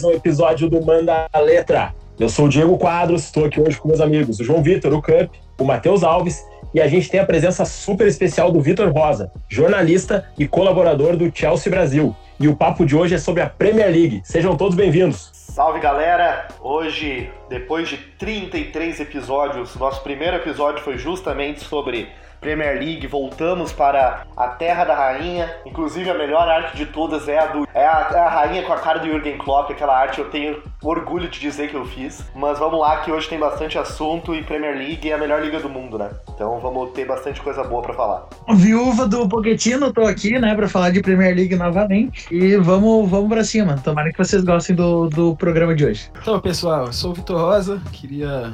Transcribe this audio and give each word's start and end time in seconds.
mais 0.00 0.04
um 0.04 0.12
episódio 0.12 0.70
do 0.70 0.82
Manda 0.82 1.26
a 1.30 1.38
Letra. 1.40 1.94
Eu 2.18 2.28
sou 2.30 2.46
o 2.46 2.48
Diego 2.48 2.78
Quadros, 2.78 3.24
estou 3.24 3.44
aqui 3.44 3.60
hoje 3.60 3.78
com 3.78 3.88
meus 3.88 4.00
amigos, 4.00 4.40
o 4.40 4.44
João 4.44 4.62
Vitor, 4.62 4.94
o 4.94 5.02
Cup, 5.02 5.34
o 5.58 5.64
Matheus 5.64 6.02
Alves 6.02 6.42
e 6.72 6.80
a 6.80 6.88
gente 6.88 7.10
tem 7.10 7.20
a 7.20 7.26
presença 7.26 7.66
super 7.66 8.06
especial 8.06 8.50
do 8.50 8.60
Vitor 8.60 8.90
Rosa, 8.90 9.30
jornalista 9.48 10.26
e 10.38 10.48
colaborador 10.48 11.16
do 11.16 11.30
Chelsea 11.34 11.70
Brasil. 11.70 12.16
E 12.38 12.48
o 12.48 12.56
papo 12.56 12.86
de 12.86 12.96
hoje 12.96 13.14
é 13.14 13.18
sobre 13.18 13.42
a 13.42 13.50
Premier 13.50 13.90
League. 13.90 14.22
Sejam 14.24 14.56
todos 14.56 14.74
bem-vindos. 14.74 15.30
Salve 15.34 15.80
galera! 15.80 16.48
Hoje, 16.62 17.30
depois 17.50 17.88
de 17.88 17.98
33 17.98 19.00
episódios, 19.00 19.76
nosso 19.76 20.02
primeiro 20.02 20.36
episódio 20.36 20.82
foi 20.82 20.96
justamente 20.96 21.60
sobre 21.60 22.08
Premier 22.40 22.78
League, 22.78 23.06
voltamos 23.06 23.72
para 23.72 24.24
a 24.36 24.48
Terra 24.48 24.84
da 24.84 24.94
Rainha. 24.94 25.50
Inclusive, 25.66 26.08
a 26.08 26.14
melhor 26.14 26.48
arte 26.48 26.76
de 26.76 26.86
todas 26.86 27.28
é 27.28 27.38
a 27.38 27.46
do 27.46 27.68
é 27.74 27.86
a, 27.86 28.10
é 28.12 28.18
a 28.18 28.28
rainha 28.28 28.62
com 28.62 28.72
a 28.72 28.78
cara 28.78 28.98
do 28.98 29.06
Jürgen 29.06 29.38
Klopp. 29.38 29.70
Aquela 29.70 29.96
arte 29.96 30.18
eu 30.18 30.30
tenho 30.30 30.62
orgulho 30.82 31.28
de 31.28 31.38
dizer 31.38 31.68
que 31.68 31.74
eu 31.74 31.84
fiz. 31.84 32.24
Mas 32.34 32.58
vamos 32.58 32.80
lá, 32.80 32.98
que 32.98 33.12
hoje 33.12 33.28
tem 33.28 33.38
bastante 33.38 33.78
assunto 33.78 34.34
e 34.34 34.42
Premier 34.42 34.76
League 34.76 35.08
é 35.10 35.14
a 35.14 35.18
melhor 35.18 35.42
liga 35.42 35.60
do 35.60 35.68
mundo, 35.68 35.98
né? 35.98 36.10
Então 36.34 36.58
vamos 36.60 36.90
ter 36.92 37.06
bastante 37.06 37.40
coisa 37.40 37.62
boa 37.62 37.82
para 37.82 37.94
falar. 37.94 38.28
Viúva 38.54 39.06
do 39.06 39.28
Pochettino, 39.28 39.92
tô 39.92 40.02
aqui, 40.02 40.38
né, 40.38 40.54
para 40.54 40.68
falar 40.68 40.90
de 40.90 41.00
Premier 41.00 41.34
League 41.34 41.54
novamente. 41.56 42.26
E 42.34 42.56
vamos, 42.56 43.08
vamos 43.08 43.28
para 43.28 43.44
cima. 43.44 43.76
Tomara 43.76 44.10
que 44.10 44.18
vocês 44.18 44.42
gostem 44.42 44.74
do, 44.74 45.08
do 45.08 45.36
programa 45.36 45.74
de 45.74 45.84
hoje. 45.84 46.10
Então, 46.20 46.40
pessoal, 46.40 46.86
eu 46.86 46.92
sou 46.92 47.10
o 47.10 47.14
Vitor 47.14 47.38
Rosa. 47.38 47.80
Queria 47.92 48.52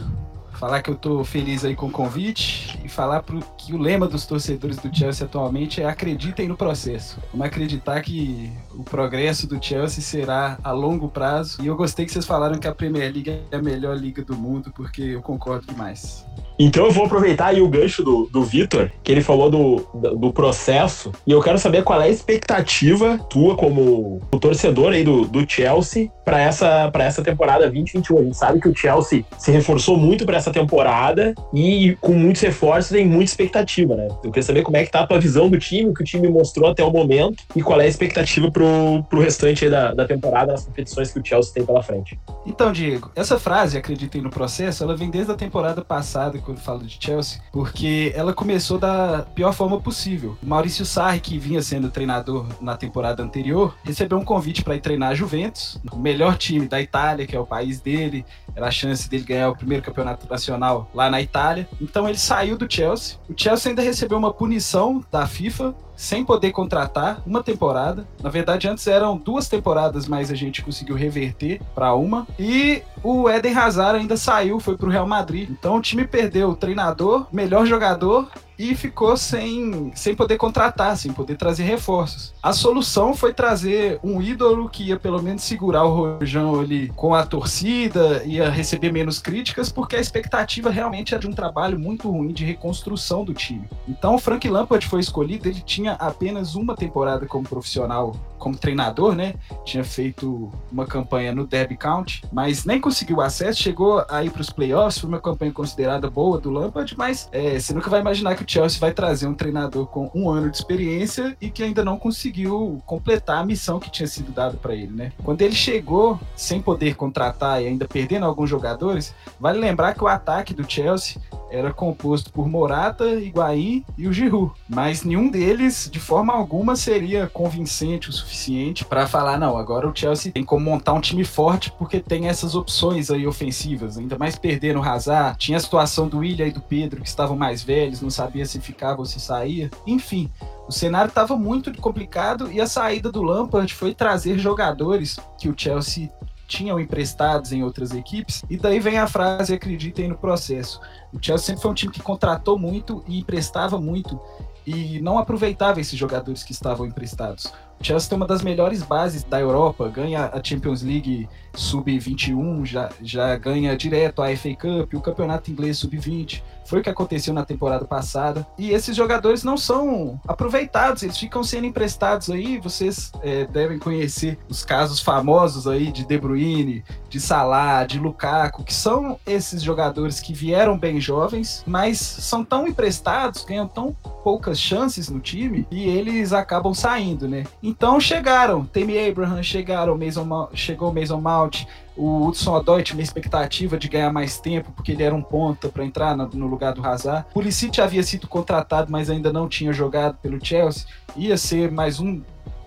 falar 0.56 0.82
que 0.82 0.90
eu 0.90 0.96
tô 0.96 1.22
feliz 1.22 1.64
aí 1.64 1.74
com 1.74 1.86
o 1.86 1.90
convite 1.90 2.78
e 2.82 2.88
falar 2.88 3.22
pro, 3.22 3.40
que 3.66 3.74
o 3.74 3.78
lema 3.78 4.06
dos 4.06 4.24
torcedores 4.24 4.76
do 4.76 4.96
Chelsea 4.96 5.26
atualmente 5.26 5.82
é 5.82 5.86
acreditem 5.86 6.46
no 6.46 6.56
processo. 6.56 7.18
Vamos 7.32 7.48
acreditar 7.48 8.00
que 8.00 8.50
o 8.72 8.84
progresso 8.84 9.46
do 9.48 9.62
Chelsea 9.62 10.00
será 10.00 10.56
a 10.62 10.70
longo 10.70 11.08
prazo. 11.08 11.60
E 11.60 11.66
eu 11.66 11.74
gostei 11.74 12.06
que 12.06 12.12
vocês 12.12 12.24
falaram 12.24 12.58
que 12.58 12.68
a 12.68 12.74
Premier 12.74 13.12
League 13.12 13.42
é 13.50 13.56
a 13.56 13.60
melhor 13.60 13.96
liga 13.96 14.22
do 14.22 14.36
mundo, 14.36 14.72
porque 14.74 15.02
eu 15.02 15.20
concordo 15.20 15.66
demais. 15.66 16.24
Então 16.58 16.86
eu 16.86 16.90
vou 16.90 17.04
aproveitar 17.04 17.48
aí 17.48 17.60
o 17.60 17.68
gancho 17.68 18.02
do, 18.02 18.28
do 18.32 18.42
Vitor, 18.42 18.90
que 19.02 19.12
ele 19.12 19.20
falou 19.20 19.50
do, 19.50 19.86
do, 20.16 20.32
processo, 20.32 21.12
e 21.26 21.32
eu 21.32 21.40
quero 21.42 21.58
saber 21.58 21.82
qual 21.82 22.00
é 22.00 22.06
a 22.06 22.08
expectativa 22.08 23.18
tua 23.28 23.56
como 23.56 24.22
o 24.32 24.38
torcedor 24.38 24.92
aí 24.92 25.04
do, 25.04 25.26
do 25.26 25.48
Chelsea 25.48 26.10
para 26.24 26.40
essa, 26.40 26.90
essa 26.94 27.22
temporada 27.22 27.64
2021. 27.64 28.18
A 28.18 28.22
gente 28.22 28.36
sabe 28.36 28.60
que 28.60 28.68
o 28.68 28.74
Chelsea 28.74 29.24
se 29.38 29.50
reforçou 29.50 29.98
muito 29.98 30.24
para 30.24 30.38
essa 30.38 30.50
temporada 30.50 31.34
e 31.52 31.96
com 32.00 32.14
muitos 32.14 32.40
reforços 32.40 32.90
tem 32.90 33.06
muita 33.06 33.30
expectativa, 33.30 33.55
né? 33.96 34.08
Eu 34.24 34.30
queria 34.30 34.42
saber 34.42 34.62
como 34.62 34.76
é 34.76 34.84
que 34.84 34.90
tá 34.90 35.00
a 35.00 35.06
tua 35.06 35.20
visão 35.20 35.48
do 35.48 35.58
time, 35.58 35.90
o 35.90 35.94
que 35.94 36.02
o 36.02 36.04
time 36.04 36.28
mostrou 36.28 36.70
até 36.70 36.82
o 36.84 36.90
momento 36.90 37.42
e 37.54 37.62
qual 37.62 37.80
é 37.80 37.84
a 37.84 37.88
expectativa 37.88 38.50
pro, 38.50 39.02
pro 39.08 39.20
restante 39.20 39.68
da, 39.68 39.92
da 39.94 40.06
temporada, 40.06 40.52
nas 40.52 40.64
competições 40.64 41.12
que 41.12 41.20
o 41.20 41.24
Chelsea 41.24 41.52
tem 41.52 41.64
pela 41.64 41.82
frente. 41.82 42.18
Então, 42.44 42.72
Diego, 42.72 43.10
essa 43.14 43.38
frase, 43.38 43.76
acreditem 43.76 44.22
no 44.22 44.30
processo, 44.30 44.82
ela 44.82 44.96
vem 44.96 45.10
desde 45.10 45.32
a 45.32 45.34
temporada 45.34 45.84
passada, 45.84 46.38
quando 46.38 46.58
falo 46.58 46.84
de 46.84 46.96
Chelsea, 47.00 47.40
porque 47.52 48.12
ela 48.14 48.32
começou 48.32 48.78
da 48.78 49.26
pior 49.34 49.52
forma 49.52 49.80
possível. 49.80 50.36
Maurício 50.42 50.84
Sarri, 50.84 51.20
que 51.20 51.38
vinha 51.38 51.62
sendo 51.62 51.90
treinador 51.90 52.46
na 52.60 52.76
temporada 52.76 53.22
anterior, 53.22 53.76
recebeu 53.84 54.18
um 54.18 54.24
convite 54.24 54.62
para 54.62 54.76
ir 54.76 54.80
treinar 54.80 55.10
a 55.10 55.14
Juventus, 55.14 55.80
o 55.92 55.98
melhor 55.98 56.36
time 56.36 56.66
da 56.66 56.80
Itália, 56.80 57.26
que 57.26 57.36
é 57.36 57.40
o 57.40 57.46
país 57.46 57.80
dele, 57.80 58.24
era 58.54 58.66
a 58.66 58.70
chance 58.70 59.08
dele 59.08 59.24
ganhar 59.24 59.50
o 59.50 59.56
primeiro 59.56 59.82
campeonato 59.82 60.26
nacional 60.28 60.88
lá 60.94 61.10
na 61.10 61.20
Itália. 61.20 61.68
Então 61.80 62.08
ele 62.08 62.18
saiu 62.18 62.56
do 62.56 62.66
Chelsea. 62.70 63.18
O 63.28 63.34
Chelsea 63.46 63.70
ainda 63.70 63.82
recebeu 63.82 64.18
uma 64.18 64.32
punição 64.32 65.04
da 65.08 65.24
FIFA 65.24 65.72
sem 65.94 66.24
poder 66.24 66.50
contratar 66.50 67.22
uma 67.24 67.44
temporada. 67.44 68.04
Na 68.20 68.28
verdade, 68.28 68.66
antes 68.66 68.84
eram 68.88 69.16
duas 69.16 69.48
temporadas, 69.48 70.08
mas 70.08 70.32
a 70.32 70.34
gente 70.34 70.62
conseguiu 70.62 70.96
reverter 70.96 71.62
para 71.72 71.94
uma. 71.94 72.26
E 72.40 72.82
o 73.04 73.30
Eden 73.30 73.56
Hazard 73.56 74.00
ainda 74.00 74.16
saiu, 74.16 74.58
foi 74.58 74.76
para 74.76 74.88
o 74.88 74.90
Real 74.90 75.06
Madrid. 75.06 75.48
Então 75.48 75.76
o 75.76 75.80
time 75.80 76.04
perdeu 76.04 76.50
o 76.50 76.56
treinador, 76.56 77.28
melhor 77.32 77.64
jogador 77.66 78.28
e 78.58 78.74
ficou 78.74 79.16
sem, 79.16 79.92
sem 79.94 80.14
poder 80.14 80.36
contratar, 80.36 80.96
sem 80.96 81.12
poder 81.12 81.36
trazer 81.36 81.64
reforços. 81.64 82.34
A 82.42 82.52
solução 82.52 83.14
foi 83.14 83.32
trazer 83.32 83.98
um 84.02 84.20
ídolo 84.22 84.68
que 84.68 84.84
ia 84.84 84.98
pelo 84.98 85.22
menos 85.22 85.42
segurar 85.42 85.84
o 85.84 85.94
Rojão 85.94 86.60
ali 86.60 86.88
com 86.88 87.14
a 87.14 87.24
torcida, 87.26 88.22
ia 88.24 88.48
receber 88.48 88.92
menos 88.92 89.18
críticas, 89.18 89.70
porque 89.70 89.96
a 89.96 90.00
expectativa 90.00 90.70
realmente 90.70 91.14
era 91.14 91.20
de 91.20 91.26
um 91.26 91.32
trabalho 91.32 91.78
muito 91.78 92.10
ruim 92.10 92.32
de 92.32 92.44
reconstrução 92.44 93.24
do 93.24 93.34
time. 93.34 93.68
Então 93.88 94.14
o 94.14 94.18
Frank 94.18 94.48
Lampard 94.48 94.86
foi 94.86 95.00
escolhido, 95.00 95.48
ele 95.48 95.60
tinha 95.60 95.92
apenas 95.92 96.54
uma 96.54 96.74
temporada 96.74 97.26
como 97.26 97.48
profissional, 97.48 98.16
como 98.38 98.56
treinador, 98.56 99.14
né? 99.14 99.34
Tinha 99.64 99.84
feito 99.84 100.50
uma 100.70 100.86
campanha 100.86 101.34
no 101.34 101.46
Derby 101.46 101.76
County, 101.76 102.22
mas 102.32 102.64
nem 102.64 102.80
conseguiu 102.80 103.20
acesso, 103.20 103.62
chegou 103.62 104.04
aí 104.08 104.30
para 104.30 104.40
os 104.40 104.50
playoffs, 104.50 104.98
foi 104.98 105.08
uma 105.08 105.20
campanha 105.20 105.52
considerada 105.52 106.08
boa 106.08 106.38
do 106.38 106.50
Lampard, 106.50 106.94
mas 106.96 107.28
é, 107.32 107.58
você 107.58 107.72
nunca 107.74 107.90
vai 107.90 108.00
imaginar 108.00 108.34
que 108.34 108.45
Chelsea 108.46 108.80
vai 108.80 108.92
trazer 108.92 109.26
um 109.26 109.34
treinador 109.34 109.86
com 109.86 110.10
um 110.14 110.30
ano 110.30 110.50
de 110.50 110.56
experiência 110.56 111.36
e 111.40 111.50
que 111.50 111.62
ainda 111.62 111.84
não 111.84 111.98
conseguiu 111.98 112.82
completar 112.86 113.38
a 113.38 113.46
missão 113.46 113.78
que 113.78 113.90
tinha 113.90 114.06
sido 114.06 114.32
dada 114.32 114.56
para 114.56 114.74
ele, 114.74 114.92
né? 114.92 115.12
Quando 115.22 115.42
ele 115.42 115.54
chegou 115.54 116.18
sem 116.34 116.60
poder 116.60 116.94
contratar 116.94 117.62
e 117.62 117.66
ainda 117.66 117.86
perdendo 117.86 118.26
alguns 118.26 118.48
jogadores, 118.48 119.14
vale 119.38 119.58
lembrar 119.58 119.94
que 119.94 120.04
o 120.04 120.08
ataque 120.08 120.54
do 120.54 120.68
Chelsea 120.70 121.20
era 121.50 121.72
composto 121.72 122.32
por 122.32 122.48
Morata, 122.48 123.04
Higuaín 123.04 123.84
e 123.96 124.08
o 124.08 124.12
Giroud, 124.12 124.52
mas 124.68 125.04
nenhum 125.04 125.28
deles, 125.30 125.88
de 125.90 126.00
forma 126.00 126.32
alguma, 126.32 126.76
seria 126.76 127.28
convincente 127.28 128.10
o 128.10 128.12
suficiente 128.12 128.84
para 128.84 129.06
falar 129.06 129.38
não, 129.38 129.56
agora 129.56 129.88
o 129.88 129.94
Chelsea 129.94 130.32
tem 130.32 130.44
como 130.44 130.64
montar 130.64 130.92
um 130.92 131.00
time 131.00 131.24
forte 131.24 131.72
porque 131.78 132.00
tem 132.00 132.28
essas 132.28 132.54
opções 132.54 133.10
aí 133.10 133.26
ofensivas, 133.26 133.96
ainda 133.96 134.18
mais 134.18 134.36
perdendo 134.36 134.80
o 134.80 134.82
Hazard, 134.82 135.38
tinha 135.38 135.56
a 135.56 135.60
situação 135.60 136.08
do 136.08 136.18
William 136.18 136.46
e 136.46 136.52
do 136.52 136.60
Pedro 136.60 137.00
que 137.00 137.08
estavam 137.08 137.36
mais 137.36 137.62
velhos, 137.62 138.00
não 138.00 138.10
sabia 138.36 138.46
se 138.46 138.60
ficava 138.60 139.00
ou 139.00 139.06
se 139.06 139.18
saía, 139.18 139.70
enfim, 139.86 140.30
o 140.68 140.72
cenário 140.72 141.08
estava 141.08 141.36
muito 141.36 141.72
complicado 141.80 142.50
e 142.52 142.60
a 142.60 142.66
saída 142.66 143.10
do 143.10 143.22
Lampard 143.22 143.72
foi 143.72 143.94
trazer 143.94 144.38
jogadores 144.38 145.16
que 145.38 145.48
o 145.48 145.54
Chelsea 145.56 146.10
tinham 146.46 146.78
emprestados 146.78 147.52
em 147.52 147.64
outras 147.64 147.92
equipes, 147.92 148.44
e 148.48 148.56
daí 148.56 148.78
vem 148.78 148.98
a 148.98 149.08
frase 149.08 149.52
acreditem 149.52 150.08
no 150.08 150.16
processo. 150.16 150.80
O 151.12 151.18
Chelsea 151.20 151.46
sempre 151.46 151.62
foi 151.62 151.70
um 151.70 151.74
time 151.74 151.92
que 151.92 152.02
contratou 152.02 152.56
muito 152.56 153.02
e 153.08 153.18
emprestava 153.18 153.80
muito 153.80 154.20
e 154.64 155.00
não 155.00 155.18
aproveitava 155.18 155.80
esses 155.80 155.98
jogadores 155.98 156.42
que 156.42 156.52
estavam 156.52 156.86
emprestados. 156.86 157.52
Chelsea 157.80 158.08
tem 158.08 158.16
uma 158.16 158.26
das 158.26 158.42
melhores 158.42 158.82
bases 158.82 159.22
da 159.22 159.40
Europa, 159.40 159.88
ganha 159.88 160.30
a 160.32 160.42
Champions 160.42 160.82
League 160.82 161.28
Sub-21, 161.54 162.64
já, 162.64 162.90
já 163.02 163.36
ganha 163.36 163.76
direto 163.76 164.22
a 164.22 164.34
FA 164.36 164.54
Cup, 164.54 164.94
o 164.94 165.00
Campeonato 165.00 165.50
Inglês 165.50 165.78
Sub-20. 165.78 166.42
Foi 166.66 166.80
o 166.80 166.82
que 166.82 166.90
aconteceu 166.90 167.32
na 167.32 167.44
temporada 167.44 167.84
passada. 167.84 168.46
E 168.58 168.70
esses 168.70 168.94
jogadores 168.96 169.44
não 169.44 169.56
são 169.56 170.20
aproveitados, 170.26 171.02
eles 171.02 171.16
ficam 171.16 171.42
sendo 171.42 171.66
emprestados 171.66 172.28
aí. 172.28 172.58
Vocês 172.58 173.12
é, 173.22 173.46
devem 173.46 173.78
conhecer 173.78 174.38
os 174.48 174.64
casos 174.64 175.00
famosos 175.00 175.66
aí 175.66 175.92
de 175.92 176.04
De 176.04 176.18
Bruyne, 176.18 176.84
de 177.08 177.20
Salah, 177.20 177.84
de 177.84 177.98
Lukaku, 177.98 178.64
que 178.64 178.74
são 178.74 179.18
esses 179.26 179.62
jogadores 179.62 180.20
que 180.20 180.34
vieram 180.34 180.76
bem 180.76 181.00
jovens, 181.00 181.62
mas 181.66 181.98
são 181.98 182.44
tão 182.44 182.66
emprestados, 182.66 183.44
ganham 183.44 183.68
tão 183.68 183.96
poucas 184.26 184.58
chances 184.58 185.08
no 185.08 185.20
time 185.20 185.68
e 185.70 185.84
eles 185.84 186.32
acabam 186.32 186.74
saindo, 186.74 187.28
né? 187.28 187.44
Então 187.62 188.00
chegaram, 188.00 188.64
Temi 188.64 188.98
Abraham, 188.98 189.40
chegaram, 189.40 189.96
Mason, 189.96 190.48
chegou 190.52 190.90
o 190.90 190.92
Mason 190.92 191.20
Mount, 191.20 191.64
o 191.96 192.26
Hudson 192.26 192.56
Odoi 192.56 192.82
tinha 192.82 192.96
uma 192.96 193.04
expectativa 193.04 193.78
de 193.78 193.86
ganhar 193.86 194.12
mais 194.12 194.40
tempo, 194.40 194.72
porque 194.72 194.90
ele 194.90 195.04
era 195.04 195.14
um 195.14 195.22
ponta 195.22 195.68
para 195.68 195.84
entrar 195.84 196.16
no, 196.16 196.26
no, 196.26 196.48
lugar 196.48 196.74
do 196.74 196.84
Hazard. 196.84 197.24
Pulisic 197.32 197.80
havia 197.80 198.02
sido 198.02 198.26
contratado, 198.26 198.90
mas 198.90 199.08
ainda 199.08 199.32
não 199.32 199.48
tinha 199.48 199.72
jogado 199.72 200.16
pelo 200.16 200.44
Chelsea. 200.44 200.88
Ia 201.14 201.38
ser 201.38 201.70
mais 201.70 202.00
um 202.00 202.20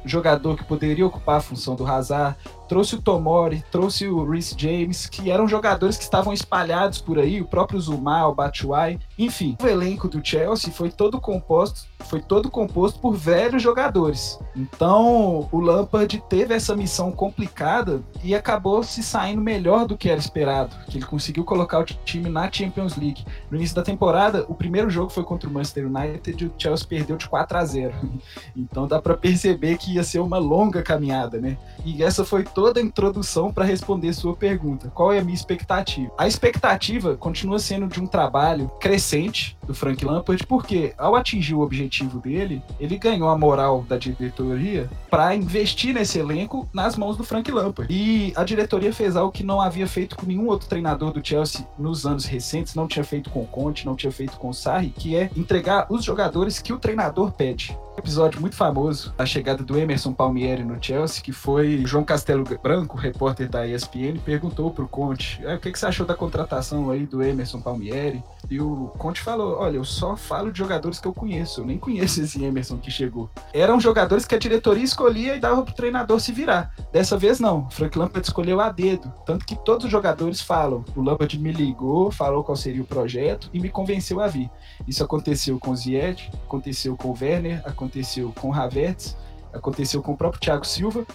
jogador 0.05 0.55
que 0.55 0.63
poderia 0.63 1.05
ocupar 1.05 1.39
a 1.39 1.41
função 1.41 1.75
do 1.75 1.85
Hazard 1.85 2.37
trouxe 2.69 2.95
o 2.95 3.01
Tomori, 3.01 3.63
trouxe 3.71 4.07
o 4.07 4.23
Rhys 4.23 4.55
James, 4.55 5.07
que 5.07 5.31
eram 5.31 5.47
jogadores 5.47 5.97
que 5.97 6.03
estavam 6.03 6.31
espalhados 6.31 7.01
por 7.01 7.17
aí, 7.17 7.41
o 7.41 7.47
próprio 7.47 7.81
Zuma, 7.81 8.27
o 8.27 8.35
Batshuayi, 8.35 8.99
enfim. 9.17 9.57
O 9.61 9.67
elenco 9.67 10.07
do 10.07 10.23
Chelsea 10.23 10.71
foi 10.71 10.91
todo 10.91 11.19
composto, 11.19 11.88
foi 12.05 12.21
todo 12.21 12.49
composto 12.49 12.99
por 12.99 13.15
velhos 13.15 13.61
jogadores. 13.61 14.39
Então, 14.55 15.47
o 15.51 15.59
Lampard 15.59 16.21
teve 16.29 16.53
essa 16.53 16.75
missão 16.75 17.11
complicada 17.11 18.01
e 18.23 18.33
acabou 18.33 18.83
se 18.83 19.03
saindo 19.03 19.41
melhor 19.41 19.85
do 19.85 19.97
que 19.97 20.09
era 20.09 20.19
esperado, 20.19 20.75
que 20.87 20.97
ele 20.97 21.05
conseguiu 21.05 21.43
colocar 21.43 21.79
o 21.79 21.85
time 21.85 22.29
na 22.29 22.51
Champions 22.51 22.95
League. 22.95 23.25
No 23.49 23.57
início 23.57 23.75
da 23.75 23.83
temporada, 23.83 24.45
o 24.47 24.55
primeiro 24.55 24.89
jogo 24.89 25.11
foi 25.11 25.23
contra 25.23 25.49
o 25.49 25.53
Manchester 25.53 25.87
United 25.87 26.43
e 26.43 26.47
o 26.47 26.53
Chelsea 26.57 26.87
perdeu 26.87 27.17
de 27.17 27.27
4 27.27 27.57
a 27.57 27.65
0. 27.65 27.93
Então 28.55 28.87
dá 28.87 29.01
para 29.01 29.15
perceber 29.15 29.77
que 29.77 29.93
ia 29.93 30.03
ser 30.03 30.19
uma 30.19 30.37
longa 30.37 30.81
caminhada, 30.81 31.39
né? 31.39 31.57
E 31.85 32.03
essa 32.03 32.25
foi 32.25 32.43
toda 32.43 32.79
a 32.79 32.83
introdução 32.83 33.53
para 33.53 33.63
responder 33.65 34.13
sua 34.13 34.35
pergunta. 34.35 34.91
Qual 34.93 35.13
é 35.13 35.19
a 35.19 35.23
minha 35.23 35.35
expectativa? 35.35 36.11
A 36.17 36.27
expectativa 36.27 37.15
continua 37.15 37.57
sendo 37.59 37.87
de 37.87 38.01
um 38.01 38.07
trabalho 38.07 38.69
crescente 38.79 39.57
do 39.65 39.73
Frank 39.73 40.03
Lampard, 40.03 40.45
porque 40.45 40.93
ao 40.97 41.15
atingir 41.15 41.55
o 41.55 41.61
objetivo 41.61 41.88
dele, 41.89 42.61
ele 42.79 42.97
ganhou 42.97 43.29
a 43.29 43.37
moral 43.37 43.85
da 43.87 43.97
diretoria 43.97 44.89
para 45.09 45.35
investir 45.35 45.93
nesse 45.93 46.19
elenco 46.19 46.67
nas 46.73 46.95
mãos 46.95 47.17
do 47.17 47.23
Frank 47.23 47.51
Lampard. 47.51 47.93
E 47.93 48.33
a 48.35 48.43
diretoria 48.43 48.93
fez 48.93 49.15
algo 49.15 49.31
que 49.31 49.43
não 49.43 49.61
havia 49.61 49.87
feito 49.87 50.15
com 50.15 50.25
nenhum 50.25 50.47
outro 50.47 50.67
treinador 50.67 51.11
do 51.11 51.25
Chelsea 51.25 51.65
nos 51.77 52.05
anos 52.05 52.25
recentes, 52.25 52.75
não 52.75 52.87
tinha 52.87 53.03
feito 53.03 53.29
com 53.29 53.41
o 53.41 53.47
Conte, 53.47 53.85
não 53.85 53.95
tinha 53.95 54.11
feito 54.11 54.37
com 54.37 54.49
o 54.49 54.53
Sarri, 54.53 54.89
que 54.89 55.15
é 55.15 55.29
entregar 55.35 55.87
os 55.89 56.03
jogadores 56.03 56.59
que 56.59 56.73
o 56.73 56.79
treinador 56.79 57.31
pede 57.31 57.77
episódio 57.99 58.41
muito 58.41 58.55
famoso 58.55 59.13
da 59.15 59.25
chegada 59.25 59.63
do 59.63 59.77
Emerson 59.77 60.13
Palmieri 60.13 60.63
no 60.63 60.81
Chelsea, 60.81 61.21
que 61.21 61.31
foi 61.31 61.83
João 61.85 62.03
Castelo 62.03 62.43
Branco, 62.61 62.97
repórter 62.97 63.49
da 63.49 63.67
ESPN, 63.67 64.19
perguntou 64.23 64.71
pro 64.71 64.87
Conte 64.87 65.41
ah, 65.45 65.55
o 65.55 65.59
que, 65.59 65.71
que 65.71 65.77
você 65.77 65.85
achou 65.85 66.05
da 66.05 66.15
contratação 66.15 66.89
aí 66.89 67.05
do 67.05 67.21
Emerson 67.21 67.61
Palmieri. 67.61 68.23
E 68.49 68.59
o 68.59 68.91
Conte 68.97 69.21
falou: 69.21 69.57
Olha, 69.59 69.77
eu 69.77 69.83
só 69.83 70.15
falo 70.15 70.51
de 70.51 70.57
jogadores 70.57 70.99
que 70.99 71.07
eu 71.07 71.13
conheço, 71.13 71.61
eu 71.61 71.65
nem 71.65 71.77
conheço 71.79 72.21
esse 72.21 72.43
Emerson 72.43 72.77
que 72.77 72.91
chegou. 72.91 73.29
Eram 73.53 73.79
jogadores 73.79 74.25
que 74.25 74.35
a 74.35 74.39
diretoria 74.39 74.83
escolhia 74.83 75.35
e 75.35 75.39
dava 75.39 75.63
pro 75.63 75.73
treinador 75.73 76.19
se 76.19 76.31
virar. 76.31 76.73
Dessa 76.91 77.17
vez 77.17 77.39
não, 77.39 77.69
Frank 77.69 77.97
Lampard 77.97 78.27
escolheu 78.27 78.59
a 78.59 78.69
dedo. 78.69 79.11
Tanto 79.25 79.45
que 79.45 79.55
todos 79.55 79.85
os 79.85 79.91
jogadores 79.91 80.41
falam: 80.41 80.83
O 80.95 81.01
Lampard 81.01 81.37
me 81.39 81.51
ligou, 81.51 82.11
falou 82.11 82.43
qual 82.43 82.55
seria 82.55 82.81
o 82.81 82.85
projeto 82.85 83.49
e 83.53 83.59
me 83.59 83.69
convenceu 83.69 84.19
a 84.19 84.27
vir. 84.27 84.49
Isso 84.87 85.03
aconteceu 85.03 85.59
com 85.59 85.71
o 85.71 85.75
Ziyech, 85.75 86.29
aconteceu 86.45 86.95
com 86.95 87.09
o 87.09 87.17
Werner, 87.19 87.61
aconteceu 87.65 88.33
com 88.39 88.49
o 88.49 88.53
Havertz, 88.53 89.15
aconteceu 89.53 90.01
com 90.01 90.13
o 90.13 90.17
próprio 90.17 90.41
Thiago 90.41 90.65
Silva. 90.65 91.05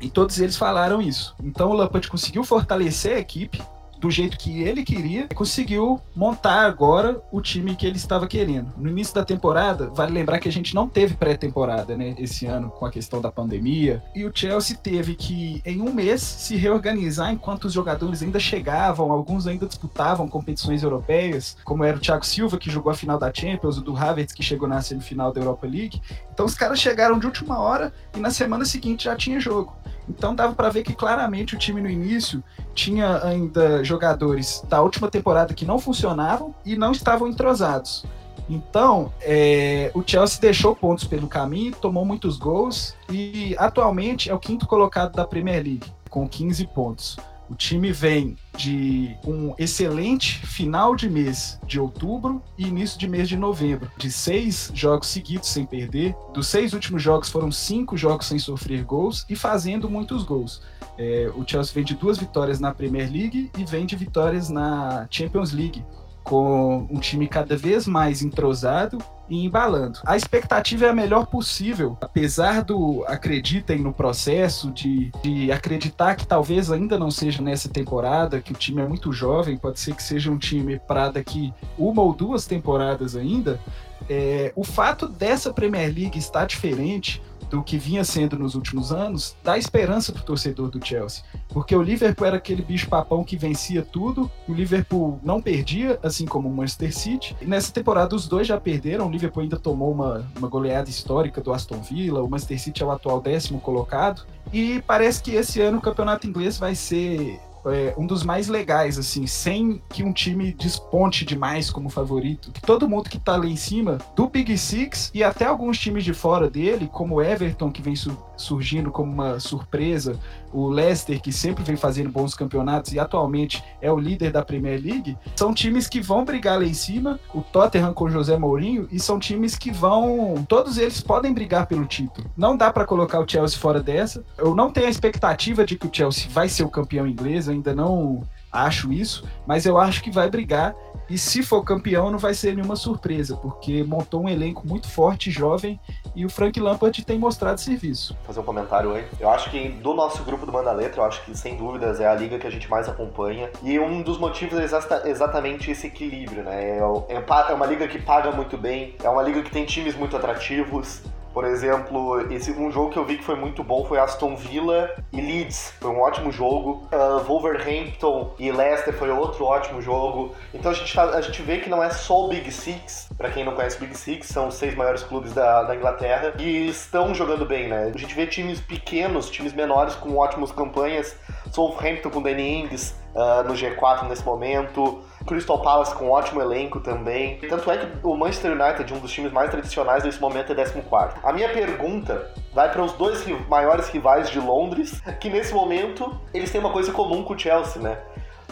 E 0.00 0.08
todos 0.08 0.38
eles 0.40 0.56
falaram 0.56 1.00
isso. 1.02 1.34
Então 1.42 1.70
o 1.70 1.74
Lampard 1.74 2.08
conseguiu 2.08 2.42
fortalecer 2.42 3.16
a 3.16 3.20
equipe, 3.20 3.62
do 4.00 4.10
jeito 4.10 4.38
que 4.38 4.62
ele 4.62 4.82
queria, 4.82 5.28
conseguiu 5.34 6.00
montar 6.16 6.64
agora 6.64 7.22
o 7.30 7.40
time 7.40 7.76
que 7.76 7.86
ele 7.86 7.96
estava 7.96 8.26
querendo. 8.26 8.72
No 8.78 8.88
início 8.88 9.14
da 9.14 9.24
temporada, 9.24 9.90
vale 9.90 10.12
lembrar 10.12 10.38
que 10.38 10.48
a 10.48 10.52
gente 10.52 10.74
não 10.74 10.88
teve 10.88 11.14
pré-temporada, 11.14 11.96
né, 11.96 12.14
esse 12.18 12.46
ano, 12.46 12.70
com 12.70 12.86
a 12.86 12.90
questão 12.90 13.20
da 13.20 13.30
pandemia, 13.30 14.02
e 14.14 14.24
o 14.24 14.32
Chelsea 14.34 14.76
teve 14.76 15.14
que, 15.14 15.60
em 15.64 15.82
um 15.82 15.92
mês, 15.92 16.22
se 16.22 16.56
reorganizar 16.56 17.30
enquanto 17.30 17.64
os 17.64 17.72
jogadores 17.72 18.22
ainda 18.22 18.40
chegavam, 18.40 19.12
alguns 19.12 19.46
ainda 19.46 19.66
disputavam 19.66 20.26
competições 20.28 20.82
europeias, 20.82 21.56
como 21.64 21.84
era 21.84 21.96
o 21.96 22.00
Thiago 22.00 22.24
Silva, 22.24 22.58
que 22.58 22.70
jogou 22.70 22.90
a 22.90 22.94
final 22.94 23.18
da 23.18 23.32
Champions, 23.32 23.76
o 23.76 23.82
do 23.82 23.96
Havertz, 23.96 24.32
que 24.32 24.42
chegou 24.42 24.66
na 24.66 24.80
semifinal 24.80 25.32
da 25.32 25.40
Europa 25.40 25.66
League. 25.66 26.00
Então 26.40 26.46
os 26.46 26.54
caras 26.54 26.80
chegaram 26.80 27.18
de 27.18 27.26
última 27.26 27.58
hora 27.58 27.92
e 28.16 28.18
na 28.18 28.30
semana 28.30 28.64
seguinte 28.64 29.04
já 29.04 29.14
tinha 29.14 29.38
jogo. 29.38 29.76
Então 30.08 30.34
dava 30.34 30.54
para 30.54 30.70
ver 30.70 30.82
que 30.82 30.94
claramente 30.94 31.54
o 31.54 31.58
time 31.58 31.82
no 31.82 31.90
início 31.90 32.42
tinha 32.74 33.22
ainda 33.22 33.84
jogadores 33.84 34.64
da 34.66 34.80
última 34.80 35.10
temporada 35.10 35.52
que 35.52 35.66
não 35.66 35.78
funcionavam 35.78 36.54
e 36.64 36.76
não 36.76 36.92
estavam 36.92 37.28
entrosados. 37.28 38.06
Então, 38.48 39.12
é, 39.20 39.90
o 39.92 40.02
Chelsea 40.02 40.40
deixou 40.40 40.74
pontos 40.74 41.04
pelo 41.04 41.28
caminho, 41.28 41.76
tomou 41.76 42.06
muitos 42.06 42.38
gols 42.38 42.96
e 43.10 43.54
atualmente 43.58 44.30
é 44.30 44.34
o 44.34 44.38
quinto 44.38 44.66
colocado 44.66 45.12
da 45.14 45.26
Premier 45.26 45.62
League, 45.62 45.92
com 46.08 46.26
15 46.26 46.66
pontos. 46.68 47.18
O 47.50 47.56
time 47.56 47.90
vem 47.90 48.36
de 48.56 49.16
um 49.26 49.52
excelente 49.58 50.38
final 50.46 50.94
de 50.94 51.10
mês 51.10 51.58
de 51.66 51.80
outubro 51.80 52.40
e 52.56 52.68
início 52.68 52.96
de 52.96 53.08
mês 53.08 53.28
de 53.28 53.36
novembro, 53.36 53.90
de 53.98 54.08
seis 54.08 54.70
jogos 54.72 55.08
seguidos 55.08 55.48
sem 55.48 55.66
perder. 55.66 56.14
Dos 56.32 56.46
seis 56.46 56.72
últimos 56.72 57.02
jogos 57.02 57.28
foram 57.28 57.50
cinco 57.50 57.96
jogos 57.96 58.26
sem 58.26 58.38
sofrer 58.38 58.84
gols 58.84 59.26
e 59.28 59.34
fazendo 59.34 59.90
muitos 59.90 60.22
gols. 60.22 60.62
É, 60.96 61.28
o 61.34 61.44
Chelsea 61.44 61.74
vem 61.74 61.82
de 61.82 61.96
duas 61.96 62.18
vitórias 62.18 62.60
na 62.60 62.72
Premier 62.72 63.10
League 63.10 63.50
e 63.58 63.64
vem 63.64 63.84
de 63.84 63.96
vitórias 63.96 64.48
na 64.48 65.08
Champions 65.10 65.50
League 65.50 65.82
com 66.24 66.86
um 66.90 66.98
time 66.98 67.26
cada 67.26 67.56
vez 67.56 67.86
mais 67.86 68.22
entrosado 68.22 68.98
e 69.28 69.44
embalando. 69.44 70.00
A 70.04 70.16
expectativa 70.16 70.86
é 70.86 70.88
a 70.90 70.94
melhor 70.94 71.26
possível, 71.26 71.96
apesar 72.00 72.62
do 72.62 73.04
acreditem 73.06 73.78
no 73.78 73.92
processo, 73.92 74.70
de, 74.72 75.12
de 75.22 75.52
acreditar 75.52 76.16
que 76.16 76.26
talvez 76.26 76.70
ainda 76.70 76.98
não 76.98 77.10
seja 77.10 77.40
nessa 77.40 77.68
temporada, 77.68 78.40
que 78.40 78.52
o 78.52 78.56
time 78.56 78.82
é 78.82 78.86
muito 78.86 79.12
jovem, 79.12 79.56
pode 79.56 79.78
ser 79.78 79.94
que 79.94 80.02
seja 80.02 80.30
um 80.30 80.38
time 80.38 80.80
para 80.80 81.10
daqui 81.10 81.54
uma 81.78 82.02
ou 82.02 82.12
duas 82.12 82.44
temporadas 82.44 83.14
ainda. 83.14 83.60
É, 84.08 84.52
o 84.56 84.64
fato 84.64 85.06
dessa 85.06 85.52
Premier 85.52 85.94
League 85.94 86.18
estar 86.18 86.44
diferente 86.44 87.22
do 87.50 87.62
que 87.62 87.76
vinha 87.76 88.04
sendo 88.04 88.38
nos 88.38 88.54
últimos 88.54 88.92
anos, 88.92 89.36
dá 89.42 89.58
esperança 89.58 90.12
pro 90.12 90.22
torcedor 90.22 90.70
do 90.70 90.84
Chelsea. 90.84 91.24
Porque 91.48 91.74
o 91.74 91.82
Liverpool 91.82 92.26
era 92.26 92.36
aquele 92.36 92.62
bicho 92.62 92.88
papão 92.88 93.24
que 93.24 93.36
vencia 93.36 93.82
tudo, 93.82 94.30
o 94.48 94.54
Liverpool 94.54 95.18
não 95.22 95.42
perdia, 95.42 95.98
assim 96.02 96.24
como 96.24 96.48
o 96.48 96.54
Manchester 96.54 96.96
City. 96.96 97.36
E 97.42 97.44
nessa 97.44 97.72
temporada 97.72 98.14
os 98.14 98.28
dois 98.28 98.46
já 98.46 98.58
perderam, 98.58 99.08
o 99.08 99.10
Liverpool 99.10 99.42
ainda 99.42 99.58
tomou 99.58 99.92
uma, 99.92 100.24
uma 100.38 100.48
goleada 100.48 100.88
histórica 100.88 101.40
do 101.40 101.52
Aston 101.52 101.82
Villa, 101.82 102.22
o 102.22 102.30
Manchester 102.30 102.60
City 102.60 102.82
é 102.82 102.86
o 102.86 102.90
atual 102.90 103.20
décimo 103.20 103.60
colocado. 103.60 104.22
E 104.52 104.82
parece 104.86 105.22
que 105.22 105.32
esse 105.32 105.60
ano 105.60 105.78
o 105.78 105.82
campeonato 105.82 106.26
inglês 106.26 106.56
vai 106.56 106.74
ser 106.74 107.40
é, 107.66 107.94
um 107.96 108.06
dos 108.06 108.22
mais 108.22 108.48
legais, 108.48 108.98
assim, 108.98 109.26
sem 109.26 109.82
que 109.88 110.02
um 110.02 110.12
time 110.12 110.52
desponte 110.52 111.24
demais 111.24 111.70
como 111.70 111.88
favorito. 111.88 112.50
Que 112.52 112.60
todo 112.60 112.88
mundo 112.88 113.08
que 113.08 113.18
tá 113.18 113.36
lá 113.36 113.46
em 113.46 113.56
cima 113.56 113.98
do 114.14 114.28
Big 114.28 114.56
Six 114.56 115.10
e 115.14 115.22
até 115.22 115.44
alguns 115.44 115.78
times 115.78 116.04
de 116.04 116.14
fora 116.14 116.48
dele, 116.48 116.88
como 116.92 117.16
o 117.16 117.22
Everton, 117.22 117.70
que 117.70 117.82
vem 117.82 117.96
su 117.96 118.16
surgindo 118.36 118.90
como 118.90 119.12
uma 119.12 119.38
surpresa, 119.38 120.18
o 120.50 120.66
Leicester, 120.66 121.20
que 121.20 121.30
sempre 121.30 121.62
vem 121.62 121.76
fazendo 121.76 122.08
bons 122.08 122.34
campeonatos 122.34 122.94
e 122.94 122.98
atualmente 122.98 123.62
é 123.82 123.92
o 123.92 123.98
líder 123.98 124.32
da 124.32 124.42
Premier 124.42 124.80
League, 124.82 125.14
são 125.36 125.52
times 125.52 125.86
que 125.86 126.00
vão 126.00 126.24
brigar 126.24 126.58
lá 126.58 126.64
em 126.64 126.72
cima. 126.72 127.20
O 127.34 127.42
Tottenham 127.42 127.92
com 127.92 128.08
José 128.08 128.38
Mourinho, 128.38 128.88
e 128.90 128.98
são 128.98 129.18
times 129.18 129.56
que 129.56 129.70
vão. 129.70 130.44
Todos 130.48 130.78
eles 130.78 131.00
podem 131.00 131.32
brigar 131.32 131.66
pelo 131.66 131.84
título. 131.84 132.30
Não 132.36 132.56
dá 132.56 132.72
para 132.72 132.86
colocar 132.86 133.20
o 133.20 133.28
Chelsea 133.28 133.58
fora 133.58 133.82
dessa. 133.82 134.24
Eu 134.38 134.54
não 134.54 134.70
tenho 134.70 134.86
a 134.86 134.90
expectativa 134.90 135.64
de 135.64 135.76
que 135.76 135.86
o 135.86 135.90
Chelsea 135.92 136.28
vai 136.30 136.48
ser 136.48 136.64
o 136.64 136.70
campeão 136.70 137.06
inglês, 137.06 137.48
ainda 137.50 137.74
não 137.74 138.22
acho 138.52 138.92
isso, 138.92 139.24
mas 139.46 139.64
eu 139.64 139.78
acho 139.78 140.02
que 140.02 140.10
vai 140.10 140.28
brigar 140.28 140.74
e 141.10 141.18
se 141.18 141.42
for 141.42 141.64
campeão, 141.64 142.08
não 142.08 142.20
vai 142.20 142.32
ser 142.32 142.54
nenhuma 142.54 142.76
surpresa, 142.76 143.36
porque 143.36 143.82
montou 143.82 144.22
um 144.22 144.28
elenco 144.28 144.64
muito 144.64 144.88
forte, 144.88 145.28
jovem, 145.28 145.78
e 146.14 146.24
o 146.24 146.30
Frank 146.30 146.58
Lampard 146.60 147.04
tem 147.04 147.18
mostrado 147.18 147.60
serviço. 147.60 148.14
Vou 148.14 148.26
fazer 148.26 148.38
um 148.38 148.44
comentário 148.44 148.94
aí. 148.94 149.04
Eu 149.18 149.28
acho 149.28 149.50
que 149.50 149.68
do 149.70 149.92
nosso 149.92 150.22
grupo 150.22 150.46
do 150.46 150.52
Manda 150.52 150.70
Letra, 150.70 151.00
eu 151.00 151.04
acho 151.04 151.24
que 151.24 151.36
sem 151.36 151.56
dúvidas 151.56 151.98
é 151.98 152.06
a 152.06 152.14
liga 152.14 152.38
que 152.38 152.46
a 152.46 152.50
gente 152.50 152.70
mais 152.70 152.88
acompanha. 152.88 153.50
E 153.60 153.76
um 153.80 154.02
dos 154.02 154.18
motivos 154.18 154.56
é 154.56 155.08
exatamente 155.08 155.68
esse 155.68 155.88
equilíbrio, 155.88 156.44
né? 156.44 156.78
É, 156.78 156.80
é, 157.08 157.50
é 157.50 157.54
uma 157.54 157.66
liga 157.66 157.88
que 157.88 158.00
paga 158.00 158.30
muito 158.30 158.56
bem, 158.56 158.94
é 159.02 159.10
uma 159.10 159.22
liga 159.22 159.42
que 159.42 159.50
tem 159.50 159.64
times 159.64 159.96
muito 159.96 160.16
atrativos, 160.16 161.02
por 161.32 161.44
exemplo, 161.44 162.32
esse 162.32 162.50
um 162.52 162.70
jogo 162.70 162.90
que 162.90 162.98
eu 162.98 163.04
vi 163.04 163.16
que 163.16 163.24
foi 163.24 163.36
muito 163.36 163.62
bom 163.62 163.84
foi 163.84 163.98
Aston 163.98 164.36
Villa 164.36 164.90
e 165.12 165.20
Leeds. 165.20 165.74
Foi 165.80 165.90
um 165.90 166.00
ótimo 166.00 166.32
jogo. 166.32 166.88
Uh, 166.92 167.20
Wolverhampton 167.24 168.34
e 168.38 168.50
Leicester 168.50 168.92
foi 168.94 169.10
outro 169.10 169.44
ótimo 169.44 169.80
jogo. 169.80 170.34
Então 170.52 170.70
a 170.70 170.74
gente, 170.74 170.92
tá, 170.94 171.04
a 171.04 171.20
gente 171.20 171.40
vê 171.42 171.58
que 171.58 171.70
não 171.70 171.82
é 171.82 171.90
só 171.90 172.24
o 172.24 172.28
Big 172.28 172.50
Six. 172.50 173.10
Para 173.16 173.30
quem 173.30 173.44
não 173.44 173.54
conhece 173.54 173.76
o 173.76 173.80
Big 173.80 173.96
Six, 173.96 174.26
são 174.26 174.48
os 174.48 174.54
seis 174.54 174.74
maiores 174.74 175.02
clubes 175.02 175.32
da, 175.32 175.62
da 175.62 175.76
Inglaterra 175.76 176.34
e 176.38 176.68
estão 176.68 177.14
jogando 177.14 177.46
bem, 177.46 177.68
né? 177.68 177.92
A 177.94 177.98
gente 177.98 178.14
vê 178.14 178.26
times 178.26 178.60
pequenos, 178.60 179.30
times 179.30 179.52
menores 179.52 179.94
com 179.94 180.16
ótimas 180.16 180.50
campanhas. 180.50 181.16
Wolverhampton 181.56 182.10
com 182.10 182.22
Danny 182.22 182.60
Ings 182.60 182.94
uh, 183.14 183.46
no 183.46 183.54
G4 183.54 184.08
nesse 184.08 184.24
momento. 184.24 185.02
Crystal 185.26 185.60
Palace 185.60 185.94
com 185.94 186.06
um 186.06 186.10
ótimo 186.10 186.40
elenco 186.40 186.80
também. 186.80 187.38
Tanto 187.38 187.70
é 187.70 187.78
que 187.78 188.06
o 188.06 188.16
Manchester 188.16 188.52
United, 188.52 188.92
um 188.94 188.98
dos 188.98 189.12
times 189.12 189.32
mais 189.32 189.50
tradicionais 189.50 190.04
nesse 190.04 190.20
momento, 190.20 190.52
é 190.52 190.54
14. 190.54 191.16
A 191.22 191.32
minha 191.32 191.48
pergunta 191.48 192.30
vai 192.52 192.70
para 192.70 192.82
os 192.82 192.92
dois 192.94 193.24
maiores 193.48 193.88
rivais 193.88 194.30
de 194.30 194.40
Londres, 194.40 195.00
que 195.20 195.28
nesse 195.28 195.54
momento 195.54 196.18
eles 196.32 196.50
têm 196.50 196.60
uma 196.60 196.70
coisa 196.70 196.92
comum 196.92 197.22
com 197.22 197.34
o 197.34 197.38
Chelsea, 197.38 197.80
né? 197.80 197.98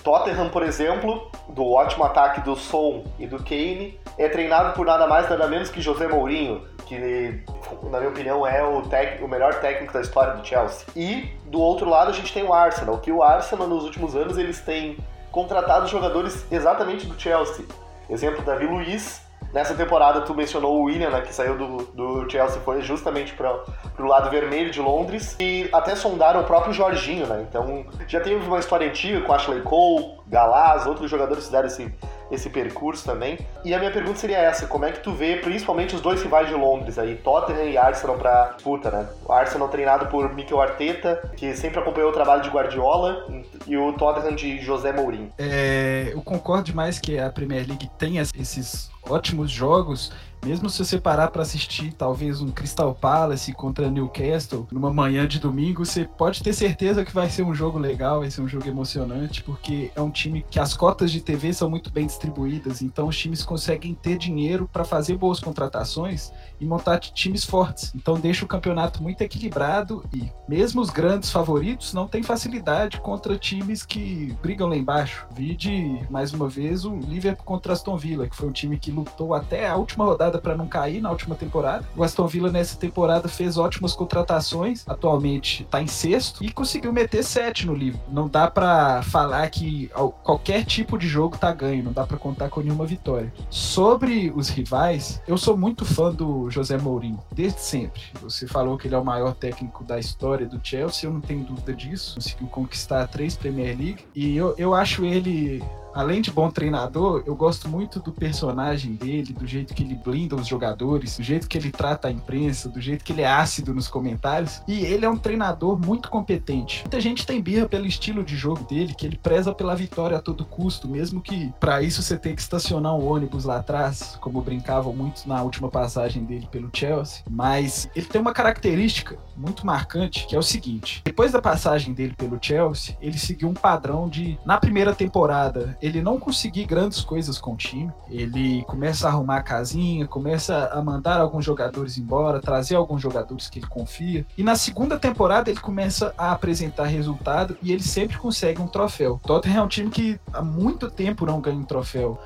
Tottenham, 0.09 0.49
por 0.49 0.63
exemplo, 0.63 1.31
do 1.51 1.71
ótimo 1.71 2.03
ataque 2.03 2.41
do 2.41 2.57
Son 2.57 3.05
e 3.19 3.27
do 3.27 3.37
Kane, 3.45 4.01
é 4.17 4.27
treinado 4.27 4.73
por 4.73 4.87
nada 4.87 5.07
mais 5.07 5.29
nada 5.29 5.47
menos 5.47 5.69
que 5.69 5.83
José 5.83 6.09
Mourinho, 6.09 6.67
que 6.87 7.45
na 7.91 7.99
minha 7.99 8.09
opinião 8.09 8.47
é 8.47 8.65
o, 8.65 8.81
tec, 8.81 9.23
o 9.23 9.29
melhor 9.29 9.61
técnico 9.61 9.93
da 9.93 10.01
história 10.01 10.33
do 10.33 10.47
Chelsea. 10.47 10.87
E 10.97 11.31
do 11.45 11.61
outro 11.61 11.91
lado 11.91 12.09
a 12.09 12.15
gente 12.15 12.33
tem 12.33 12.43
o 12.43 12.55
Arsenal, 12.55 12.97
que 13.01 13.13
o 13.13 13.23
Arsenal 13.23 13.69
nos 13.69 13.85
últimos 13.85 14.17
anos 14.17 14.39
eles 14.39 14.63
têm 14.63 14.97
contratado 15.31 15.87
jogadores 15.87 16.51
exatamente 16.51 17.05
do 17.05 17.21
Chelsea. 17.21 17.67
Exemplo, 18.09 18.43
Davi 18.43 18.67
Luiz. 18.67 19.28
Nessa 19.53 19.75
temporada, 19.75 20.21
tu 20.21 20.35
mencionou 20.35 20.79
o 20.79 20.85
William, 20.85 21.09
né, 21.11 21.23
que 21.23 21.35
saiu 21.35 21.57
do, 21.57 21.77
do 21.95 22.31
Chelsea, 22.31 22.61
foi 22.61 22.83
justamente 22.83 23.33
para 23.33 23.65
o 23.99 24.05
lado 24.05 24.29
vermelho 24.31 24.71
de 24.71 24.81
Londres. 24.81 25.37
E 25.41 25.69
até 25.73 25.97
sondaram 25.97 26.41
o 26.41 26.45
próprio 26.45 26.73
Jorginho, 26.73 27.27
né? 27.27 27.47
Então, 27.49 27.87
já 28.07 28.21
teve 28.21 28.47
uma 28.47 28.59
história 28.59 28.87
antiga 28.87 29.23
com 29.23 29.33
Ashley 29.33 29.63
Cole, 29.63 30.19
Galaz, 30.27 30.87
outros 30.87 31.11
jogadores 31.11 31.47
fizeram 31.47 31.67
esse, 31.67 31.95
esse 32.31 32.51
percurso 32.51 33.05
também. 33.05 33.39
E 33.65 33.75
a 33.75 33.79
minha 33.79 33.91
pergunta 33.91 34.19
seria 34.19 34.39
essa: 34.39 34.67
como 34.67 34.85
é 34.85 34.93
que 34.93 35.01
tu 35.01 35.13
vê 35.13 35.37
principalmente 35.37 35.95
os 35.95 36.01
dois 36.01 36.23
rivais 36.23 36.49
de 36.49 36.55
Londres 36.55 36.99
aí, 36.99 37.17
Tottenham 37.17 37.65
e 37.65 37.77
Arsenal 37.77 38.17
pra 38.17 38.53
disputa, 38.55 38.91
né? 38.91 39.09
O 39.25 39.33
Arsenal 39.33 39.69
treinado 39.69 40.07
por 40.07 40.33
Mikel 40.35 40.61
Arteta, 40.61 41.31
que 41.37 41.55
sempre 41.55 41.81
acompanhou 41.81 42.11
o 42.11 42.13
trabalho 42.13 42.43
de 42.43 42.49
Guardiola, 42.49 43.27
e 43.67 43.77
o 43.77 43.93
Tottenham 43.93 44.35
de 44.35 44.61
José 44.61 44.93
Mourinho. 44.93 45.33
É, 45.39 46.11
eu 46.13 46.23
concordo 46.23 46.65
demais 46.65 46.99
que 46.99 47.19
a 47.19 47.31
Premier 47.31 47.67
League 47.67 47.91
tenha 47.99 48.23
esses 48.23 48.91
ótimos 49.09 49.51
jogos 49.51 50.13
mesmo 50.45 50.71
se 50.71 50.85
você 50.85 50.99
parar 50.99 51.29
para 51.29 51.43
assistir 51.43 51.93
talvez 51.93 52.41
um 52.41 52.51
Crystal 52.51 52.95
Palace 52.95 53.53
contra 53.53 53.91
Newcastle 53.91 54.67
numa 54.71 54.93
manhã 54.93 55.27
de 55.27 55.39
domingo, 55.39 55.85
você 55.85 56.05
pode 56.05 56.43
ter 56.43 56.53
certeza 56.53 57.05
que 57.05 57.15
vai 57.15 57.29
ser 57.31 57.43
um 57.43 57.55
jogo 57.55 57.79
legal, 57.79 58.21
vai 58.21 58.31
ser 58.31 58.41
um 58.41 58.49
jogo 58.49 58.69
emocionante, 58.69 59.43
porque 59.43 59.91
é 59.95 60.01
um 60.01 60.11
time 60.11 60.45
que 60.49 60.61
as 60.61 60.75
cotas 60.75 61.11
de 61.11 61.21
TV 61.21 61.53
são 61.53 61.69
muito 61.69 61.91
bem 61.91 62.07
distribuídas, 62.07 62.83
então 62.83 63.09
os 63.09 63.19
times 63.19 63.43
conseguem 63.43 63.95
ter 63.95 64.17
dinheiro 64.17 64.69
para 64.73 64.85
fazer 64.85 65.17
boas 65.17 65.41
contratações 65.41 66.33
e 66.61 66.65
montar 66.65 66.99
times 66.99 67.45
fortes. 67.45 67.93
Então 67.95 68.19
deixa 68.19 68.45
o 68.45 68.49
campeonato 68.49 69.03
muito 69.03 69.23
equilibrado 69.23 70.05
e 70.15 70.31
mesmo 70.49 70.81
os 70.81 70.91
grandes 70.91 71.31
favoritos 71.31 71.93
não 71.93 72.07
têm 72.07 72.23
facilidade 72.23 73.01
contra 73.01 73.37
times 73.37 73.85
que 73.85 74.37
brigam 74.43 74.69
lá 74.69 74.77
embaixo. 74.77 75.27
Vide 75.35 76.07
mais 76.11 76.33
uma 76.33 76.49
vez 76.49 76.85
o 76.85 76.97
Liverpool 76.97 77.45
contra 77.45 77.73
Aston 77.73 77.97
Villa, 77.97 78.29
que 78.29 78.37
foi 78.37 78.49
um 78.49 78.53
time 78.53 78.79
que 78.79 78.91
lutou 78.91 79.35
até 79.35 79.69
a 79.69 79.77
última 79.77 80.05
rodada 80.05 80.28
temporada 80.29 80.39
para 80.39 80.57
não 80.57 80.67
cair 80.67 81.01
na 81.01 81.11
última 81.11 81.35
temporada. 81.35 81.85
O 81.97 82.05
Aston 82.05 82.27
Villa 82.27 82.51
nessa 82.51 82.77
temporada 82.77 83.29
fez 83.29 83.57
ótimas 83.57 83.95
contratações, 83.95 84.85
atualmente 84.87 85.63
está 85.63 85.83
em 85.83 85.87
sexto 85.87 86.45
e 86.45 86.51
conseguiu 86.51 86.93
meter 86.93 87.25
sete 87.25 87.67
no 87.67 87.75
livro. 87.75 88.01
Não 88.11 88.29
dá 88.29 88.51
para 88.51 89.03
falar 89.03 89.49
que 89.51 89.91
qualquer 90.23 90.65
tipo 90.65 90.99
de 90.99 91.09
jogo 91.09 91.37
tá 91.39 91.53
ganho, 91.53 91.83
não 91.83 91.93
dá 91.93 92.07
para 92.07 92.17
contar 92.17 92.51
com 92.51 92.61
nenhuma 92.61 92.87
vitória. 92.87 93.33
Sobre 93.51 94.33
os 94.35 94.49
rivais, 94.49 95.21
eu 95.27 95.39
sou 95.39 95.57
muito 95.57 95.85
fã 95.85 96.13
do 96.13 96.51
José 96.51 96.77
Mourinho, 96.77 97.21
desde 97.33 97.61
sempre. 97.61 98.03
Você 98.21 98.47
falou 98.47 98.77
que 98.77 98.87
ele 98.87 98.95
é 98.95 98.99
o 98.99 99.05
maior 99.05 99.35
técnico 99.35 99.85
da 99.85 99.99
história 99.99 100.47
do 100.47 100.61
Chelsea, 100.63 101.09
eu 101.09 101.13
não 101.13 101.21
tenho 101.21 101.45
dúvida 101.45 101.73
disso. 101.73 102.15
Conseguiu 102.15 102.49
conquistar 102.49 103.07
três 103.09 103.37
Premier 103.37 103.77
League 103.77 104.05
e 104.15 104.37
eu, 104.37 104.55
eu 104.59 104.75
acho 104.75 105.05
ele 105.05 105.63
além 105.95 106.21
de 106.21 106.31
bom 106.31 106.51
treinador, 106.51 107.23
eu 107.27 107.35
gosto 107.35 107.69
muito 107.69 108.01
do 108.01 108.13
personagem 108.13 108.95
dele, 108.95 109.33
do 109.33 109.47
jeito 109.47 109.75
que 109.75 109.83
ele 109.83 109.95
blinda 109.95 110.37
os 110.37 110.47
jogadores, 110.47 111.17
do 111.17 111.23
jeito 111.23 111.49
que 111.49 111.59
ele 111.59 111.71
trata 111.71 112.09
a 112.09 112.11
imprensa, 112.11 112.69
do 112.69 112.81
jeito 112.81 113.05
que 113.05 113.13
ele 113.13 113.23
é 113.23 113.29
ácido 113.29 113.75
nos 113.75 113.89
comentários. 113.89 114.63
E 114.67 114.85
ele 114.85 115.05
é 115.05 115.11
um 115.11 115.17
treinador 115.17 115.79
muito 115.79 116.11
competente. 116.11 116.83
Muita 116.83 117.01
gente 117.01 117.27
tem 117.27 117.41
birra 117.41 117.69
pelo 117.69 117.87
estilo 117.87 118.23
de 118.23 118.37
jogo 118.37 118.65
dele, 118.65 118.95
que 118.95 119.07
ele 119.07 119.17
preza 119.17 119.55
pela 119.55 119.75
vitória 119.75 120.17
a 120.17 120.21
todo 120.21 120.45
custo, 120.45 120.89
mesmo 120.89 121.21
que 121.21 121.53
para 121.59 121.83
isso 121.83 122.03
você 122.03 122.17
tenha 122.17 122.35
que 122.35 122.43
estacionar 122.43 122.95
um 122.95 123.07
ônibus 123.07 123.45
lá 123.45 123.59
atrás, 123.59 124.19
como 124.21 124.41
brincavam 124.41 124.93
muitos 124.93 125.25
na 125.25 125.43
última 125.43 125.69
passagem 125.69 126.25
dele 126.25 126.49
pelo 126.51 126.71
Chelsea. 126.73 127.23
Mas 127.29 127.89
ele 127.95 128.07
tem 128.07 128.21
uma 128.21 128.33
característica 128.33 129.19
muito 129.37 129.65
marcante, 129.65 130.27
que 130.27 130.35
é 130.35 130.39
o 130.39 130.43
seguinte: 130.43 131.03
depois 131.05 131.33
da 131.33 131.41
passagem 131.41 131.95
dele 131.95 132.15
pelo 132.17 132.39
Chelsea, 132.41 132.97
ele 133.01 133.19
seguiu 133.19 133.49
um 133.49 133.55
padrão 133.55 134.09
de, 134.09 134.39
na 134.45 134.59
primeira 134.59 134.95
temporada, 134.95 135.78
ele 135.81 136.03
não 136.03 136.19
conseguir 136.19 136.65
grandes 136.65 137.01
coisas 137.01 137.39
com 137.39 137.53
o 137.53 137.57
time. 137.57 137.91
Ele 138.11 138.63
começa 138.65 139.07
a 139.07 139.11
arrumar 139.11 139.39
a 139.39 139.43
casinha, 139.43 140.07
começa 140.07 140.69
a 140.73 140.83
mandar 140.83 141.21
alguns 141.21 141.45
jogadores 141.45 141.99
embora, 141.99 142.41
trazer 142.41 142.75
alguns 142.75 143.01
jogadores 143.01 143.49
que 143.49 143.59
ele 143.59 143.67
confia. 143.67 144.27
E 144.37 144.43
na 144.43 144.57
segunda 144.57 144.99
temporada 144.99 145.51
ele 145.51 145.61
começa 145.61 146.13
a 146.17 146.33
apresentar 146.33 146.85
resultado 146.85 147.57
e 147.63 147.73
ele 147.73 147.83
sempre 147.83 148.17
consegue 148.17 148.61
um 148.61 148.67
troféu. 148.67 149.21
O 149.23 149.27
Tottenham 149.27 149.59
é 149.59 149.63
um 149.63 149.69
time 149.69 149.91
que 149.91 150.21
há 150.33 150.43
muito 150.43 150.91
tempo 150.91 151.27
não 151.27 151.41
ganha 151.41 151.59
um 151.59 151.65
troféu. 151.65 152.19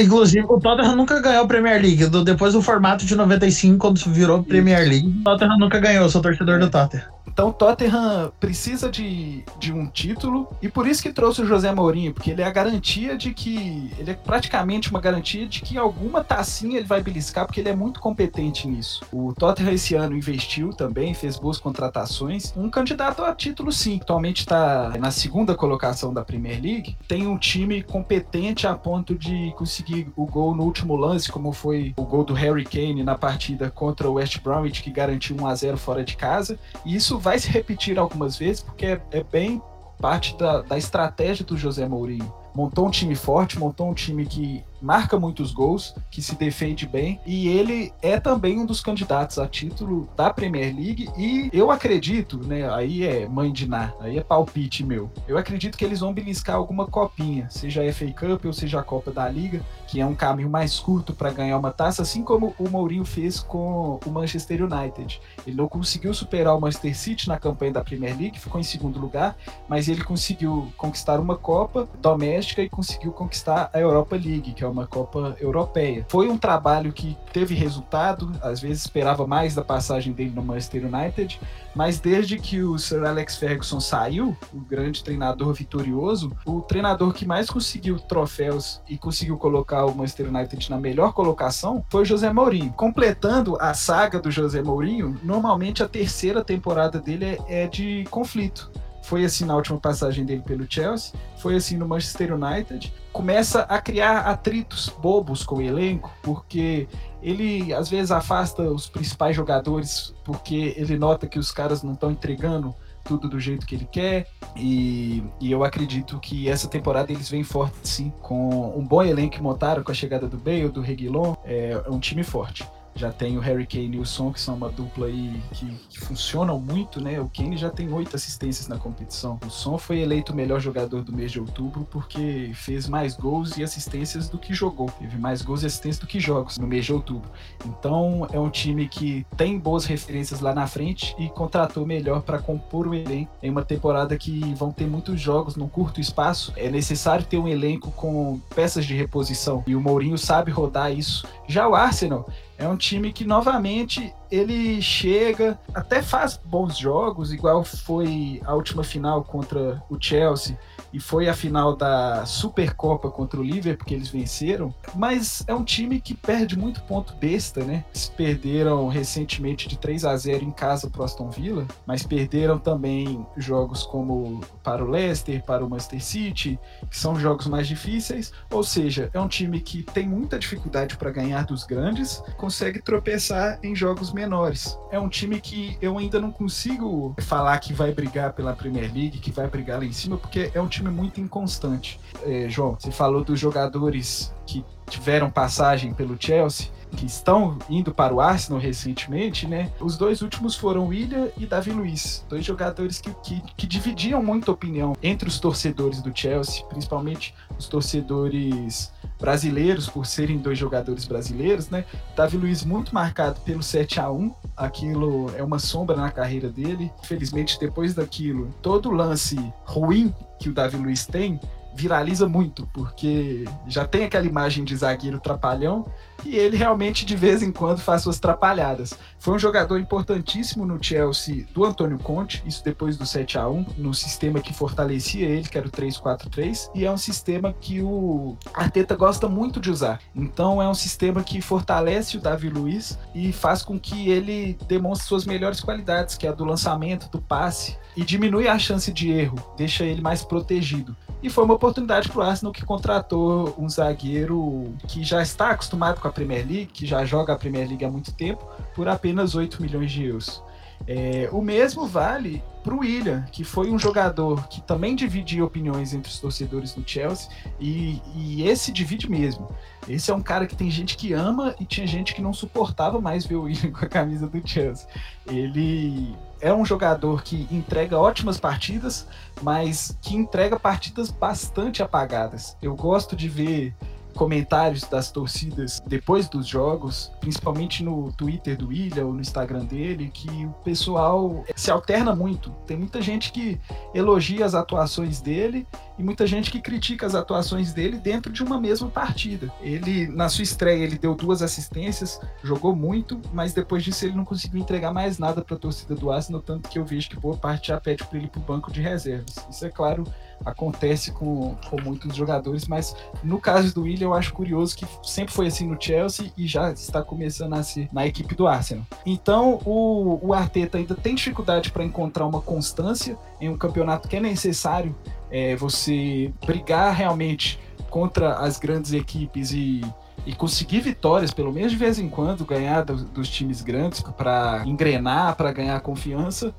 inclusive, 0.00 0.46
o 0.48 0.60
Tottenham 0.60 0.96
nunca 0.96 1.20
ganhou 1.20 1.44
a 1.44 1.48
Premier 1.48 1.80
League. 1.80 2.06
Depois 2.24 2.52
do 2.52 2.62
formato 2.62 3.04
de 3.04 3.14
95, 3.14 3.78
quando 3.78 3.98
virou 4.10 4.42
Premier 4.42 4.86
League, 4.86 5.08
o 5.20 5.24
Tottenham 5.24 5.58
nunca 5.58 5.78
ganhou. 5.78 6.04
Eu 6.04 6.10
sou 6.10 6.22
torcedor 6.22 6.58
do 6.58 6.70
Tottenham. 6.70 7.15
Então 7.26 7.52
Tottenham 7.52 8.32
precisa 8.38 8.90
de, 8.90 9.44
de 9.58 9.72
um 9.72 9.86
título 9.86 10.48
e 10.62 10.68
por 10.68 10.86
isso 10.86 11.02
que 11.02 11.12
trouxe 11.12 11.42
o 11.42 11.46
José 11.46 11.72
Mourinho, 11.72 12.14
porque 12.14 12.30
ele 12.30 12.42
é 12.42 12.44
a 12.44 12.50
garantia 12.50 13.16
de 13.16 13.34
que 13.34 13.90
ele 13.98 14.10
é 14.10 14.14
praticamente 14.14 14.90
uma 14.90 15.00
garantia 15.00 15.46
de 15.46 15.60
que 15.60 15.76
alguma 15.76 16.24
tacinha 16.24 16.78
ele 16.78 16.86
vai 16.86 17.02
beliscar, 17.02 17.46
porque 17.46 17.60
ele 17.60 17.68
é 17.68 17.76
muito 17.76 18.00
competente 18.00 18.66
nisso. 18.66 19.04
O 19.12 19.32
Tottenham 19.34 19.72
esse 19.72 19.94
ano 19.94 20.16
investiu 20.16 20.70
também, 20.70 21.14
fez 21.14 21.36
boas 21.36 21.58
contratações. 21.58 22.52
Um 22.56 22.70
candidato 22.70 23.22
a 23.22 23.34
título 23.34 23.70
sim, 23.72 23.98
atualmente 24.00 24.40
está 24.40 24.94
na 24.98 25.10
segunda 25.10 25.54
colocação 25.54 26.12
da 26.12 26.24
Premier 26.24 26.60
League. 26.60 26.96
Tem 27.06 27.26
um 27.26 27.36
time 27.36 27.82
competente 27.82 28.66
a 28.66 28.74
ponto 28.74 29.14
de 29.14 29.52
conseguir 29.56 30.08
o 30.16 30.26
gol 30.26 30.54
no 30.54 30.64
último 30.64 30.96
lance, 30.96 31.30
como 31.30 31.52
foi 31.52 31.92
o 31.96 32.04
gol 32.04 32.24
do 32.24 32.34
Harry 32.34 32.64
Kane 32.64 33.02
na 33.02 33.16
partida 33.16 33.70
contra 33.70 34.08
o 34.08 34.14
West 34.14 34.40
Bromwich 34.40 34.82
que 34.82 34.90
garantiu 34.90 35.36
1 35.36 35.46
a 35.46 35.54
0 35.54 35.76
fora 35.76 36.04
de 36.04 36.16
casa. 36.16 36.58
E 36.84 36.94
isso 36.94 37.15
vai 37.18 37.38
se 37.38 37.48
repetir 37.48 37.98
algumas 37.98 38.36
vezes, 38.36 38.62
porque 38.62 38.86
é, 38.86 39.00
é 39.10 39.22
bem 39.22 39.60
parte 40.00 40.36
da, 40.36 40.62
da 40.62 40.76
estratégia 40.76 41.44
do 41.44 41.56
José 41.56 41.88
Mourinho. 41.88 42.32
Montou 42.54 42.86
um 42.86 42.90
time 42.90 43.14
forte, 43.14 43.58
montou 43.58 43.90
um 43.90 43.94
time 43.94 44.24
que 44.24 44.64
marca 44.80 45.18
muitos 45.18 45.52
gols, 45.52 45.94
que 46.10 46.20
se 46.22 46.34
defende 46.34 46.86
bem, 46.86 47.20
e 47.26 47.48
ele 47.48 47.92
é 48.02 48.18
também 48.20 48.58
um 48.58 48.66
dos 48.66 48.80
candidatos 48.80 49.38
a 49.38 49.46
título 49.46 50.08
da 50.16 50.32
Premier 50.32 50.74
League, 50.74 51.08
e 51.16 51.50
eu 51.52 51.70
acredito, 51.70 52.38
né, 52.38 52.70
aí 52.72 53.04
é 53.04 53.28
mãe 53.28 53.52
de 53.52 53.68
Ná, 53.68 53.92
aí 54.00 54.18
é 54.18 54.22
palpite 54.22 54.84
meu, 54.84 55.10
eu 55.26 55.38
acredito 55.38 55.76
que 55.76 55.84
eles 55.84 56.00
vão 56.00 56.12
beliscar 56.12 56.56
alguma 56.56 56.86
copinha, 56.86 57.48
seja 57.50 57.82
a 57.82 57.92
FA 57.92 58.06
Cup 58.12 58.44
ou 58.44 58.52
seja 58.52 58.80
a 58.80 58.82
Copa 58.82 59.10
da 59.10 59.28
Liga, 59.28 59.60
que 59.86 60.00
é 60.00 60.06
um 60.06 60.14
caminho 60.14 60.50
mais 60.50 60.78
curto 60.78 61.14
para 61.14 61.30
ganhar 61.30 61.56
uma 61.56 61.70
taça, 61.70 62.02
assim 62.02 62.22
como 62.22 62.54
o 62.58 62.68
Mourinho 62.68 63.04
fez 63.04 63.40
com 63.40 64.00
o 64.04 64.10
Manchester 64.10 64.62
United. 64.64 65.20
Ele 65.46 65.56
não 65.56 65.68
conseguiu 65.68 66.12
superar 66.12 66.56
o 66.56 66.60
Manchester 66.60 66.96
City 66.96 67.28
na 67.28 67.38
campanha 67.38 67.72
da 67.72 67.84
Premier 67.84 68.16
League, 68.16 68.38
ficou 68.38 68.60
em 68.60 68.64
segundo 68.64 68.98
lugar, 68.98 69.36
mas 69.68 69.88
ele 69.88 70.02
conseguiu 70.02 70.72
conquistar 70.76 71.20
uma 71.20 71.36
Copa 71.36 71.88
doméstica 72.00 72.62
e 72.62 72.68
conseguiu 72.68 73.12
conquistar 73.12 73.70
a 73.72 73.78
Europa 73.78 74.16
League, 74.16 74.52
que 74.52 74.64
é 74.66 74.70
uma 74.70 74.86
Copa 74.86 75.36
Europeia. 75.40 76.04
Foi 76.08 76.28
um 76.28 76.36
trabalho 76.36 76.92
que 76.92 77.16
teve 77.32 77.54
resultado, 77.54 78.30
às 78.42 78.60
vezes 78.60 78.82
esperava 78.82 79.26
mais 79.26 79.54
da 79.54 79.62
passagem 79.62 80.12
dele 80.12 80.32
no 80.34 80.42
Manchester 80.42 80.84
United, 80.86 81.40
mas 81.74 82.00
desde 82.00 82.38
que 82.38 82.62
o 82.62 82.78
Sir 82.78 83.04
Alex 83.04 83.36
Ferguson 83.36 83.80
saiu, 83.80 84.36
o 84.52 84.60
grande 84.60 85.04
treinador 85.04 85.52
vitorioso, 85.52 86.32
o 86.44 86.60
treinador 86.60 87.12
que 87.12 87.26
mais 87.26 87.48
conseguiu 87.48 87.98
troféus 87.98 88.80
e 88.88 88.96
conseguiu 88.96 89.36
colocar 89.36 89.84
o 89.86 89.94
Manchester 89.94 90.28
United 90.28 90.70
na 90.70 90.78
melhor 90.78 91.12
colocação 91.12 91.84
foi 91.88 92.04
José 92.04 92.32
Mourinho. 92.32 92.72
Completando 92.72 93.56
a 93.60 93.74
saga 93.74 94.18
do 94.18 94.30
José 94.30 94.62
Mourinho, 94.62 95.18
normalmente 95.22 95.82
a 95.82 95.88
terceira 95.88 96.42
temporada 96.42 96.98
dele 96.98 97.24
é, 97.24 97.64
é 97.64 97.66
de 97.66 98.04
conflito. 98.10 98.70
Foi 99.02 99.24
assim 99.24 99.44
na 99.44 99.54
última 99.54 99.78
passagem 99.78 100.24
dele 100.24 100.42
pelo 100.42 100.66
Chelsea, 100.68 101.12
foi 101.36 101.54
assim 101.54 101.76
no 101.76 101.86
Manchester 101.86 102.34
United. 102.34 102.92
Começa 103.16 103.62
a 103.62 103.80
criar 103.80 104.18
atritos 104.26 104.90
bobos 104.90 105.42
com 105.42 105.56
o 105.56 105.62
elenco, 105.62 106.12
porque 106.22 106.86
ele 107.22 107.72
às 107.72 107.88
vezes 107.88 108.10
afasta 108.10 108.60
os 108.60 108.90
principais 108.90 109.34
jogadores 109.34 110.14
porque 110.22 110.74
ele 110.76 110.98
nota 110.98 111.26
que 111.26 111.38
os 111.38 111.50
caras 111.50 111.82
não 111.82 111.94
estão 111.94 112.10
entregando 112.10 112.74
tudo 113.04 113.26
do 113.26 113.40
jeito 113.40 113.64
que 113.64 113.74
ele 113.74 113.88
quer. 113.90 114.26
E, 114.54 115.24
e, 115.40 115.50
eu 115.50 115.64
acredito 115.64 116.20
que 116.20 116.46
essa 116.46 116.68
temporada 116.68 117.10
eles 117.10 117.30
vêm 117.30 117.42
forte 117.42 117.88
sim, 117.88 118.12
com 118.20 118.78
um 118.78 118.84
bom 118.84 119.02
elenco 119.02 119.36
que 119.36 119.42
montaram 119.42 119.82
com 119.82 119.90
a 119.90 119.94
chegada 119.94 120.28
do 120.28 120.36
Bale, 120.36 120.68
do 120.68 120.82
Reguilon. 120.82 121.36
É, 121.42 121.82
é 121.86 121.90
um 121.90 121.98
time 121.98 122.22
forte 122.22 122.68
já 122.96 123.12
tem 123.12 123.36
o 123.36 123.40
Harry 123.40 123.66
Kane 123.66 123.96
e 123.96 124.00
o 124.00 124.06
Son, 124.06 124.32
que 124.32 124.40
são 124.40 124.54
uma 124.54 124.70
dupla 124.70 125.06
aí 125.06 125.40
que, 125.52 125.66
que 125.90 126.00
funcionam 126.00 126.58
muito, 126.58 127.00
né? 127.00 127.20
O 127.20 127.28
Kane 127.28 127.56
já 127.56 127.70
tem 127.70 127.92
oito 127.92 128.16
assistências 128.16 128.66
na 128.66 128.78
competição. 128.78 129.38
O 129.46 129.50
Son 129.50 129.78
foi 129.78 130.00
eleito 130.00 130.32
o 130.32 130.36
melhor 130.36 130.60
jogador 130.60 131.02
do 131.02 131.12
mês 131.12 131.30
de 131.30 131.38
outubro 131.38 131.86
porque 131.90 132.50
fez 132.54 132.88
mais 132.88 133.14
gols 133.14 133.56
e 133.58 133.62
assistências 133.62 134.28
do 134.28 134.38
que 134.38 134.54
jogou. 134.54 134.90
Teve 134.98 135.18
mais 135.18 135.42
gols 135.42 135.62
e 135.62 135.66
assistências 135.66 135.98
do 135.98 136.06
que 136.06 136.18
jogos 136.18 136.58
no 136.58 136.66
mês 136.66 136.86
de 136.86 136.92
outubro. 136.92 137.30
Então 137.64 138.26
é 138.32 138.40
um 138.40 138.48
time 138.48 138.88
que 138.88 139.26
tem 139.36 139.58
boas 139.58 139.84
referências 139.84 140.40
lá 140.40 140.54
na 140.54 140.66
frente 140.66 141.14
e 141.18 141.28
contratou 141.28 141.84
melhor 141.84 142.22
para 142.22 142.38
compor 142.38 142.88
o 142.88 142.94
elenco 142.94 143.30
em 143.42 143.50
uma 143.50 143.62
temporada 143.62 144.16
que 144.16 144.40
vão 144.54 144.72
ter 144.72 144.86
muitos 144.86 145.20
jogos 145.20 145.56
num 145.56 145.68
curto 145.68 146.00
espaço. 146.00 146.52
É 146.56 146.70
necessário 146.70 147.26
ter 147.26 147.36
um 147.36 147.46
elenco 147.46 147.90
com 147.92 148.40
peças 148.54 148.86
de 148.86 148.94
reposição 148.94 149.62
e 149.66 149.74
o 149.74 149.80
Mourinho 149.80 150.16
sabe 150.16 150.50
rodar 150.50 150.92
isso. 150.92 151.26
Já 151.46 151.68
o 151.68 151.74
Arsenal 151.74 152.28
é 152.58 152.66
um 152.66 152.76
time 152.76 152.85
que 153.12 153.24
novamente 153.24 154.14
ele 154.30 154.80
chega, 154.80 155.58
até 155.74 156.00
faz 156.02 156.40
bons 156.44 156.78
jogos, 156.78 157.32
igual 157.32 157.64
foi 157.64 158.40
a 158.44 158.54
última 158.54 158.84
final 158.84 159.24
contra 159.24 159.82
o 159.90 159.96
Chelsea 160.00 160.56
e 160.96 161.00
foi 161.00 161.28
a 161.28 161.34
final 161.34 161.76
da 161.76 162.24
Supercopa 162.24 163.10
contra 163.10 163.38
o 163.38 163.42
Liverpool 163.42 163.86
que 163.86 163.92
eles 163.92 164.08
venceram, 164.08 164.74
mas 164.94 165.44
é 165.46 165.54
um 165.54 165.62
time 165.62 166.00
que 166.00 166.14
perde 166.14 166.58
muito 166.58 166.80
ponto 166.84 167.14
besta, 167.16 167.62
né? 167.62 167.84
Eles 167.90 168.08
perderam 168.08 168.88
recentemente 168.88 169.68
de 169.68 169.78
3 169.78 170.06
a 170.06 170.16
0 170.16 170.42
em 170.42 170.50
casa 170.50 170.88
pro 170.88 171.04
Aston 171.04 171.28
Villa, 171.28 171.66
mas 171.84 172.02
perderam 172.02 172.58
também 172.58 173.26
jogos 173.36 173.82
como 173.82 174.40
para 174.64 174.82
o 174.82 174.88
Leicester, 174.88 175.44
para 175.44 175.62
o 175.62 175.68
Manchester 175.68 176.02
City, 176.02 176.58
que 176.88 176.98
são 176.98 177.20
jogos 177.20 177.46
mais 177.46 177.68
difíceis, 177.68 178.32
ou 178.50 178.64
seja, 178.64 179.10
é 179.12 179.20
um 179.20 179.28
time 179.28 179.60
que 179.60 179.82
tem 179.82 180.08
muita 180.08 180.38
dificuldade 180.38 180.96
para 180.96 181.10
ganhar 181.10 181.44
dos 181.44 181.64
grandes, 181.64 182.22
consegue 182.38 182.80
tropeçar 182.80 183.58
em 183.62 183.76
jogos 183.76 184.14
menores. 184.14 184.78
É 184.90 184.98
um 184.98 185.10
time 185.10 185.42
que 185.42 185.76
eu 185.82 185.98
ainda 185.98 186.18
não 186.18 186.32
consigo 186.32 187.14
falar 187.18 187.58
que 187.58 187.74
vai 187.74 187.92
brigar 187.92 188.32
pela 188.32 188.56
Premier 188.56 188.90
League, 188.90 189.18
que 189.18 189.30
vai 189.30 189.46
brigar 189.46 189.78
lá 189.78 189.84
em 189.84 189.92
cima, 189.92 190.16
porque 190.16 190.50
é 190.54 190.60
um 190.60 190.66
time 190.66 190.85
muito 190.90 191.20
inconstante. 191.20 192.00
É, 192.24 192.48
João, 192.48 192.76
você 192.78 192.90
falou 192.90 193.24
dos 193.24 193.38
jogadores 193.38 194.32
que 194.46 194.64
tiveram 194.88 195.30
passagem 195.30 195.92
pelo 195.92 196.16
Chelsea, 196.18 196.68
que 196.96 197.04
estão 197.04 197.58
indo 197.68 197.92
para 197.92 198.14
o 198.14 198.20
Arsenal 198.20 198.60
recentemente, 198.60 199.46
né? 199.46 199.72
Os 199.80 199.96
dois 199.98 200.22
últimos 200.22 200.54
foram 200.54 200.86
William 200.86 201.28
e 201.36 201.44
Davi 201.44 201.70
Luiz, 201.70 202.24
dois 202.28 202.44
jogadores 202.44 203.00
que, 203.00 203.12
que, 203.22 203.42
que 203.56 203.66
dividiam 203.66 204.22
muita 204.22 204.52
opinião 204.52 204.94
entre 205.02 205.28
os 205.28 205.38
torcedores 205.38 206.00
do 206.00 206.16
Chelsea, 206.16 206.64
principalmente 206.66 207.34
os 207.58 207.66
torcedores 207.66 208.92
brasileiros, 209.18 209.88
por 209.88 210.06
serem 210.06 210.38
dois 210.38 210.58
jogadores 210.58 211.04
brasileiros, 211.04 211.70
né? 211.70 211.84
Davi 212.14 212.36
Luiz 212.36 212.64
muito 212.64 212.94
marcado 212.94 213.40
pelo 213.40 213.62
7 213.62 214.00
a 214.00 214.10
1 214.10 214.34
aquilo 214.56 215.30
é 215.36 215.42
uma 215.42 215.58
sombra 215.58 215.96
na 215.96 216.10
carreira 216.10 216.48
dele. 216.48 216.90
Infelizmente, 217.02 217.58
depois 217.58 217.94
daquilo, 217.94 218.52
todo 218.62 218.90
lance 218.90 219.36
ruim 219.64 220.14
que 220.38 220.48
o 220.48 220.54
Davi 220.54 220.76
Luiz 220.76 221.06
tem 221.06 221.40
viraliza 221.74 222.26
muito, 222.26 222.66
porque 222.72 223.44
já 223.68 223.86
tem 223.86 224.04
aquela 224.04 224.24
imagem 224.24 224.64
de 224.64 224.74
zagueiro 224.74 225.20
trapalhão 225.20 225.86
e 226.24 226.36
ele 226.36 226.56
realmente 226.56 227.04
de 227.04 227.16
vez 227.16 227.42
em 227.42 227.52
quando 227.52 227.80
faz 227.80 228.02
suas 228.02 228.18
trapalhadas. 228.18 228.94
Foi 229.18 229.34
um 229.34 229.38
jogador 229.38 229.78
importantíssimo 229.78 230.64
no 230.64 230.82
Chelsea 230.82 231.46
do 231.52 231.64
Antônio 231.64 231.98
Conte, 231.98 232.42
isso 232.46 232.64
depois 232.64 232.96
do 232.96 233.06
7 233.06 233.38
a 233.38 233.48
1 233.48 233.66
no 233.76 233.92
sistema 233.94 234.40
que 234.40 234.52
fortalecia 234.52 235.26
ele, 235.26 235.48
que 235.48 235.58
era 235.58 235.66
o 235.66 235.70
3-4-3, 235.70 236.70
e 236.74 236.84
é 236.84 236.90
um 236.90 236.96
sistema 236.96 237.52
que 237.52 237.82
o 237.82 238.36
Arteta 238.54 238.94
gosta 238.94 239.28
muito 239.28 239.60
de 239.60 239.70
usar. 239.70 240.00
Então 240.14 240.62
é 240.62 240.68
um 240.68 240.74
sistema 240.74 241.22
que 241.22 241.40
fortalece 241.40 242.16
o 242.16 242.20
Davi 242.20 242.48
Luiz 242.48 242.98
e 243.14 243.32
faz 243.32 243.62
com 243.62 243.78
que 243.78 244.08
ele 244.08 244.58
demonstre 244.68 245.08
suas 245.08 245.24
melhores 245.24 245.60
qualidades, 245.60 246.16
que 246.16 246.26
é 246.26 246.30
a 246.30 246.32
do 246.32 246.44
lançamento, 246.44 247.10
do 247.10 247.20
passe, 247.20 247.76
e 247.96 248.04
diminui 248.04 248.46
a 248.46 248.58
chance 248.58 248.92
de 248.92 249.10
erro, 249.10 249.36
deixa 249.56 249.84
ele 249.84 250.00
mais 250.00 250.22
protegido. 250.22 250.96
E 251.22 251.30
foi 251.30 251.44
uma 251.44 251.54
oportunidade 251.54 252.08
para 252.08 252.18
o 252.18 252.22
Arsenal 252.22 252.52
que 252.52 252.64
contratou 252.64 253.54
um 253.58 253.68
zagueiro 253.68 254.74
que 254.86 255.02
já 255.02 255.22
está 255.22 255.50
acostumado 255.50 256.00
com 256.00 256.05
a 256.06 256.12
Premier 256.12 256.46
League, 256.46 256.66
que 256.66 256.86
já 256.86 257.04
joga 257.04 257.32
a 257.32 257.36
Premier 257.36 257.68
League 257.68 257.84
há 257.84 257.90
muito 257.90 258.12
tempo, 258.12 258.46
por 258.74 258.88
apenas 258.88 259.34
8 259.34 259.60
milhões 259.62 259.90
de 259.90 260.04
euros. 260.04 260.42
É, 260.86 261.28
o 261.32 261.40
mesmo 261.40 261.86
vale 261.86 262.42
para 262.62 262.74
o 262.74 262.80
William, 262.80 263.24
que 263.32 263.44
foi 263.44 263.70
um 263.70 263.78
jogador 263.78 264.48
que 264.48 264.60
também 264.60 264.94
dividia 264.94 265.44
opiniões 265.44 265.94
entre 265.94 266.10
os 266.10 266.18
torcedores 266.18 266.74
do 266.74 266.82
Chelsea, 266.86 267.30
e, 267.60 268.00
e, 268.14 268.46
esse 268.46 268.72
divide 268.72 269.08
mesmo. 269.08 269.48
Esse 269.88 270.10
é 270.10 270.14
um 270.14 270.20
cara 270.20 270.46
que 270.46 270.56
tem 270.56 270.70
gente 270.70 270.96
que 270.96 271.12
ama 271.12 271.54
e 271.60 271.64
tinha 271.64 271.86
gente 271.86 272.12
que 272.14 272.20
não 272.20 272.32
suportava 272.32 273.00
mais 273.00 273.24
ver 273.24 273.36
o 273.36 273.42
William 273.42 273.70
com 273.72 273.84
a 273.84 273.88
camisa 273.88 274.26
do 274.26 274.46
Chelsea. 274.46 274.86
Ele 275.26 276.14
é 276.40 276.52
um 276.52 276.64
jogador 276.64 277.22
que 277.22 277.46
entrega 277.50 277.98
ótimas 277.98 278.38
partidas, 278.38 279.06
mas 279.42 279.96
que 280.02 280.16
entrega 280.16 280.58
partidas 280.58 281.10
bastante 281.10 281.82
apagadas. 281.82 282.56
Eu 282.60 282.74
gosto 282.74 283.14
de 283.14 283.28
ver 283.28 283.74
comentários 284.16 284.82
das 284.82 285.10
torcidas 285.10 285.80
depois 285.86 286.28
dos 286.28 286.46
jogos, 286.46 287.12
principalmente 287.20 287.84
no 287.84 288.10
Twitter 288.12 288.56
do 288.56 288.68
William 288.68 289.06
ou 289.06 289.12
no 289.12 289.20
Instagram 289.20 289.64
dele, 289.64 290.10
que 290.12 290.28
o 290.46 290.54
pessoal 290.64 291.44
se 291.54 291.70
alterna 291.70 292.16
muito. 292.16 292.50
Tem 292.66 292.76
muita 292.76 293.00
gente 293.00 293.30
que 293.30 293.60
elogia 293.94 294.44
as 294.44 294.54
atuações 294.54 295.20
dele 295.20 295.66
e 295.98 296.02
muita 296.02 296.26
gente 296.26 296.50
que 296.50 296.60
critica 296.60 297.06
as 297.06 297.14
atuações 297.14 297.72
dele 297.72 297.98
dentro 297.98 298.32
de 298.32 298.42
uma 298.42 298.60
mesma 298.60 298.88
partida. 298.88 299.52
Ele, 299.60 300.06
na 300.08 300.28
sua 300.28 300.42
estreia, 300.42 300.82
ele 300.82 300.98
deu 300.98 301.14
duas 301.14 301.42
assistências, 301.42 302.20
jogou 302.42 302.74
muito, 302.74 303.20
mas 303.32 303.52
depois 303.52 303.84
disso 303.84 304.04
ele 304.04 304.16
não 304.16 304.24
conseguiu 304.24 304.60
entregar 304.60 304.92
mais 304.92 305.18
nada 305.18 305.42
para 305.42 305.56
a 305.56 305.58
torcida 305.58 305.94
do 305.94 306.10
Arsenal, 306.10 306.40
tanto 306.40 306.68
que 306.68 306.78
eu 306.78 306.84
vejo 306.84 307.08
que 307.10 307.16
boa 307.16 307.36
parte 307.36 307.68
já 307.68 307.80
pede 307.80 308.04
para 308.04 308.18
ele 308.18 308.28
para 308.28 308.40
o 308.40 308.44
banco 308.44 308.72
de 308.72 308.80
reservas. 308.80 309.36
Isso 309.50 309.64
é 309.64 309.70
claro 309.70 310.04
acontece 310.44 311.12
com, 311.12 311.54
com 311.68 311.80
muitos 311.80 312.14
jogadores, 312.14 312.66
mas 312.66 312.94
no 313.22 313.40
caso 313.40 313.74
do 313.74 313.82
William 313.82 314.06
eu 314.06 314.14
acho 314.14 314.32
curioso 314.32 314.76
que 314.76 314.86
sempre 315.02 315.34
foi 315.34 315.48
assim 315.48 315.66
no 315.66 315.80
Chelsea 315.80 316.32
e 316.36 316.46
já 316.46 316.72
está 316.72 317.02
começando 317.02 317.54
a 317.54 317.62
ser 317.62 317.88
na 317.92 318.06
equipe 318.06 318.34
do 318.34 318.46
Arsenal. 318.46 318.84
Então 319.04 319.60
o, 319.64 320.18
o 320.22 320.32
Arteta 320.32 320.78
ainda 320.78 320.94
tem 320.94 321.14
dificuldade 321.14 321.70
para 321.70 321.84
encontrar 321.84 322.26
uma 322.26 322.40
constância 322.40 323.16
em 323.40 323.48
um 323.48 323.56
campeonato 323.56 324.08
que 324.08 324.16
é 324.16 324.20
necessário 324.20 324.94
é, 325.30 325.56
você 325.56 326.32
brigar 326.44 326.94
realmente 326.94 327.58
contra 327.90 328.34
as 328.34 328.58
grandes 328.58 328.92
equipes 328.92 329.52
e 329.52 329.82
e 330.26 330.34
conseguir 330.34 330.80
vitórias, 330.80 331.30
pelo 331.30 331.52
menos 331.52 331.70
de 331.70 331.78
vez 331.78 332.00
em 332.00 332.08
quando, 332.08 332.44
ganhar 332.44 332.82
do, 332.84 332.96
dos 332.96 333.28
times 333.28 333.62
grandes 333.62 334.00
para 334.00 334.62
engrenar, 334.66 335.36
para 335.36 335.52
ganhar 335.52 335.80
confiança 335.80 336.52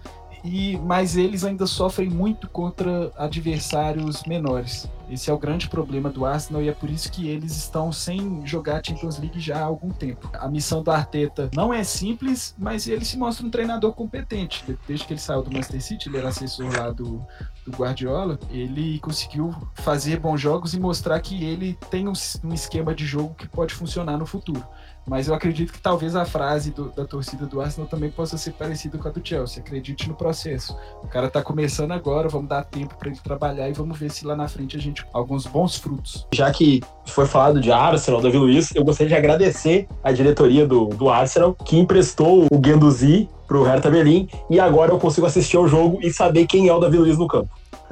e 0.47 0.77
mas 0.77 1.17
eles 1.17 1.43
ainda 1.43 1.67
sofrem 1.67 2.10
muito 2.10 2.47
contra 2.49 3.12
adversários 3.17 4.23
menores. 4.23 4.89
Esse 5.10 5.29
é 5.29 5.33
o 5.33 5.38
grande 5.38 5.69
problema 5.69 6.10
do 6.10 6.25
Arsenal 6.25 6.62
e 6.62 6.69
é 6.69 6.73
por 6.73 6.89
isso 6.89 7.12
que 7.12 7.27
eles 7.27 7.55
estão 7.55 7.91
sem 7.91 8.45
jogar 8.45 8.81
Champions 8.86 9.17
League 9.19 9.39
já 9.39 9.60
há 9.60 9.63
algum 9.63 9.89
tempo. 9.89 10.29
A 10.33 10.47
missão 10.49 10.83
do 10.83 10.91
Arteta 10.91 11.49
não 11.53 11.73
é 11.73 11.83
simples, 11.83 12.53
mas 12.57 12.88
ele 12.88 13.05
se 13.05 13.17
mostra 13.17 13.45
um 13.45 13.49
treinador 13.49 13.93
competente. 13.93 14.63
Desde 14.86 15.05
que 15.05 15.13
ele 15.13 15.19
saiu 15.19 15.41
do 15.41 15.51
Manchester 15.51 15.81
City, 15.81 16.10
ele 16.10 16.17
era 16.17 16.29
assessor 16.29 16.69
lá 16.77 16.91
do, 16.91 17.25
do 17.65 17.71
Guardiola, 17.71 18.38
ele 18.49 18.99
conseguiu 18.99 19.53
fazer 19.75 20.19
bons 20.19 20.39
jogos 20.39 20.73
e 20.73 20.79
mostrar 20.79 21.19
que 21.21 21.41
ele 21.43 21.77
tem 21.89 22.07
um, 22.07 22.13
um 22.43 22.53
esquema 22.53 22.93
de 22.93 23.05
jogo 23.05 23.33
que 23.36 23.47
pode 23.47 23.73
funcionar 23.73 24.17
no 24.17 24.25
futuro. 24.25 24.65
Mas 25.07 25.27
eu 25.27 25.33
acredito 25.33 25.71
que 25.71 25.79
talvez 25.79 26.15
a 26.15 26.25
frase 26.25 26.71
do, 26.71 26.91
da 26.91 27.05
torcida 27.05 27.45
do 27.45 27.61
Arsenal 27.61 27.89
também 27.89 28.11
possa 28.11 28.37
ser 28.37 28.51
parecida 28.51 28.97
com 28.97 29.07
a 29.07 29.11
do 29.11 29.21
Chelsea. 29.23 29.61
Acredite 29.61 30.07
no 30.09 30.15
processo. 30.15 30.77
O 31.01 31.07
cara 31.07 31.29
tá 31.29 31.41
começando 31.41 31.93
agora, 31.93 32.27
vamos 32.27 32.49
dar 32.49 32.63
tempo 32.63 32.95
para 32.97 33.09
ele 33.09 33.19
trabalhar 33.23 33.69
e 33.69 33.73
vamos 33.73 33.97
ver 33.97 34.11
se 34.11 34.25
lá 34.25 34.35
na 34.35 34.47
frente 34.47 34.75
a 34.75 34.79
gente 34.79 35.05
alguns 35.13 35.45
bons 35.45 35.77
frutos. 35.77 36.27
Já 36.33 36.51
que 36.51 36.81
foi 37.05 37.25
falado 37.25 37.61
de 37.61 37.71
Arsenal, 37.71 38.21
Davi 38.21 38.37
Luiz, 38.37 38.75
eu 38.75 38.83
gostaria 38.83 39.09
de 39.09 39.15
agradecer 39.15 39.87
a 40.03 40.11
diretoria 40.11 40.67
do, 40.67 40.87
do 40.87 41.09
Arsenal 41.09 41.53
que 41.53 41.77
emprestou 41.77 42.45
o 42.51 42.59
Guendouzi 42.59 43.29
pro 43.47 43.63
Hertha 43.63 43.89
Berlim 43.89 44.27
e 44.49 44.59
agora 44.59 44.91
eu 44.91 44.99
consigo 44.99 45.25
assistir 45.25 45.55
ao 45.55 45.67
jogo 45.67 45.99
e 46.01 46.11
saber 46.11 46.45
quem 46.45 46.67
é 46.67 46.73
o 46.73 46.79
Davi 46.79 46.97
Luiz 46.97 47.17
no 47.17 47.27
campo. 47.27 47.49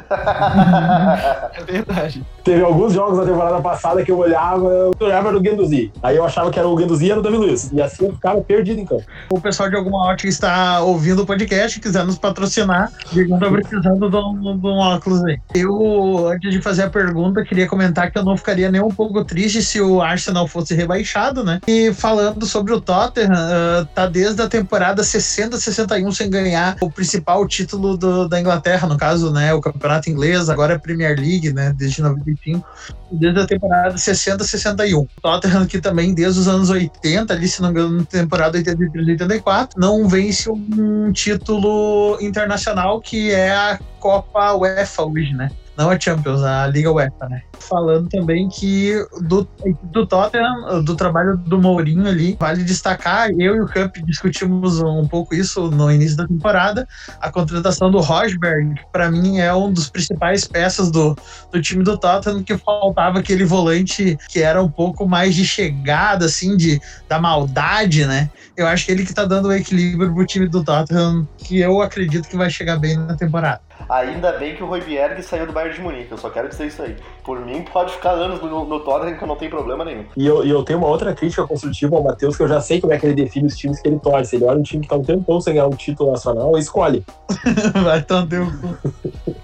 É 0.09 1.63
verdade. 1.63 2.25
Teve 2.43 2.61
alguns 2.61 2.93
jogos 2.93 3.17
na 3.17 3.25
temporada 3.25 3.59
passada 3.61 4.03
que 4.03 4.11
eu 4.11 4.19
olhava, 4.19 4.67
eu 4.67 4.93
olhava 4.99 5.31
no 5.31 5.39
Guendouzi. 5.39 5.91
Aí 6.03 6.15
eu 6.15 6.23
achava 6.23 6.51
que 6.51 6.59
era 6.59 6.67
o 6.67 6.75
Guendouzi 6.75 7.05
e 7.05 7.11
era 7.11 7.19
o 7.19 7.23
Davi 7.23 7.37
Luiz. 7.37 7.71
E 7.71 7.81
assim 7.81 8.05
eu 8.05 8.13
ficava 8.13 8.39
perdido 8.41 8.79
em 8.79 8.85
campo. 8.85 9.03
O 9.31 9.41
pessoal 9.41 9.69
de 9.69 9.75
alguma 9.75 10.05
ótica 10.05 10.29
está 10.29 10.81
ouvindo 10.81 11.23
o 11.23 11.25
podcast, 11.25 11.79
quiser 11.79 12.05
nos 12.05 12.19
patrocinar, 12.19 12.91
digam 13.11 13.39
tá 13.39 13.49
precisando 13.49 14.09
de 14.09 14.15
um, 14.15 14.59
de 14.59 14.67
um 14.67 14.77
óculos 14.77 15.23
aí. 15.25 15.39
Eu, 15.55 16.27
antes 16.27 16.51
de 16.51 16.61
fazer 16.61 16.83
a 16.83 16.89
pergunta, 16.89 17.43
queria 17.43 17.67
comentar 17.67 18.11
que 18.11 18.17
eu 18.17 18.23
não 18.23 18.37
ficaria 18.37 18.69
nem 18.69 18.81
um 18.81 18.91
pouco 18.91 19.23
triste 19.25 19.63
se 19.63 19.81
o 19.81 20.01
Arsenal 20.01 20.47
fosse 20.47 20.75
rebaixado, 20.75 21.43
né? 21.43 21.59
E 21.67 21.91
falando 21.93 22.45
sobre 22.45 22.73
o 22.73 22.81
Tottenham, 22.81 23.31
uh, 23.31 23.85
tá 23.87 24.05
desde 24.05 24.41
a 24.41 24.47
temporada 24.47 25.03
60, 25.03 25.57
61 25.57 26.11
sem 26.11 26.29
ganhar 26.29 26.75
o 26.79 26.91
principal 26.91 27.47
título 27.47 27.97
do, 27.97 28.27
da 28.29 28.39
Inglaterra, 28.39 28.87
no 28.87 28.97
caso, 28.97 29.31
né? 29.31 29.51
O 29.53 29.61
campeonato 29.61 29.84
inglês, 30.07 30.49
agora 30.49 30.73
é 30.73 30.77
Premier 30.77 31.17
League, 31.17 31.51
né? 31.53 31.73
Desde 31.77 32.01
95, 32.01 32.67
desde 33.11 33.39
a 33.39 33.45
temporada 33.45 33.97
60, 33.97 34.43
61. 34.43 34.99
O 34.99 35.07
Tottenham, 35.21 35.65
que 35.65 35.79
também 35.79 36.13
desde 36.13 36.39
os 36.39 36.47
anos 36.47 36.69
80, 36.69 37.33
ali, 37.33 37.47
se 37.47 37.61
não 37.61 37.71
me 37.71 37.79
engano, 37.79 38.05
temporada 38.05 38.57
83, 38.57 39.07
84, 39.07 39.79
não 39.79 40.07
vence 40.07 40.49
um 40.49 41.11
título 41.11 42.17
internacional 42.21 42.99
que 42.99 43.31
é 43.31 43.51
a 43.51 43.79
Copa 43.99 44.53
UEFA 44.53 45.03
hoje, 45.03 45.33
né? 45.33 45.49
Não 45.77 45.89
a 45.89 45.99
Champions, 45.99 46.41
a 46.41 46.67
Liga 46.67 46.91
UEFA, 46.91 47.27
né? 47.29 47.41
Falando 47.59 48.07
também 48.07 48.47
que 48.47 48.93
do, 49.21 49.47
do 49.83 50.05
Tottenham, 50.05 50.83
do 50.83 50.95
trabalho 50.95 51.37
do 51.37 51.59
Mourinho 51.59 52.07
ali, 52.07 52.37
vale 52.39 52.63
destacar, 52.63 53.29
eu 53.31 53.55
e 53.55 53.61
o 53.61 53.67
Cup 53.67 53.97
discutimos 54.05 54.79
um 54.79 55.07
pouco 55.07 55.35
isso 55.35 55.69
no 55.71 55.91
início 55.91 56.15
da 56.15 56.27
temporada, 56.27 56.87
a 57.19 57.31
contratação 57.31 57.91
do 57.91 57.99
Rosberg, 57.99 58.75
para 58.91 59.09
mim, 59.11 59.39
é 59.39 59.53
um 59.53 59.71
dos 59.71 59.89
principais 59.89 60.45
peças 60.45 60.89
do, 60.91 61.15
do 61.51 61.61
time 61.61 61.83
do 61.83 61.97
Tottenham, 61.97 62.43
que 62.43 62.57
faltava 62.57 63.19
aquele 63.19 63.43
volante 63.43 64.17
que 64.29 64.41
era 64.41 64.61
um 64.61 64.69
pouco 64.69 65.07
mais 65.07 65.35
de 65.35 65.45
chegada, 65.45 66.25
assim, 66.25 66.55
de, 66.55 66.79
da 67.09 67.19
maldade, 67.19 68.05
né? 68.05 68.29
Eu 68.55 68.67
acho 68.67 68.85
que 68.85 68.91
ele 68.91 69.05
que 69.05 69.13
tá 69.13 69.25
dando 69.25 69.49
o 69.49 69.53
equilíbrio 69.53 70.13
pro 70.13 70.25
time 70.25 70.47
do 70.47 70.63
Tottenham, 70.63 71.27
que 71.37 71.59
eu 71.59 71.81
acredito 71.81 72.27
que 72.27 72.37
vai 72.37 72.49
chegar 72.49 72.77
bem 72.77 72.97
na 72.97 73.15
temporada. 73.15 73.61
Ainda 73.87 74.31
bem 74.33 74.55
que 74.55 74.63
o 74.63 74.67
Roybjerg 74.67 75.21
saiu 75.21 75.45
do 75.45 75.53
Bayern 75.53 75.75
de 75.75 75.81
Munique, 75.81 76.11
eu 76.11 76.17
só 76.17 76.29
quero 76.29 76.49
dizer 76.49 76.67
isso 76.67 76.81
aí. 76.81 76.95
Por 77.23 77.39
mim, 77.39 77.63
pode 77.71 77.93
ficar 77.93 78.11
anos 78.11 78.41
no, 78.41 78.65
no 78.65 78.79
Tottenham 78.79 79.17
que 79.17 79.23
eu 79.23 79.27
não 79.27 79.35
tenho 79.35 79.51
problema 79.51 79.85
nenhum. 79.85 80.05
E 80.17 80.25
eu, 80.25 80.45
e 80.45 80.49
eu 80.49 80.63
tenho 80.63 80.79
uma 80.79 80.87
outra 80.87 81.13
crítica 81.13 81.45
construtiva 81.45 81.95
ao 81.95 82.03
Matheus, 82.03 82.35
que 82.35 82.43
eu 82.43 82.47
já 82.47 82.59
sei 82.59 82.81
como 82.81 82.93
é 82.93 82.99
que 82.99 83.05
ele 83.05 83.15
define 83.15 83.47
os 83.47 83.55
times 83.55 83.81
que 83.81 83.87
ele 83.87 83.99
torce. 83.99 84.35
Ele 84.35 84.45
olha 84.45 84.59
um 84.59 84.63
time 84.63 84.81
que 84.81 84.89
tá 84.89 84.95
um 84.95 85.03
tempão 85.03 85.39
sem 85.39 85.53
ganhar 85.53 85.67
um 85.67 85.75
título 85.75 86.11
nacional 86.11 86.57
e 86.57 86.59
escolhe. 86.59 87.05
vai 87.83 88.01
tanto 88.01 88.35
o 88.35 88.45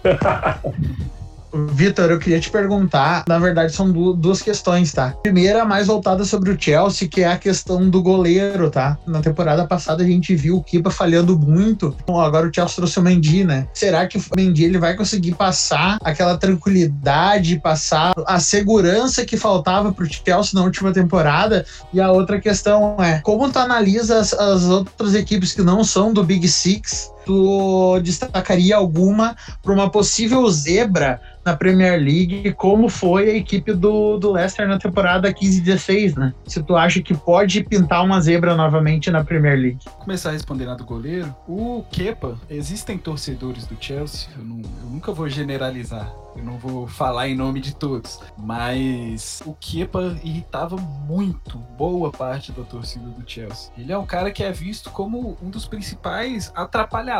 Vitor, 1.53 2.11
eu 2.11 2.19
queria 2.19 2.39
te 2.39 2.49
perguntar, 2.49 3.23
na 3.27 3.39
verdade 3.39 3.73
são 3.73 3.91
duas 3.91 4.41
questões, 4.41 4.91
tá? 4.91 5.11
Primeira, 5.23 5.65
mais 5.65 5.87
voltada 5.87 6.23
sobre 6.25 6.51
o 6.51 6.59
Chelsea, 6.59 7.07
que 7.07 7.21
é 7.21 7.27
a 7.27 7.37
questão 7.37 7.89
do 7.89 8.01
goleiro, 8.01 8.69
tá? 8.69 8.97
Na 9.05 9.21
temporada 9.21 9.65
passada 9.67 10.03
a 10.03 10.05
gente 10.05 10.35
viu 10.35 10.57
o 10.57 10.63
Kiba 10.63 10.89
falhando 10.89 11.37
muito, 11.37 11.95
Bom, 12.05 12.19
agora 12.19 12.47
o 12.47 12.53
Chelsea 12.53 12.75
trouxe 12.75 12.99
o 12.99 13.01
Mendy, 13.01 13.43
né? 13.43 13.67
Será 13.73 14.07
que 14.07 14.17
o 14.17 14.23
Mendy 14.35 14.65
ele 14.65 14.77
vai 14.77 14.95
conseguir 14.95 15.35
passar 15.35 15.97
aquela 16.03 16.37
tranquilidade, 16.37 17.59
passar 17.59 18.13
a 18.25 18.39
segurança 18.39 19.25
que 19.25 19.37
faltava 19.37 19.91
pro 19.91 20.05
Chelsea 20.05 20.51
na 20.53 20.63
última 20.63 20.91
temporada? 20.91 21.65
E 21.93 21.99
a 22.01 22.11
outra 22.11 22.39
questão 22.39 22.95
é, 22.99 23.19
como 23.21 23.49
tu 23.49 23.59
analisa 23.59 24.19
as, 24.19 24.33
as 24.33 24.63
outras 24.63 25.15
equipes 25.15 25.53
que 25.53 25.61
não 25.61 25.83
são 25.83 26.13
do 26.13 26.23
Big 26.23 26.47
Six 26.47 27.11
tu 27.25 27.99
destacaria 28.01 28.75
alguma 28.75 29.35
para 29.61 29.73
uma 29.73 29.89
possível 29.89 30.49
zebra 30.49 31.19
na 31.45 31.55
Premier 31.55 31.99
League, 31.99 32.53
como 32.53 32.87
foi 32.87 33.29
a 33.29 33.35
equipe 33.35 33.73
do, 33.73 34.17
do 34.17 34.31
Leicester 34.31 34.67
na 34.67 34.77
temporada 34.77 35.33
15-16, 35.33 36.17
né? 36.17 36.33
Se 36.45 36.61
tu 36.61 36.75
acha 36.75 37.01
que 37.01 37.13
pode 37.13 37.63
pintar 37.63 38.03
uma 38.03 38.21
zebra 38.21 38.55
novamente 38.55 39.09
na 39.09 39.23
Premier 39.23 39.57
League. 39.57 39.79
Vou 39.85 39.93
começar 39.95 40.29
a 40.29 40.33
responder 40.33 40.65
lá 40.65 40.75
do 40.75 40.85
goleiro. 40.85 41.35
O 41.47 41.83
Kepa, 41.91 42.37
existem 42.49 42.97
torcedores 42.97 43.65
do 43.65 43.75
Chelsea, 43.79 44.29
eu, 44.37 44.43
não, 44.43 44.57
eu 44.57 44.89
nunca 44.89 45.11
vou 45.11 45.27
generalizar, 45.27 46.13
eu 46.35 46.43
não 46.43 46.57
vou 46.57 46.87
falar 46.87 47.27
em 47.27 47.35
nome 47.35 47.59
de 47.59 47.75
todos, 47.75 48.19
mas 48.37 49.41
o 49.45 49.53
Kepa 49.53 50.17
irritava 50.23 50.77
muito 50.77 51.57
boa 51.77 52.11
parte 52.11 52.51
da 52.51 52.63
torcida 52.63 53.07
do 53.07 53.23
Chelsea. 53.29 53.71
Ele 53.77 53.91
é 53.91 53.97
um 53.97 54.05
cara 54.05 54.31
que 54.31 54.43
é 54.43 54.51
visto 54.51 54.89
como 54.91 55.37
um 55.41 55.49
dos 55.49 55.65
principais 55.65 56.51
atrapalhadores, 56.55 57.10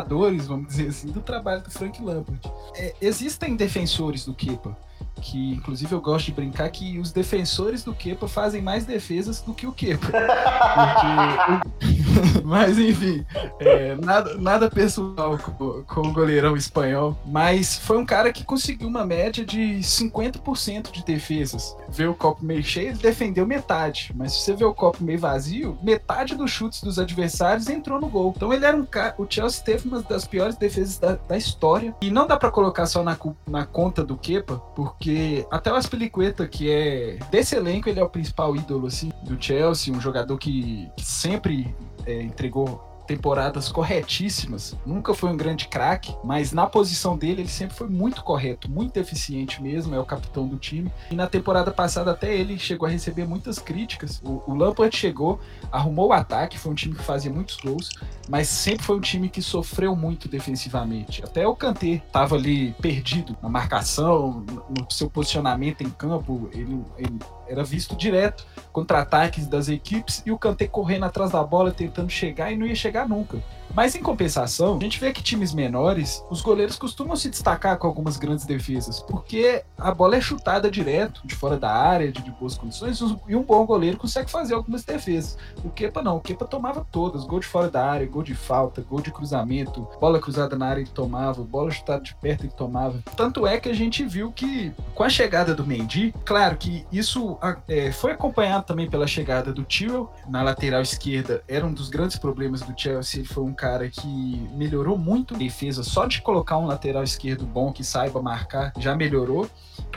vamos 0.47 0.67
dizer 0.67 0.89
assim, 0.89 1.07
do 1.07 1.21
trabalho 1.21 1.61
do 1.61 1.71
Frank 1.71 2.01
Lampard. 2.01 2.41
É, 2.75 2.95
existem 3.01 3.55
defensores 3.55 4.25
do 4.25 4.33
Kepa 4.33 4.77
que 5.21 5.53
inclusive 5.53 5.93
eu 5.93 6.01
gosto 6.01 6.27
de 6.27 6.31
brincar 6.33 6.69
que 6.69 6.99
os 6.99 7.11
defensores 7.11 7.83
do 7.83 7.93
Kepa 7.93 8.27
fazem 8.27 8.61
mais 8.61 8.85
defesas 8.85 9.41
do 9.41 9.53
que 9.53 9.67
o 9.67 9.71
Kepa. 9.71 10.07
Porque... 11.79 12.01
mas 12.43 12.77
enfim, 12.77 13.25
é, 13.59 13.95
nada, 13.95 14.35
nada 14.35 14.69
pessoal 14.69 15.37
com, 15.37 15.83
com, 15.83 16.01
o 16.01 16.13
goleirão 16.13 16.55
espanhol, 16.55 17.17
mas 17.25 17.77
foi 17.77 17.97
um 17.97 18.05
cara 18.05 18.31
que 18.31 18.43
conseguiu 18.43 18.87
uma 18.87 19.05
média 19.05 19.45
de 19.45 19.79
50% 19.79 20.91
de 20.91 21.03
defesas. 21.03 21.75
Vê 21.89 22.07
o 22.07 22.13
copo 22.13 22.43
meio 22.43 22.63
cheio, 22.63 22.89
ele 22.89 22.97
defendeu 22.97 23.45
metade, 23.45 24.11
mas 24.15 24.33
se 24.33 24.41
você 24.41 24.55
vê 24.55 24.65
o 24.65 24.73
copo 24.73 25.03
meio 25.03 25.19
vazio, 25.19 25.77
metade 25.81 26.35
dos 26.35 26.51
chutes 26.51 26.81
dos 26.81 26.99
adversários 26.99 27.69
entrou 27.69 27.99
no 27.99 28.07
gol. 28.07 28.33
Então 28.35 28.53
ele 28.53 28.65
era 28.65 28.75
um 28.75 28.85
cara, 28.85 29.15
o 29.17 29.25
Chelsea 29.29 29.63
teve 29.63 29.87
uma 29.87 30.01
das 30.01 30.25
piores 30.25 30.55
defesas 30.55 30.97
da, 30.97 31.15
da 31.15 31.37
história 31.37 31.95
e 32.01 32.09
não 32.09 32.27
dá 32.27 32.37
para 32.37 32.51
colocar 32.51 32.85
só 32.85 33.03
na, 33.03 33.17
na 33.47 33.65
conta 33.65 34.03
do 34.03 34.17
Kepa, 34.17 34.57
porque 34.75 34.90
porque 34.91 35.47
até 35.49 35.71
o 35.71 35.75
Aspilicueta, 35.75 36.47
que 36.47 36.69
é 36.69 37.17
desse 37.31 37.55
elenco, 37.55 37.89
ele 37.89 37.99
é 37.99 38.03
o 38.03 38.09
principal 38.09 38.55
ídolo 38.55 38.87
assim, 38.87 39.11
do 39.23 39.41
Chelsea, 39.41 39.93
um 39.93 39.99
jogador 39.99 40.37
que, 40.37 40.89
que 40.95 41.03
sempre 41.03 41.73
é, 42.05 42.21
entregou 42.21 42.90
temporadas 43.11 43.69
corretíssimas. 43.69 44.73
Nunca 44.85 45.13
foi 45.13 45.29
um 45.29 45.35
grande 45.35 45.67
craque, 45.67 46.15
mas 46.23 46.53
na 46.53 46.65
posição 46.65 47.17
dele 47.17 47.41
ele 47.41 47.49
sempre 47.49 47.75
foi 47.75 47.89
muito 47.89 48.23
correto, 48.23 48.71
muito 48.71 48.95
eficiente 48.95 49.61
mesmo. 49.61 49.93
É 49.93 49.99
o 49.99 50.05
capitão 50.05 50.47
do 50.47 50.57
time. 50.57 50.89
E 51.09 51.15
na 51.15 51.27
temporada 51.27 51.71
passada 51.71 52.11
até 52.11 52.33
ele 52.33 52.57
chegou 52.57 52.87
a 52.87 52.89
receber 52.89 53.27
muitas 53.27 53.59
críticas. 53.59 54.21
O, 54.23 54.41
o 54.47 54.55
Lampard 54.55 54.95
chegou, 54.95 55.41
arrumou 55.69 56.07
o 56.07 56.13
ataque, 56.13 56.57
foi 56.57 56.71
um 56.71 56.75
time 56.75 56.95
que 56.95 57.03
fazia 57.03 57.31
muitos 57.31 57.57
gols, 57.57 57.89
mas 58.29 58.47
sempre 58.47 58.85
foi 58.85 58.95
um 58.95 59.01
time 59.01 59.27
que 59.27 59.41
sofreu 59.41 59.93
muito 59.93 60.29
defensivamente. 60.29 61.21
Até 61.21 61.45
o 61.45 61.53
Kanté 61.53 62.01
estava 62.05 62.35
ali 62.35 62.73
perdido 62.81 63.35
na 63.43 63.49
marcação, 63.49 64.45
no 64.69 64.89
seu 64.89 65.09
posicionamento 65.09 65.81
em 65.81 65.89
campo. 65.89 66.49
ele, 66.53 66.81
ele 66.97 67.19
era 67.51 67.63
visto 67.63 67.95
direto 67.95 68.45
contra-ataques 68.71 69.47
das 69.47 69.67
equipes 69.67 70.23
e 70.25 70.31
o 70.31 70.37
Kanté 70.37 70.67
correndo 70.67 71.03
atrás 71.03 71.31
da 71.31 71.43
bola, 71.43 71.71
tentando 71.71 72.09
chegar 72.09 72.51
e 72.51 72.55
não 72.55 72.65
ia 72.65 72.75
chegar 72.75 73.07
nunca. 73.07 73.41
Mas 73.73 73.95
em 73.95 74.01
compensação, 74.01 74.77
a 74.77 74.83
gente 74.83 74.99
vê 74.99 75.11
que 75.11 75.23
times 75.23 75.53
menores, 75.53 76.23
os 76.29 76.41
goleiros 76.41 76.77
costumam 76.77 77.15
se 77.15 77.29
destacar 77.29 77.77
com 77.77 77.87
algumas 77.87 78.17
grandes 78.17 78.45
defesas, 78.45 78.99
porque 78.99 79.63
a 79.77 79.93
bola 79.93 80.15
é 80.15 80.21
chutada 80.21 80.69
direto, 80.69 81.21
de 81.25 81.35
fora 81.35 81.57
da 81.57 81.71
área, 81.71 82.11
de, 82.11 82.21
de 82.21 82.31
boas 82.31 82.57
condições, 82.57 82.99
e 83.27 83.35
um 83.35 83.43
bom 83.43 83.65
goleiro 83.65 83.97
consegue 83.97 84.29
fazer 84.29 84.53
algumas 84.53 84.83
defesas. 84.83 85.37
O 85.63 85.69
Kepa 85.69 86.01
não, 86.01 86.17
o 86.17 86.21
Kepa 86.21 86.45
tomava 86.45 86.85
todas, 86.91 87.23
gol 87.23 87.39
de 87.39 87.47
fora 87.47 87.69
da 87.69 87.85
área, 87.85 88.07
gol 88.07 88.23
de 88.23 88.35
falta, 88.35 88.81
gol 88.81 89.01
de 89.01 89.11
cruzamento, 89.11 89.87
bola 89.99 90.19
cruzada 90.19 90.55
na 90.55 90.67
área 90.67 90.81
ele 90.81 90.89
tomava, 90.89 91.43
bola 91.43 91.71
chutada 91.71 92.03
de 92.03 92.13
perto 92.15 92.43
ele 92.43 92.53
tomava. 92.53 93.01
Tanto 93.15 93.47
é 93.47 93.59
que 93.59 93.69
a 93.69 93.73
gente 93.73 94.03
viu 94.03 94.31
que 94.31 94.73
com 94.93 95.03
a 95.03 95.09
chegada 95.09 95.55
do 95.55 95.65
Mendy, 95.65 96.13
claro 96.25 96.57
que 96.57 96.85
isso 96.91 97.37
é, 97.67 97.91
foi 97.91 98.11
acompanhado 98.11 98.65
também 98.65 98.89
pela 98.89 99.07
chegada 99.07 99.53
do 99.53 99.63
Tyrell 99.63 100.11
na 100.27 100.41
lateral 100.41 100.81
esquerda, 100.81 101.43
era 101.47 101.65
um 101.65 101.73
dos 101.73 101.89
grandes 101.89 102.17
problemas 102.17 102.61
do 102.61 102.73
Chelsea, 102.79 103.25
foi 103.25 103.43
um 103.43 103.53
cara 103.61 103.87
que 103.91 104.49
melhorou 104.55 104.97
muito 104.97 105.35
a 105.35 105.37
defesa, 105.37 105.83
só 105.83 106.07
de 106.07 106.19
colocar 106.19 106.57
um 106.57 106.65
lateral 106.65 107.03
esquerdo 107.03 107.45
bom 107.45 107.71
que 107.71 107.83
saiba 107.83 108.19
marcar 108.19 108.73
já 108.79 108.95
melhorou, 108.95 109.47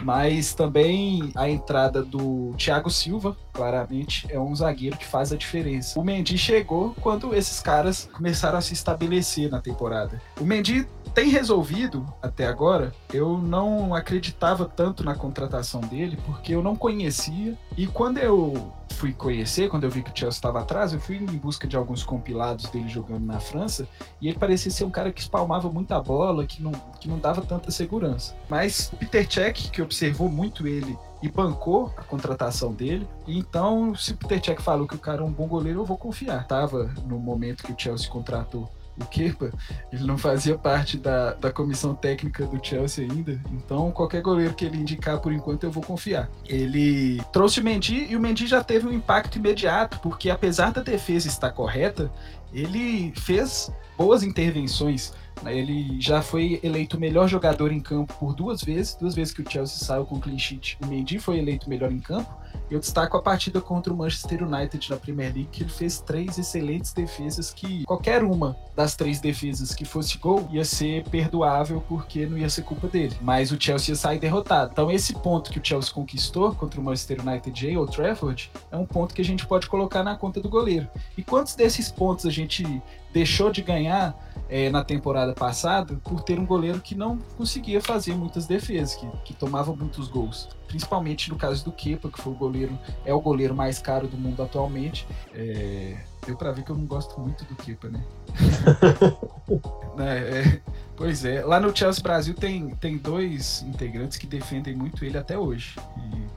mas 0.02 0.52
também 0.52 1.32
a 1.34 1.48
entrada 1.48 2.02
do 2.02 2.52
Thiago 2.58 2.90
Silva, 2.90 3.34
claramente, 3.54 4.26
é 4.28 4.38
um 4.38 4.54
zagueiro 4.54 4.98
que 4.98 5.06
faz 5.06 5.32
a 5.32 5.36
diferença. 5.36 5.98
O 5.98 6.04
Mendy 6.04 6.36
chegou 6.36 6.94
quando 7.00 7.34
esses 7.34 7.60
caras 7.60 8.06
começaram 8.12 8.58
a 8.58 8.60
se 8.60 8.74
estabelecer 8.74 9.50
na 9.50 9.62
temporada. 9.62 10.20
O 10.38 10.44
Mendy 10.44 10.86
tem 11.14 11.28
resolvido 11.28 12.04
até 12.20 12.46
agora. 12.46 12.92
Eu 13.12 13.38
não 13.38 13.94
acreditava 13.94 14.64
tanto 14.64 15.04
na 15.04 15.14
contratação 15.14 15.80
dele 15.80 16.18
porque 16.26 16.54
eu 16.54 16.62
não 16.62 16.74
conhecia. 16.74 17.56
E 17.76 17.86
quando 17.86 18.18
eu 18.18 18.72
fui 18.90 19.12
conhecer, 19.12 19.68
quando 19.68 19.84
eu 19.84 19.90
vi 19.90 20.02
que 20.02 20.10
o 20.10 20.16
Chelsea 20.16 20.38
estava 20.38 20.60
atrás, 20.60 20.92
eu 20.92 21.00
fui 21.00 21.16
em 21.16 21.26
busca 21.26 21.66
de 21.66 21.76
alguns 21.76 22.02
compilados 22.02 22.68
dele 22.70 22.88
jogando 22.88 23.24
na 23.24 23.40
França 23.40 23.88
e 24.20 24.28
ele 24.28 24.38
parecia 24.38 24.70
ser 24.70 24.84
um 24.84 24.90
cara 24.90 25.12
que 25.12 25.20
espalmava 25.20 25.70
muita 25.70 26.00
bola, 26.00 26.46
que 26.46 26.62
não, 26.62 26.72
que 27.00 27.08
não 27.08 27.18
dava 27.18 27.42
tanta 27.42 27.70
segurança. 27.70 28.34
Mas 28.48 28.90
Peter 28.98 29.30
Cech, 29.30 29.70
que 29.70 29.82
observou 29.82 30.28
muito 30.28 30.66
ele 30.66 30.96
e 31.22 31.28
bancou 31.28 31.92
a 31.96 32.02
contratação 32.02 32.72
dele. 32.72 33.08
Então, 33.26 33.94
se 33.94 34.14
Peter 34.14 34.44
Cech 34.44 34.62
falou 34.62 34.86
que 34.86 34.94
o 34.94 34.98
cara 34.98 35.22
é 35.22 35.24
um 35.24 35.32
bom 35.32 35.46
goleiro, 35.46 35.80
eu 35.80 35.84
vou 35.84 35.96
confiar. 35.96 36.46
Tava 36.46 36.92
no 37.06 37.18
momento 37.18 37.62
que 37.62 37.72
o 37.72 37.78
Chelsea 37.78 38.08
contratou 38.10 38.68
o 39.00 39.04
Kepa, 39.04 39.50
ele 39.92 40.04
não 40.04 40.16
fazia 40.16 40.56
parte 40.56 40.96
da, 40.96 41.34
da 41.34 41.52
comissão 41.52 41.94
técnica 41.94 42.46
do 42.46 42.64
Chelsea 42.64 43.04
ainda, 43.04 43.40
então 43.52 43.90
qualquer 43.90 44.22
goleiro 44.22 44.54
que 44.54 44.64
ele 44.64 44.78
indicar 44.78 45.20
por 45.20 45.32
enquanto 45.32 45.64
eu 45.64 45.70
vou 45.70 45.82
confiar. 45.82 46.30
Ele 46.46 47.20
trouxe 47.32 47.60
o 47.60 47.64
Mendy 47.64 48.06
e 48.08 48.16
o 48.16 48.20
Mendy 48.20 48.46
já 48.46 48.62
teve 48.62 48.86
um 48.86 48.92
impacto 48.92 49.36
imediato, 49.36 49.98
porque 50.00 50.30
apesar 50.30 50.72
da 50.72 50.82
defesa 50.82 51.26
estar 51.26 51.50
correta, 51.50 52.10
ele 52.52 53.12
fez 53.16 53.72
boas 53.98 54.22
intervenções. 54.22 55.12
Ele 55.44 56.00
já 56.00 56.22
foi 56.22 56.60
eleito 56.62 56.98
melhor 56.98 57.28
jogador 57.28 57.72
em 57.72 57.80
campo 57.80 58.14
por 58.14 58.34
duas 58.34 58.62
vezes, 58.62 58.94
duas 58.94 59.14
vezes 59.14 59.34
que 59.34 59.42
o 59.42 59.50
Chelsea 59.50 59.76
saiu 59.84 60.06
com 60.06 60.20
clean 60.20 60.38
sheet. 60.38 60.78
O 60.82 60.86
Mendy 60.86 61.18
foi 61.18 61.38
eleito 61.38 61.68
melhor 61.68 61.90
em 61.90 61.98
campo 61.98 62.43
eu 62.70 62.78
destaco 62.78 63.16
a 63.16 63.22
partida 63.22 63.60
contra 63.60 63.92
o 63.92 63.96
Manchester 63.96 64.42
United 64.42 64.90
na 64.90 64.96
Premier 64.96 65.32
League, 65.32 65.48
que 65.52 65.62
ele 65.62 65.70
fez 65.70 66.00
três 66.00 66.38
excelentes 66.38 66.92
defesas 66.92 67.52
que 67.52 67.84
qualquer 67.84 68.22
uma 68.22 68.56
das 68.74 68.96
três 68.96 69.20
defesas 69.20 69.74
que 69.74 69.84
fosse 69.84 70.18
gol 70.18 70.48
ia 70.50 70.64
ser 70.64 71.04
perdoável 71.04 71.82
porque 71.88 72.26
não 72.26 72.38
ia 72.38 72.48
ser 72.48 72.62
culpa 72.62 72.88
dele. 72.88 73.16
Mas 73.20 73.52
o 73.52 73.60
Chelsea 73.60 73.92
ia 73.92 73.96
sair 73.96 74.18
derrotado. 74.18 74.70
Então 74.72 74.90
esse 74.90 75.14
ponto 75.14 75.50
que 75.50 75.58
o 75.58 75.64
Chelsea 75.64 75.92
conquistou 75.92 76.54
contra 76.54 76.80
o 76.80 76.84
Manchester 76.84 77.20
United 77.20 77.66
e 77.66 77.76
o 77.76 77.86
Trafford 77.86 78.50
é 78.70 78.76
um 78.76 78.86
ponto 78.86 79.14
que 79.14 79.22
a 79.22 79.24
gente 79.24 79.46
pode 79.46 79.68
colocar 79.68 80.02
na 80.02 80.16
conta 80.16 80.40
do 80.40 80.48
goleiro. 80.48 80.88
E 81.16 81.22
quantos 81.22 81.54
desses 81.54 81.90
pontos 81.90 82.26
a 82.26 82.30
gente 82.30 82.82
deixou 83.14 83.48
de 83.48 83.62
ganhar 83.62 84.12
é, 84.50 84.68
na 84.68 84.82
temporada 84.82 85.32
passada 85.32 85.94
por 86.02 86.20
ter 86.20 86.38
um 86.38 86.44
goleiro 86.44 86.80
que 86.80 86.96
não 86.96 87.16
conseguia 87.38 87.80
fazer 87.80 88.14
muitas 88.14 88.44
defesas, 88.46 88.96
que, 88.96 89.06
que 89.24 89.32
tomava 89.32 89.74
muitos 89.74 90.08
gols. 90.08 90.48
Principalmente 90.66 91.30
no 91.30 91.36
caso 91.36 91.64
do 91.64 91.70
Kepa, 91.70 92.10
que 92.10 92.20
foi 92.20 92.32
o 92.32 92.36
goleiro, 92.36 92.76
é 93.04 93.14
o 93.14 93.20
goleiro 93.20 93.54
mais 93.54 93.78
caro 93.78 94.08
do 94.08 94.18
mundo 94.18 94.42
atualmente. 94.42 95.06
É, 95.32 95.96
deu 96.26 96.36
para 96.36 96.50
ver 96.50 96.64
que 96.64 96.70
eu 96.70 96.76
não 96.76 96.86
gosto 96.86 97.18
muito 97.20 97.44
do 97.44 97.54
Kepa, 97.54 97.88
né? 97.88 98.04
é, 99.98 100.40
é, 100.40 100.60
pois 100.96 101.24
é, 101.24 101.44
lá 101.44 101.60
no 101.60 101.74
Chelsea 101.76 102.02
Brasil 102.02 102.34
tem, 102.34 102.70
tem 102.76 102.98
dois 102.98 103.62
integrantes 103.62 104.16
que 104.16 104.26
defendem 104.26 104.74
muito 104.74 105.04
ele 105.04 105.18
até 105.18 105.38
hoje. 105.38 105.76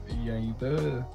E, 0.08 0.24
e 0.24 0.30
ainda 0.30 1.06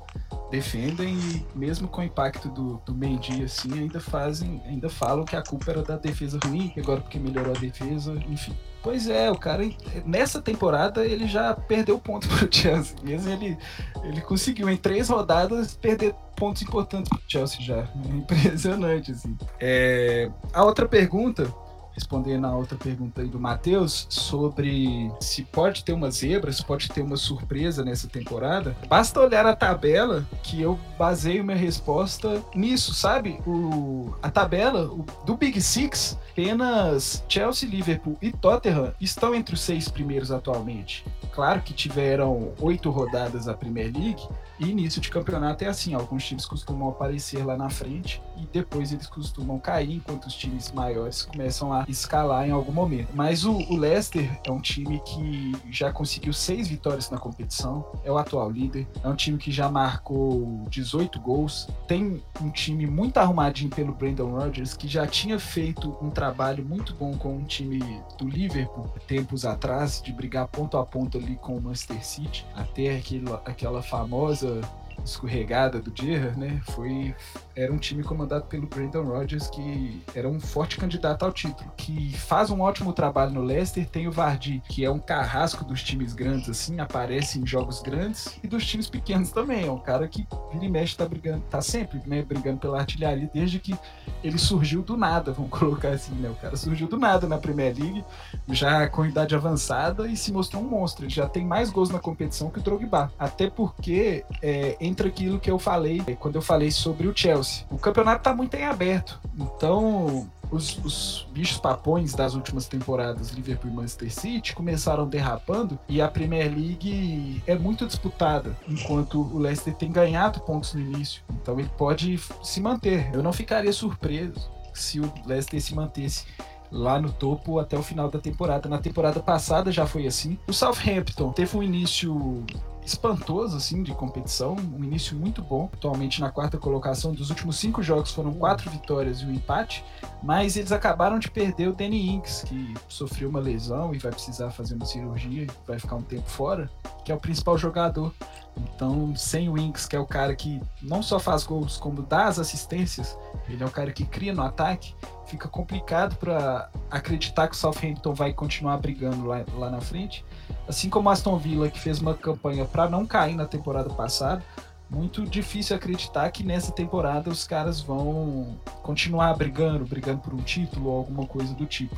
defendem 0.53 1.15
e 1.15 1.45
mesmo 1.55 1.87
com 1.87 2.01
o 2.01 2.03
impacto 2.03 2.47
do, 2.49 2.79
do 2.85 2.93
Mendy 2.93 3.43
assim, 3.43 3.73
ainda 3.73 3.99
fazem, 3.99 4.61
ainda 4.67 4.87
falam 4.87 5.25
que 5.25 5.35
a 5.35 5.41
culpa 5.41 5.71
era 5.71 5.81
da 5.81 5.97
defesa 5.97 6.39
ruim, 6.45 6.71
agora 6.77 7.01
porque 7.01 7.17
melhorou 7.17 7.55
a 7.55 7.59
defesa, 7.59 8.13
enfim. 8.29 8.55
Pois 8.83 9.07
é, 9.07 9.31
o 9.31 9.35
cara 9.35 9.63
nessa 10.05 10.41
temporada 10.41 11.05
ele 11.05 11.25
já 11.25 11.53
perdeu 11.53 11.97
ponto 11.97 12.27
pro 12.37 12.47
Chelsea. 12.51 12.95
Mesmo 13.01 13.31
ele 13.31 13.57
ele 14.03 14.21
conseguiu 14.21 14.69
em 14.69 14.77
três 14.77 15.09
rodadas 15.09 15.75
perder 15.75 16.13
pontos 16.35 16.61
importantes 16.61 17.09
pro 17.09 17.21
Chelsea 17.27 17.61
já. 17.61 17.77
É 17.77 18.09
impressionante 18.15 19.11
assim. 19.11 19.35
É, 19.59 20.29
a 20.53 20.63
outra 20.63 20.87
pergunta 20.87 21.51
respondendo 21.93 22.45
a 22.45 22.55
outra 22.55 22.77
pergunta 22.77 23.21
aí 23.21 23.27
do 23.27 23.39
Matheus 23.39 24.05
sobre 24.09 25.11
se 25.19 25.43
pode 25.43 25.83
ter 25.83 25.93
uma 25.93 26.11
zebra, 26.11 26.51
se 26.51 26.63
pode 26.63 26.89
ter 26.89 27.01
uma 27.01 27.17
surpresa 27.17 27.83
nessa 27.83 28.07
temporada, 28.07 28.75
basta 28.87 29.19
olhar 29.19 29.45
a 29.45 29.55
tabela 29.55 30.27
que 30.41 30.61
eu 30.61 30.79
baseio 30.97 31.43
minha 31.43 31.57
resposta 31.57 32.41
nisso, 32.55 32.93
sabe? 32.93 33.39
O, 33.45 34.13
a 34.21 34.29
tabela 34.29 34.85
o, 34.85 35.05
do 35.25 35.35
Big 35.35 35.61
Six, 35.61 36.17
apenas 36.31 37.23
Chelsea, 37.29 37.69
Liverpool 37.69 38.17
e 38.21 38.31
Tottenham 38.31 38.93
estão 38.99 39.35
entre 39.35 39.53
os 39.53 39.61
seis 39.61 39.87
primeiros 39.87 40.31
atualmente. 40.31 41.05
Claro 41.31 41.61
que 41.61 41.73
tiveram 41.73 42.53
oito 42.59 42.89
rodadas 42.89 43.47
a 43.47 43.53
Premier 43.53 43.91
League, 43.93 44.21
e 44.59 44.69
início 44.69 45.01
de 45.01 45.09
campeonato 45.09 45.63
é 45.63 45.67
assim, 45.67 45.93
alguns 45.93 46.25
times 46.25 46.45
costumam 46.45 46.89
aparecer 46.89 47.45
lá 47.45 47.57
na 47.57 47.69
frente 47.69 48.21
e 48.37 48.45
depois 48.45 48.91
eles 48.91 49.07
costumam 49.07 49.59
cair, 49.59 49.95
enquanto 49.95 50.25
os 50.25 50.33
times 50.33 50.71
maiores 50.71 51.23
começam 51.23 51.73
a 51.73 51.85
escalar 51.87 52.47
em 52.47 52.51
algum 52.51 52.71
momento. 52.71 53.09
Mas 53.13 53.45
o, 53.45 53.53
o 53.53 53.77
Leicester 53.77 54.39
é 54.43 54.51
um 54.51 54.61
time 54.61 54.99
que 55.05 55.51
já 55.71 55.91
conseguiu 55.91 56.33
seis 56.33 56.67
vitórias 56.67 57.09
na 57.09 57.17
competição, 57.17 57.85
é 58.03 58.11
o 58.11 58.17
atual 58.17 58.49
líder, 58.49 58.87
é 59.03 59.07
um 59.07 59.15
time 59.15 59.37
que 59.37 59.51
já 59.51 59.69
marcou 59.69 60.65
18 60.69 61.19
gols, 61.19 61.67
tem 61.87 62.21
um 62.41 62.49
time 62.49 62.85
muito 62.85 63.17
arrumadinho 63.17 63.69
pelo 63.69 63.93
Brandon 63.93 64.29
Rodgers, 64.29 64.75
que 64.75 64.87
já 64.87 65.07
tinha 65.07 65.39
feito 65.39 65.97
um 66.01 66.09
trabalho 66.09 66.63
muito 66.63 66.93
bom 66.93 67.17
com 67.17 67.37
um 67.37 67.43
time 67.43 67.79
do 68.17 68.27
Liverpool 68.27 68.91
tempos 69.07 69.45
atrás, 69.45 70.01
de 70.01 70.11
brigar 70.11 70.47
ponto 70.47 70.77
a 70.77 70.85
ponto 70.85 71.17
ali 71.17 71.35
com 71.35 71.57
o 71.57 71.61
Manchester 71.61 72.05
City, 72.05 72.45
até 72.55 72.97
aquela, 72.97 73.41
aquela 73.45 73.81
famosa 73.81 74.42
a 74.43 74.82
escorregada 75.03 75.79
do 75.79 75.91
Gerrard, 75.95 76.39
né? 76.39 76.61
Foi 76.65 77.15
era 77.55 77.71
um 77.71 77.77
time 77.77 78.03
comandado 78.03 78.45
pelo 78.45 78.67
Brandon 78.67 79.03
Rodgers 79.03 79.47
que 79.47 80.01
era 80.15 80.27
um 80.27 80.39
forte 80.39 80.77
candidato 80.77 81.23
ao 81.23 81.31
título, 81.31 81.71
que 81.77 82.17
faz 82.17 82.49
um 82.49 82.61
ótimo 82.61 82.93
trabalho 82.93 83.31
no 83.31 83.41
Leicester, 83.41 83.87
tem 83.87 84.07
o 84.07 84.11
Vardy, 84.11 84.61
que 84.67 84.83
é 84.83 84.89
um 84.89 84.99
carrasco 84.99 85.63
dos 85.63 85.83
times 85.83 86.13
grandes 86.13 86.49
assim, 86.49 86.79
aparece 86.79 87.39
em 87.39 87.45
jogos 87.45 87.81
grandes 87.81 88.39
e 88.43 88.47
dos 88.47 88.65
times 88.65 88.89
pequenos 88.89 89.31
também, 89.31 89.67
é 89.67 89.71
um 89.71 89.79
cara 89.79 90.07
que 90.07 90.25
vira 90.51 90.65
e 90.65 90.69
mexe 90.69 90.97
tá 90.97 91.05
brigando, 91.05 91.43
tá 91.49 91.61
sempre, 91.61 92.01
né, 92.07 92.23
brigando 92.23 92.59
pela 92.59 92.79
artilharia 92.79 93.29
desde 93.31 93.59
que 93.59 93.77
ele 94.23 94.37
surgiu 94.37 94.81
do 94.81 94.97
nada, 94.97 95.31
vamos 95.31 95.51
colocar 95.51 95.89
assim, 95.89 96.13
né? 96.15 96.29
O 96.29 96.35
cara 96.35 96.55
surgiu 96.55 96.87
do 96.87 96.97
nada 96.97 97.27
na 97.27 97.37
Premier 97.37 97.75
League, 97.77 98.03
já 98.49 98.87
com 98.87 99.05
idade 99.05 99.35
avançada 99.35 100.07
e 100.07 100.15
se 100.15 100.31
mostrou 100.31 100.63
um 100.63 100.67
monstro, 100.67 101.05
ele 101.05 101.13
já 101.13 101.27
tem 101.27 101.45
mais 101.45 101.69
gols 101.69 101.89
na 101.89 101.99
competição 101.99 102.49
que 102.49 102.59
o 102.59 102.61
Drogba, 102.61 103.11
até 103.19 103.49
porque 103.49 104.25
é, 104.41 104.75
entra 104.93 105.07
aquilo 105.07 105.39
que 105.39 105.49
eu 105.49 105.57
falei 105.57 106.03
quando 106.19 106.35
eu 106.35 106.41
falei 106.41 106.69
sobre 106.69 107.07
o 107.07 107.13
Chelsea. 107.15 107.65
O 107.71 107.77
campeonato 107.79 108.19
está 108.19 108.33
muito 108.33 108.53
em 108.53 108.63
aberto, 108.63 109.19
então 109.35 110.29
os, 110.51 110.77
os, 110.85 111.27
bichos 111.31 111.57
papões 111.57 112.13
das 112.13 112.35
últimas 112.35 112.67
temporadas, 112.67 113.31
Liverpool 113.31 113.71
e 113.71 113.73
Manchester 113.73 114.13
City, 114.13 114.53
começaram 114.53 115.07
derrapando 115.07 115.79
e 115.89 115.99
a 115.99 116.07
Premier 116.07 116.53
League 116.53 117.41
é 117.47 117.55
muito 117.55 117.87
disputada, 117.87 118.55
enquanto 118.67 119.19
o 119.19 119.39
Leicester 119.39 119.73
tem 119.73 119.91
ganhado 119.91 120.39
pontos 120.41 120.75
no 120.75 120.81
início. 120.81 121.23
Então 121.41 121.59
ele 121.59 121.71
pode 121.75 122.19
se 122.43 122.61
manter. 122.61 123.09
Eu 123.13 123.23
não 123.23 123.33
ficaria 123.33 123.73
surpreso 123.73 124.51
se 124.73 124.99
o 124.99 125.11
Leicester 125.25 125.59
se 125.59 125.73
mantesse 125.73 126.25
lá 126.71 126.99
no 127.01 127.11
topo 127.11 127.57
até 127.57 127.75
o 127.77 127.81
final 127.81 128.09
da 128.09 128.19
temporada. 128.19 128.69
Na 128.69 128.77
temporada 128.77 129.19
passada 129.19 129.71
já 129.71 129.87
foi 129.87 130.05
assim. 130.05 130.37
O 130.47 130.53
Southampton 130.53 131.31
teve 131.31 131.57
um 131.57 131.63
início 131.63 132.45
espantoso, 132.85 133.57
assim, 133.57 133.83
de 133.83 133.93
competição, 133.93 134.55
um 134.55 134.83
início 134.83 135.15
muito 135.15 135.41
bom, 135.41 135.69
atualmente 135.73 136.19
na 136.21 136.29
quarta 136.29 136.57
colocação, 136.57 137.13
dos 137.13 137.29
últimos 137.29 137.57
cinco 137.57 137.81
jogos 137.81 138.11
foram 138.11 138.33
quatro 138.33 138.69
vitórias 138.69 139.21
e 139.21 139.25
um 139.25 139.33
empate, 139.33 139.83
mas 140.21 140.55
eles 140.57 140.71
acabaram 140.71 141.19
de 141.19 141.29
perder 141.29 141.67
o 141.67 141.73
Danny 141.73 142.09
Inks, 142.09 142.43
que 142.43 142.73
sofreu 142.87 143.29
uma 143.29 143.39
lesão 143.39 143.93
e 143.93 143.97
vai 143.97 144.11
precisar 144.11 144.51
fazer 144.51 144.75
uma 144.75 144.85
cirurgia, 144.85 145.47
vai 145.67 145.79
ficar 145.79 145.95
um 145.95 146.01
tempo 146.01 146.29
fora, 146.29 146.69
que 147.03 147.11
é 147.11 147.15
o 147.15 147.19
principal 147.19 147.57
jogador. 147.57 148.13
Então, 148.55 149.15
sem 149.15 149.49
o 149.49 149.57
Inks, 149.57 149.87
que 149.87 149.95
é 149.95 149.99
o 149.99 150.05
cara 150.05 150.35
que 150.35 150.61
não 150.81 151.01
só 151.01 151.19
faz 151.19 151.43
gols, 151.43 151.77
como 151.77 152.03
dá 152.03 152.25
as 152.25 152.37
assistências, 152.37 153.17
ele 153.49 153.63
é 153.63 153.65
o 153.65 153.71
cara 153.71 153.91
que 153.91 154.05
cria 154.05 154.33
no 154.33 154.43
ataque, 154.43 154.95
fica 155.25 155.47
complicado 155.47 156.15
para 156.17 156.69
acreditar 156.91 157.47
que 157.47 157.55
o 157.55 157.57
Southampton 157.57 158.13
vai 158.13 158.31
continuar 158.33 158.77
brigando 158.77 159.25
lá, 159.25 159.43
lá 159.55 159.69
na 159.69 159.81
frente. 159.81 160.23
Assim 160.67 160.89
como 160.89 161.09
Aston 161.09 161.37
Villa, 161.37 161.69
que 161.69 161.79
fez 161.79 161.99
uma 161.99 162.13
campanha 162.13 162.65
para 162.73 162.89
não 162.89 163.05
cair 163.05 163.35
na 163.35 163.45
temporada 163.45 163.89
passada, 163.91 164.43
muito 164.89 165.25
difícil 165.25 165.75
acreditar 165.75 166.29
que 166.31 166.43
nessa 166.43 166.71
temporada 166.71 167.29
os 167.29 167.47
caras 167.47 167.79
vão 167.79 168.57
continuar 168.81 169.33
brigando, 169.35 169.85
brigando 169.85 170.19
por 170.19 170.33
um 170.33 170.41
título 170.41 170.89
ou 170.89 170.97
alguma 170.97 171.25
coisa 171.25 171.53
do 171.53 171.65
tipo. 171.65 171.95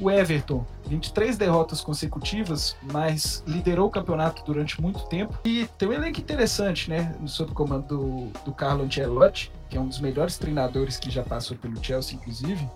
O 0.00 0.10
Everton, 0.10 0.64
23 0.86 1.36
derrotas 1.36 1.80
consecutivas, 1.80 2.76
mas 2.92 3.44
liderou 3.46 3.86
o 3.86 3.90
campeonato 3.90 4.42
durante 4.44 4.80
muito 4.80 5.06
tempo. 5.06 5.38
E 5.44 5.68
tem 5.78 5.88
um 5.88 5.92
elenco 5.92 6.20
interessante, 6.20 6.90
né? 6.90 7.14
Sob 7.26 7.52
o 7.52 7.54
comando 7.54 7.86
do, 7.86 8.26
do 8.44 8.52
Carlo 8.52 8.84
Ancelotti, 8.84 9.52
que 9.68 9.76
é 9.76 9.80
um 9.80 9.88
dos 9.88 10.00
melhores 10.00 10.38
treinadores 10.38 10.96
que 10.96 11.10
já 11.10 11.22
passou 11.22 11.56
pelo 11.56 11.82
Chelsea, 11.82 12.16
inclusive. 12.16 12.68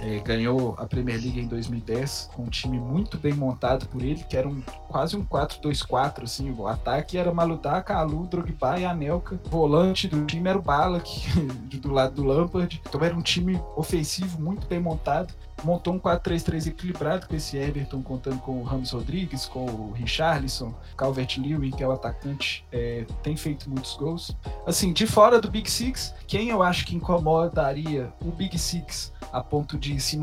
É, 0.00 0.18
ganhou 0.20 0.74
a 0.78 0.86
Premier 0.86 1.20
League 1.20 1.40
em 1.40 1.46
2010 1.46 2.30
com 2.34 2.42
um 2.44 2.48
time 2.48 2.78
muito 2.78 3.18
bem 3.18 3.32
montado 3.32 3.86
por 3.86 4.02
ele, 4.02 4.24
que 4.24 4.36
era 4.36 4.48
um, 4.48 4.60
quase 4.88 5.16
um 5.16 5.24
4-2-4, 5.24 6.24
assim, 6.24 6.50
o 6.50 6.66
ataque 6.66 7.16
era 7.16 7.32
Maludá, 7.32 7.80
Kalu, 7.82 8.26
Drogba 8.26 8.78
e 8.78 8.84
Anelka, 8.84 9.40
o 9.46 9.48
volante 9.48 10.08
do 10.08 10.24
time 10.24 10.48
era 10.48 10.58
o 10.58 10.62
Balak, 10.62 11.08
do 11.78 11.92
lado 11.92 12.14
do 12.14 12.24
Lampard, 12.24 12.80
então 12.86 13.02
era 13.02 13.14
um 13.14 13.22
time 13.22 13.60
ofensivo 13.76 14.40
muito 14.40 14.66
bem 14.66 14.80
montado, 14.80 15.32
montou 15.64 15.94
um 15.94 15.98
4-3-3 15.98 16.66
equilibrado 16.68 17.26
com 17.26 17.34
esse 17.34 17.56
Everton, 17.56 18.02
contando 18.02 18.38
com 18.38 18.60
o 18.60 18.62
Ramos 18.62 18.90
Rodrigues, 18.90 19.46
com 19.46 19.64
o 19.64 19.92
Richarlison, 19.92 20.74
Calvert-Lewin, 20.96 21.70
que 21.70 21.82
é 21.82 21.88
o 21.88 21.92
atacante, 21.92 22.64
é, 22.72 23.04
tem 23.22 23.36
feito 23.36 23.68
muitos 23.68 23.94
gols. 23.96 24.36
Assim, 24.66 24.92
de 24.92 25.06
fora 25.06 25.40
do 25.40 25.50
Big 25.50 25.70
Six, 25.70 26.14
quem 26.26 26.48
eu 26.48 26.62
acho 26.62 26.84
que 26.86 26.96
incomodaria 26.96 28.12
o 28.20 28.30
Big 28.30 28.58
Six 28.58 29.12
a 29.32 29.42
ponto 29.42 29.78
de 29.78 29.98
se 29.98 30.18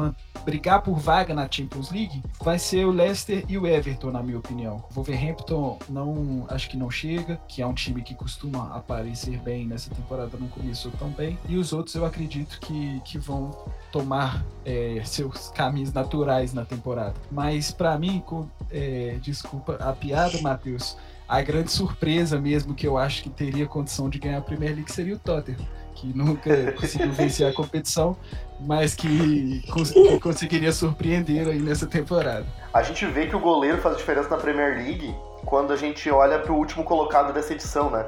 brigar 0.45 0.81
por 0.81 0.97
vaga 0.97 1.33
na 1.33 1.49
Champions 1.49 1.91
League 1.91 2.21
vai 2.41 2.59
ser 2.59 2.85
o 2.85 2.91
Leicester 2.91 3.43
e 3.47 3.57
o 3.57 3.65
Everton, 3.65 4.11
na 4.11 4.21
minha 4.21 4.37
opinião. 4.37 4.83
O 4.91 4.93
Wolverhampton 4.95 5.79
não 5.89 6.45
acho 6.47 6.69
que 6.69 6.77
não 6.77 6.89
chega, 6.89 7.39
que 7.47 7.61
é 7.61 7.67
um 7.67 7.73
time 7.73 8.01
que 8.01 8.13
costuma 8.13 8.75
aparecer 8.75 9.39
bem 9.39 9.67
nessa 9.67 9.89
temporada, 9.89 10.37
não 10.39 10.47
começou 10.47 10.91
tão 10.91 11.09
bem. 11.09 11.37
E 11.47 11.57
os 11.57 11.73
outros 11.73 11.95
eu 11.95 12.05
acredito 12.05 12.59
que, 12.59 13.01
que 13.03 13.17
vão 13.17 13.51
tomar 13.91 14.45
é, 14.63 15.01
seus 15.19 15.49
caminhos 15.49 15.93
naturais 15.93 16.53
na 16.53 16.65
temporada. 16.65 17.15
Mas 17.31 17.71
para 17.71 17.97
mim, 17.97 18.23
com, 18.25 18.47
é, 18.71 19.17
desculpa 19.21 19.77
a 19.79 19.93
piada, 19.93 20.39
Matheus, 20.41 20.97
a 21.27 21.41
grande 21.41 21.71
surpresa 21.71 22.39
mesmo 22.39 22.73
que 22.73 22.87
eu 22.87 22.97
acho 22.97 23.23
que 23.23 23.29
teria 23.29 23.67
condição 23.67 24.09
de 24.09 24.17
ganhar 24.17 24.39
a 24.39 24.41
Premier 24.41 24.73
League 24.73 24.91
seria 24.91 25.15
o 25.15 25.19
Tottenham 25.19 25.59
que 25.99 26.17
nunca 26.17 26.71
conseguiu 26.79 27.11
vencer 27.11 27.45
a 27.45 27.53
competição, 27.53 28.15
mas 28.61 28.95
que, 28.95 29.61
cons 29.69 29.91
que, 29.91 30.19
conseguiria 30.19 30.71
surpreender 30.71 31.47
aí 31.47 31.59
nessa 31.59 31.85
temporada. 31.85 32.45
A 32.73 32.81
gente 32.81 33.05
vê 33.05 33.27
que 33.27 33.35
o 33.35 33.39
goleiro 33.39 33.79
faz 33.79 33.97
diferença 33.97 34.29
na 34.29 34.37
Premier 34.37 34.77
League 34.77 35.13
quando 35.45 35.73
a 35.73 35.75
gente 35.75 36.09
olha 36.09 36.39
para 36.39 36.53
o 36.53 36.55
último 36.55 36.83
colocado 36.83 37.33
dessa 37.33 37.53
edição, 37.53 37.89
né? 37.89 38.05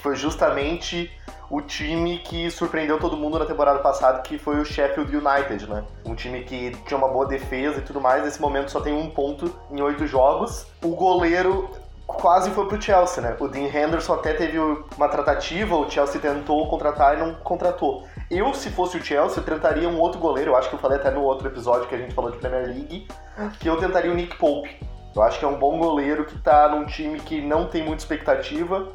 Foi 0.00 0.16
justamente 0.16 1.10
o 1.50 1.60
time 1.60 2.18
que 2.18 2.50
surpreendeu 2.50 2.98
todo 2.98 3.16
mundo 3.16 3.38
na 3.38 3.44
temporada 3.44 3.78
passada, 3.80 4.20
que 4.22 4.38
foi 4.38 4.58
o 4.60 4.64
Sheffield 4.64 5.14
United, 5.14 5.68
né? 5.68 5.84
Um 6.06 6.14
time 6.14 6.42
que 6.44 6.70
tinha 6.86 6.96
uma 6.96 7.08
boa 7.08 7.26
defesa 7.26 7.78
e 7.78 7.82
tudo 7.82 8.00
mais, 8.00 8.24
nesse 8.24 8.40
momento 8.40 8.70
só 8.70 8.80
tem 8.80 8.92
um 8.92 9.10
ponto 9.10 9.54
em 9.70 9.80
oito 9.82 10.06
jogos. 10.06 10.66
O 10.82 10.96
goleiro 10.96 11.68
quase 12.06 12.50
foi 12.50 12.66
pro 12.66 12.80
Chelsea, 12.80 13.22
né? 13.22 13.36
O 13.38 13.48
Dean 13.48 13.66
Henderson 13.66 14.14
até 14.14 14.32
teve 14.32 14.58
uma 14.58 15.08
tratativa, 15.08 15.76
o 15.76 15.90
Chelsea 15.90 16.20
tentou 16.20 16.66
contratar 16.68 17.16
e 17.16 17.20
não 17.20 17.34
contratou. 17.34 18.06
Eu, 18.30 18.54
se 18.54 18.70
fosse 18.70 18.96
o 18.96 19.04
Chelsea, 19.04 19.38
eu 19.38 19.44
tentaria 19.44 19.88
um 19.88 19.98
outro 19.98 20.18
goleiro. 20.18 20.52
Eu 20.52 20.56
acho 20.56 20.68
que 20.68 20.74
eu 20.74 20.78
falei 20.78 20.98
até 20.98 21.10
no 21.10 21.22
outro 21.22 21.48
episódio 21.48 21.86
que 21.86 21.94
a 21.94 21.98
gente 21.98 22.14
falou 22.14 22.30
de 22.30 22.38
Premier 22.38 22.66
League, 22.66 23.06
que 23.60 23.68
eu 23.68 23.76
tentaria 23.76 24.10
o 24.10 24.14
Nick 24.14 24.36
Pope. 24.38 24.74
Eu 25.14 25.22
acho 25.22 25.38
que 25.38 25.44
é 25.44 25.48
um 25.48 25.58
bom 25.58 25.78
goleiro 25.78 26.24
que 26.24 26.38
tá 26.38 26.68
num 26.70 26.86
time 26.86 27.20
que 27.20 27.42
não 27.42 27.66
tem 27.66 27.84
muita 27.84 28.02
expectativa. 28.02 28.88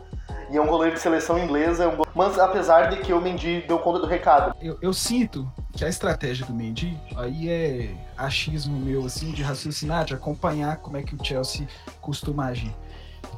E 0.49 0.55
é 0.55 0.61
um 0.61 0.67
goleiro 0.67 0.95
de 0.95 1.01
seleção 1.01 1.37
inglesa, 1.37 1.83
é 1.83 1.87
um 1.87 1.97
go... 1.97 2.07
mas 2.15 2.39
apesar 2.39 2.89
de 2.89 2.97
que 2.97 3.11
o 3.11 3.19
Mendy 3.19 3.65
deu 3.67 3.79
conta 3.79 3.99
do 3.99 4.07
recado. 4.07 4.55
Eu, 4.61 4.77
eu, 4.81 4.93
sinto 4.93 5.51
que 5.73 5.83
a 5.83 5.89
estratégia 5.89 6.45
do 6.45 6.53
Mendy 6.53 6.97
aí 7.17 7.49
é 7.49 7.89
achismo 8.17 8.79
meu, 8.79 9.05
assim, 9.05 9.31
de 9.31 9.43
raciocinar, 9.43 10.05
de 10.05 10.13
acompanhar 10.13 10.77
como 10.77 10.95
é 10.97 11.03
que 11.03 11.15
o 11.15 11.23
Chelsea 11.23 11.67
costuma 11.99 12.45
agir. 12.45 12.73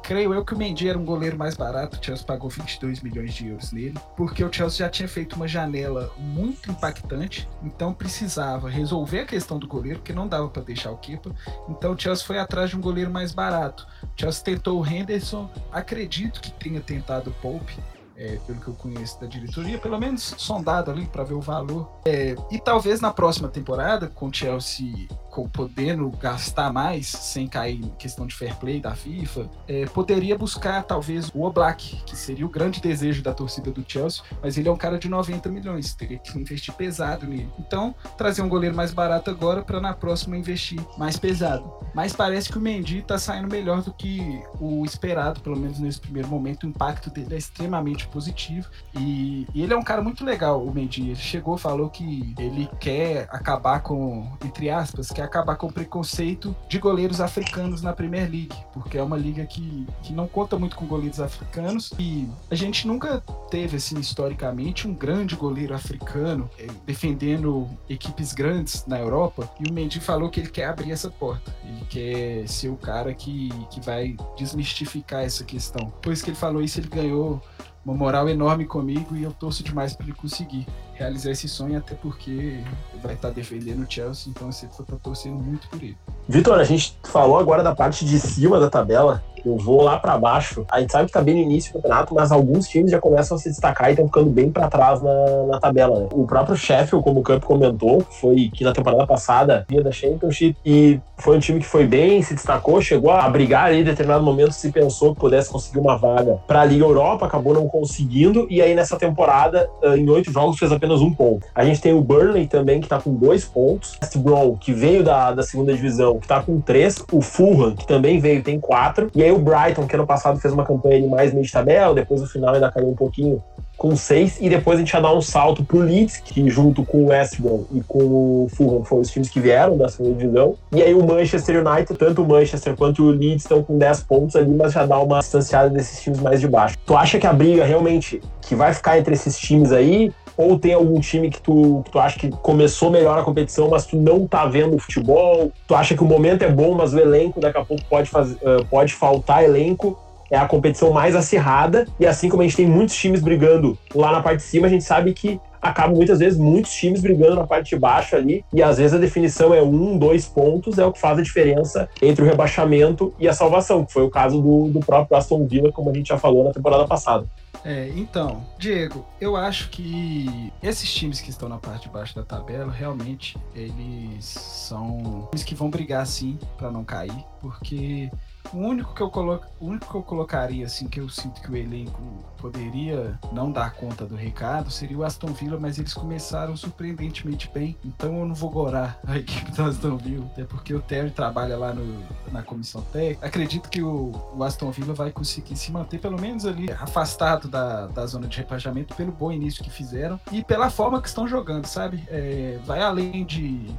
Creio 0.02 0.34
eu 0.34 0.44
que 0.44 0.54
o 0.54 0.58
Mendy 0.58 0.88
era 0.88 0.98
um 0.98 1.04
goleiro 1.04 1.36
mais 1.36 1.56
barato, 1.56 1.98
o 1.98 2.04
Chelsea 2.04 2.24
pagou 2.24 2.50
22 2.50 3.00
milhões 3.00 3.32
de 3.34 3.48
euros 3.48 3.72
nele, 3.72 3.98
porque 4.16 4.42
o 4.42 4.52
Chelsea 4.52 4.78
já 4.86 4.88
tinha 4.88 5.08
feito 5.08 5.36
uma 5.36 5.46
janela 5.46 6.12
muito 6.18 6.70
impactante, 6.70 7.48
então 7.62 7.92
precisava 7.92 8.68
resolver 8.68 9.20
a 9.20 9.26
questão 9.26 9.58
do 9.58 9.68
goleiro, 9.68 9.98
porque 9.98 10.12
não 10.12 10.26
dava 10.26 10.48
para 10.48 10.62
deixar 10.62 10.90
o 10.90 10.96
Kepa. 10.96 11.34
Então 11.68 11.92
o 11.92 11.98
Chelsea 11.98 12.26
foi 12.26 12.38
atrás 12.38 12.70
de 12.70 12.76
um 12.76 12.80
goleiro 12.80 13.10
mais 13.10 13.32
barato. 13.32 13.86
O 14.02 14.20
Chelsea 14.20 14.44
tentou 14.44 14.80
o 14.80 14.86
Henderson, 14.86 15.50
acredito 15.72 16.40
que 16.40 16.50
tenha 16.50 16.80
tentado 16.80 17.30
o 17.30 17.34
Pope, 17.34 17.78
é, 18.20 18.38
pelo 18.46 18.60
que 18.60 18.68
eu 18.68 18.74
conheço 18.74 19.18
da 19.18 19.26
diretoria, 19.26 19.78
pelo 19.78 19.98
menos 19.98 20.34
sondado 20.36 20.90
ali 20.90 21.06
para 21.06 21.24
ver 21.24 21.32
o 21.32 21.40
valor. 21.40 21.90
É, 22.04 22.34
e 22.50 22.58
talvez 22.58 23.00
na 23.00 23.10
próxima 23.10 23.48
temporada, 23.48 24.08
com 24.08 24.26
o 24.26 24.34
Chelsea 24.34 25.08
podendo 25.52 26.08
gastar 26.10 26.72
mais 26.72 27.08
sem 27.08 27.46
cair 27.46 27.84
em 27.84 27.88
questão 27.90 28.26
de 28.26 28.34
fair 28.34 28.56
play 28.56 28.80
da 28.80 28.94
FIFA, 28.94 29.48
é, 29.66 29.86
poderia 29.86 30.36
buscar 30.36 30.82
talvez 30.82 31.30
o 31.34 31.42
Oblak, 31.42 32.02
que 32.04 32.16
seria 32.16 32.44
o 32.44 32.48
grande 32.48 32.80
desejo 32.80 33.22
da 33.22 33.32
torcida 33.32 33.70
do 33.70 33.84
Chelsea, 33.86 34.22
mas 34.42 34.56
ele 34.58 34.68
é 34.68 34.72
um 34.72 34.76
cara 34.76 34.98
de 34.98 35.08
90 35.08 35.48
milhões, 35.48 35.94
teria 35.94 36.18
que 36.18 36.38
investir 36.38 36.74
pesado 36.74 37.26
nele. 37.26 37.48
Então, 37.58 37.94
trazer 38.16 38.42
um 38.42 38.48
goleiro 38.48 38.74
mais 38.74 38.92
barato 38.92 39.30
agora 39.30 39.62
para 39.62 39.80
na 39.80 39.94
próxima 39.94 40.36
investir 40.36 40.80
mais 40.96 41.16
pesado. 41.16 41.72
Mas 41.94 42.12
parece 42.12 42.48
que 42.48 42.58
o 42.58 42.60
Mendy 42.60 42.98
está 42.98 43.18
saindo 43.18 43.48
melhor 43.48 43.82
do 43.82 43.92
que 43.92 44.42
o 44.60 44.84
esperado, 44.84 45.40
pelo 45.40 45.56
menos 45.56 45.78
nesse 45.78 46.00
primeiro 46.00 46.28
momento. 46.28 46.64
O 46.64 46.68
impacto 46.68 47.10
dele 47.10 47.34
é 47.34 47.38
extremamente 47.38 48.06
positivo 48.08 48.68
e, 48.94 49.46
e 49.54 49.62
ele 49.62 49.72
é 49.72 49.76
um 49.76 49.82
cara 49.82 50.00
muito 50.00 50.24
legal, 50.24 50.64
o 50.64 50.72
Mendy. 50.72 51.10
Ele 51.10 51.16
chegou, 51.16 51.56
falou 51.56 51.88
que 51.90 52.34
ele 52.38 52.68
quer 52.78 53.28
acabar 53.30 53.80
com, 53.80 54.30
entre 54.44 54.70
aspas, 54.70 55.10
quer 55.20 55.24
acabar 55.24 55.56
com 55.56 55.66
o 55.66 55.72
preconceito 55.72 56.56
de 56.66 56.78
goleiros 56.78 57.20
africanos 57.20 57.82
na 57.82 57.92
Premier 57.92 58.22
League, 58.22 58.56
porque 58.72 58.96
é 58.96 59.02
uma 59.02 59.16
liga 59.18 59.44
que, 59.44 59.86
que 60.02 60.12
não 60.12 60.26
conta 60.26 60.58
muito 60.58 60.76
com 60.76 60.86
goleiros 60.86 61.20
africanos 61.20 61.92
e 61.98 62.26
a 62.50 62.54
gente 62.54 62.86
nunca 62.86 63.20
teve, 63.50 63.76
assim, 63.76 63.98
historicamente, 63.98 64.88
um 64.88 64.94
grande 64.94 65.36
goleiro 65.36 65.74
africano 65.74 66.48
eh, 66.58 66.66
defendendo 66.86 67.68
equipes 67.88 68.32
grandes 68.32 68.86
na 68.86 68.98
Europa 68.98 69.50
e 69.60 69.68
o 69.68 69.72
Mendy 69.72 70.00
falou 70.00 70.30
que 70.30 70.40
ele 70.40 70.50
quer 70.50 70.66
abrir 70.66 70.92
essa 70.92 71.10
porta, 71.10 71.54
ele 71.64 71.84
quer 71.90 72.48
ser 72.48 72.70
o 72.70 72.76
cara 72.76 73.12
que, 73.12 73.50
que 73.70 73.80
vai 73.80 74.16
desmistificar 74.38 75.22
essa 75.22 75.44
questão. 75.44 75.92
Depois 75.96 76.22
que 76.22 76.30
ele 76.30 76.36
falou 76.36 76.62
isso, 76.62 76.80
ele 76.80 76.88
ganhou 76.88 77.42
uma 77.84 77.94
moral 77.94 78.28
enorme 78.28 78.64
comigo 78.66 79.16
e 79.16 79.22
eu 79.22 79.32
torço 79.32 79.62
demais 79.62 79.94
para 79.94 80.06
ele 80.06 80.14
conseguir 80.14 80.66
realizar 81.00 81.30
esse 81.30 81.48
sonho, 81.48 81.78
até 81.78 81.94
porque 81.94 82.60
vai 83.02 83.14
estar 83.14 83.30
defendendo 83.30 83.82
o 83.82 83.90
Chelsea, 83.90 84.30
então 84.30 84.52
você 84.52 84.66
está 84.66 84.84
torcendo 85.02 85.36
muito 85.36 85.66
por 85.68 85.82
ele. 85.82 85.96
Vitor, 86.28 86.60
a 86.60 86.64
gente 86.64 86.96
falou 87.04 87.38
agora 87.38 87.62
da 87.62 87.74
parte 87.74 88.04
de 88.04 88.20
cima 88.20 88.60
da 88.60 88.68
tabela, 88.68 89.22
eu 89.44 89.56
vou 89.56 89.82
lá 89.82 89.98
para 89.98 90.18
baixo. 90.18 90.64
A 90.70 90.80
gente 90.80 90.92
sabe 90.92 91.06
que 91.06 91.12
tá 91.12 91.22
bem 91.22 91.34
no 91.34 91.40
início 91.40 91.72
do 91.72 91.76
campeonato, 91.76 92.14
mas 92.14 92.32
alguns 92.32 92.68
times 92.68 92.90
já 92.90 93.00
começam 93.00 93.36
a 93.36 93.40
se 93.40 93.48
destacar 93.48 93.88
e 93.88 93.92
estão 93.92 94.06
ficando 94.06 94.30
bem 94.30 94.50
para 94.50 94.68
trás 94.68 95.02
na, 95.02 95.46
na 95.48 95.60
tabela. 95.60 96.00
Né? 96.00 96.08
O 96.12 96.26
próprio 96.26 96.56
Sheffield, 96.56 97.02
como 97.02 97.20
o 97.20 97.22
Camp 97.22 97.42
comentou, 97.44 98.00
foi 98.20 98.50
que 98.52 98.64
na 98.64 98.72
temporada 98.72 99.06
passada 99.06 99.64
vinha 99.68 99.82
da 99.82 99.92
Championship 99.92 100.56
e 100.64 101.00
foi 101.18 101.36
um 101.36 101.40
time 101.40 101.60
que 101.60 101.66
foi 101.66 101.86
bem, 101.86 102.22
se 102.22 102.34
destacou, 102.34 102.80
chegou 102.80 103.10
a 103.10 103.28
brigar 103.28 103.66
ali 103.66 103.80
em 103.80 103.84
determinado 103.84 104.24
momento 104.24 104.52
se 104.52 104.72
pensou 104.72 105.14
que 105.14 105.20
pudesse 105.20 105.50
conseguir 105.50 105.78
uma 105.78 105.96
vaga 105.96 106.38
para 106.46 106.62
a 106.62 106.64
Liga 106.64 106.84
Europa, 106.84 107.26
acabou 107.26 107.52
não 107.52 107.68
conseguindo 107.68 108.46
e 108.50 108.62
aí 108.62 108.74
nessa 108.74 108.96
temporada, 108.96 109.68
em 109.96 110.08
oito 110.08 110.32
jogos, 110.32 110.58
fez 110.58 110.72
apenas 110.72 110.89
apenas 110.90 111.00
um 111.00 111.12
ponto. 111.14 111.46
A 111.54 111.64
gente 111.64 111.80
tem 111.80 111.92
o 111.92 112.00
Burnley 112.00 112.46
também, 112.46 112.80
que 112.80 112.88
tá 112.88 113.00
com 113.00 113.14
dois 113.14 113.44
pontos. 113.44 113.96
West 114.02 114.16
Brom, 114.18 114.56
que 114.56 114.72
veio 114.72 115.04
da, 115.04 115.32
da 115.32 115.42
segunda 115.42 115.72
divisão, 115.72 116.18
que 116.18 116.26
tá 116.26 116.42
com 116.42 116.60
três. 116.60 117.02
O 117.12 117.20
Fulham, 117.20 117.76
que 117.76 117.86
também 117.86 118.18
veio, 118.18 118.42
tem 118.42 118.58
quatro. 118.58 119.10
E 119.14 119.22
aí 119.22 119.30
o 119.30 119.38
Brighton, 119.38 119.86
que 119.86 119.94
ano 119.94 120.06
passado 120.06 120.40
fez 120.40 120.52
uma 120.52 120.64
campanha 120.64 121.00
de 121.00 121.06
mais 121.06 121.32
meio 121.32 121.44
de 121.44 121.52
tabela, 121.52 121.94
depois 121.94 122.20
no 122.20 122.26
final 122.26 122.54
ainda 122.54 122.70
caiu 122.70 122.88
um 122.88 122.96
pouquinho 122.96 123.42
com 123.80 123.96
seis, 123.96 124.36
e 124.38 124.50
depois 124.50 124.76
a 124.76 124.80
gente 124.80 124.92
já 124.92 125.00
dá 125.00 125.10
um 125.10 125.22
salto 125.22 125.64
pro 125.64 125.78
Leeds, 125.78 126.18
que 126.18 126.50
junto 126.50 126.84
com 126.84 126.98
o 126.98 127.06
West 127.06 127.40
Brom 127.40 127.64
e 127.72 127.80
com 127.80 127.98
o 127.98 128.48
Fulham 128.54 128.84
foram 128.84 129.00
os 129.00 129.10
times 129.10 129.30
que 129.30 129.40
vieram 129.40 129.74
da 129.78 129.88
segunda 129.88 130.18
divisão. 130.18 130.54
E 130.70 130.82
aí 130.82 130.92
o 130.92 131.02
Manchester 131.02 131.66
United, 131.66 131.98
tanto 131.98 132.22
o 132.22 132.28
Manchester 132.28 132.76
quanto 132.76 133.02
o 133.02 133.10
Leeds 133.10 133.44
estão 133.44 133.62
com 133.62 133.78
10 133.78 134.02
pontos 134.02 134.36
ali, 134.36 134.50
mas 134.50 134.74
já 134.74 134.84
dá 134.84 134.98
uma 134.98 135.20
distanciada 135.20 135.70
desses 135.70 136.02
times 136.02 136.20
mais 136.20 136.40
de 136.40 136.46
baixo. 136.46 136.76
Tu 136.84 136.94
acha 136.94 137.18
que 137.18 137.26
a 137.26 137.32
briga 137.32 137.64
realmente 137.64 138.20
que 138.42 138.54
vai 138.54 138.74
ficar 138.74 138.98
entre 138.98 139.14
esses 139.14 139.38
times 139.38 139.72
aí 139.72 140.12
ou 140.36 140.58
tem 140.58 140.74
algum 140.74 141.00
time 141.00 141.30
que 141.30 141.40
tu, 141.40 141.80
que 141.86 141.90
tu 141.90 141.98
acha 141.98 142.18
que 142.18 142.28
começou 142.28 142.90
melhor 142.90 143.18
a 143.18 143.22
competição, 143.22 143.70
mas 143.70 143.86
tu 143.86 143.96
não 143.96 144.26
tá 144.26 144.44
vendo 144.44 144.76
o 144.76 144.78
futebol? 144.78 145.50
Tu 145.66 145.74
acha 145.74 145.94
que 145.94 146.02
o 146.02 146.06
momento 146.06 146.42
é 146.42 146.50
bom, 146.50 146.74
mas 146.74 146.92
o 146.92 146.98
elenco 146.98 147.40
daqui 147.40 147.56
a 147.56 147.64
pouco 147.64 147.82
pode, 147.88 148.10
fazer, 148.10 148.34
uh, 148.36 148.62
pode 148.66 148.92
faltar 148.92 149.42
elenco? 149.42 149.98
É 150.30 150.36
a 150.36 150.46
competição 150.46 150.92
mais 150.92 151.16
acirrada, 151.16 151.86
e 151.98 152.06
assim 152.06 152.28
como 152.28 152.42
a 152.42 152.44
gente 152.44 152.56
tem 152.56 152.66
muitos 152.66 152.94
times 152.96 153.20
brigando 153.20 153.76
lá 153.94 154.12
na 154.12 154.22
parte 154.22 154.38
de 154.38 154.44
cima, 154.44 154.66
a 154.66 154.70
gente 154.70 154.84
sabe 154.84 155.12
que 155.12 155.40
acaba 155.60 155.94
muitas 155.94 156.18
vezes 156.18 156.38
muitos 156.38 156.72
times 156.72 157.00
brigando 157.00 157.36
na 157.36 157.46
parte 157.46 157.70
de 157.70 157.78
baixo 157.78 158.16
ali, 158.16 158.44
e 158.52 158.62
às 158.62 158.78
vezes 158.78 158.94
a 158.94 158.98
definição 158.98 159.52
é 159.52 159.62
um, 159.62 159.98
dois 159.98 160.24
pontos, 160.26 160.78
é 160.78 160.86
o 160.86 160.92
que 160.92 161.00
faz 161.00 161.18
a 161.18 161.22
diferença 161.22 161.88
entre 162.00 162.24
o 162.24 162.26
rebaixamento 162.26 163.12
e 163.18 163.28
a 163.28 163.32
salvação, 163.32 163.84
que 163.84 163.92
foi 163.92 164.02
o 164.02 164.10
caso 164.10 164.40
do, 164.40 164.68
do 164.68 164.80
próprio 164.80 165.16
Aston 165.16 165.46
Villa, 165.46 165.70
como 165.72 165.90
a 165.90 165.94
gente 165.94 166.08
já 166.08 166.18
falou 166.18 166.44
na 166.44 166.52
temporada 166.52 166.86
passada. 166.86 167.26
É, 167.62 167.90
então, 167.94 168.42
Diego, 168.58 169.04
eu 169.20 169.36
acho 169.36 169.68
que 169.68 170.50
esses 170.62 170.90
times 170.92 171.20
que 171.20 171.28
estão 171.28 171.46
na 171.46 171.58
parte 171.58 171.82
de 171.82 171.88
baixo 171.90 172.14
da 172.16 172.22
tabela, 172.22 172.72
realmente, 172.72 173.36
eles 173.54 174.24
são 174.24 175.28
times 175.30 175.44
que 175.44 175.54
vão 175.54 175.68
brigar 175.68 176.06
sim 176.06 176.38
para 176.56 176.70
não 176.70 176.82
cair, 176.84 177.24
porque 177.38 178.10
o 178.52 178.58
único 178.58 178.94
que 178.94 179.00
eu 179.00 179.10
coloco, 179.10 179.46
o 179.60 179.66
único 179.66 179.90
que 179.90 179.94
eu 179.94 180.02
colocaria 180.02 180.66
assim 180.66 180.88
que 180.88 181.00
eu 181.00 181.08
sinto 181.08 181.40
que 181.40 181.50
o 181.50 181.56
elenco 181.56 182.00
poderia 182.38 183.18
não 183.32 183.52
dar 183.52 183.74
conta 183.74 184.06
do 184.06 184.16
recado 184.16 184.70
seria 184.70 184.96
o 184.96 185.04
Aston 185.04 185.32
Villa, 185.32 185.58
mas 185.60 185.78
eles 185.78 185.92
começaram 185.92 186.56
surpreendentemente 186.56 187.50
bem. 187.52 187.76
Então 187.84 188.18
eu 188.18 188.26
não 188.26 188.34
vou 188.34 188.50
gorar 188.50 188.98
a 189.06 189.16
equipe 189.18 189.50
do 189.52 189.62
Aston 189.62 189.96
Villa, 189.96 190.26
até 190.26 190.44
porque 190.44 190.74
o 190.74 190.80
Terry 190.80 191.10
trabalha 191.10 191.56
lá 191.56 191.72
no, 191.72 192.02
na 192.32 192.42
comissão 192.42 192.82
técnica. 192.82 193.26
Acredito 193.26 193.68
que 193.68 193.82
o, 193.82 194.12
o, 194.34 194.42
Aston 194.42 194.70
Villa 194.70 194.94
vai 194.94 195.10
conseguir 195.10 195.56
se 195.56 195.70
manter 195.70 195.98
pelo 195.98 196.20
menos 196.20 196.46
ali 196.46 196.70
afastado 196.72 197.48
da, 197.48 197.86
da 197.86 198.06
zona 198.06 198.26
de 198.26 198.38
rebaixamento 198.38 198.94
pelo 198.94 199.12
bom 199.12 199.30
início 199.30 199.62
que 199.62 199.70
fizeram 199.70 200.18
e 200.32 200.42
pela 200.42 200.70
forma 200.70 201.00
que 201.00 201.08
estão 201.08 201.28
jogando, 201.28 201.66
sabe? 201.66 202.02
É, 202.08 202.58
vai 202.64 202.80
além 202.80 203.24
de 203.24 203.70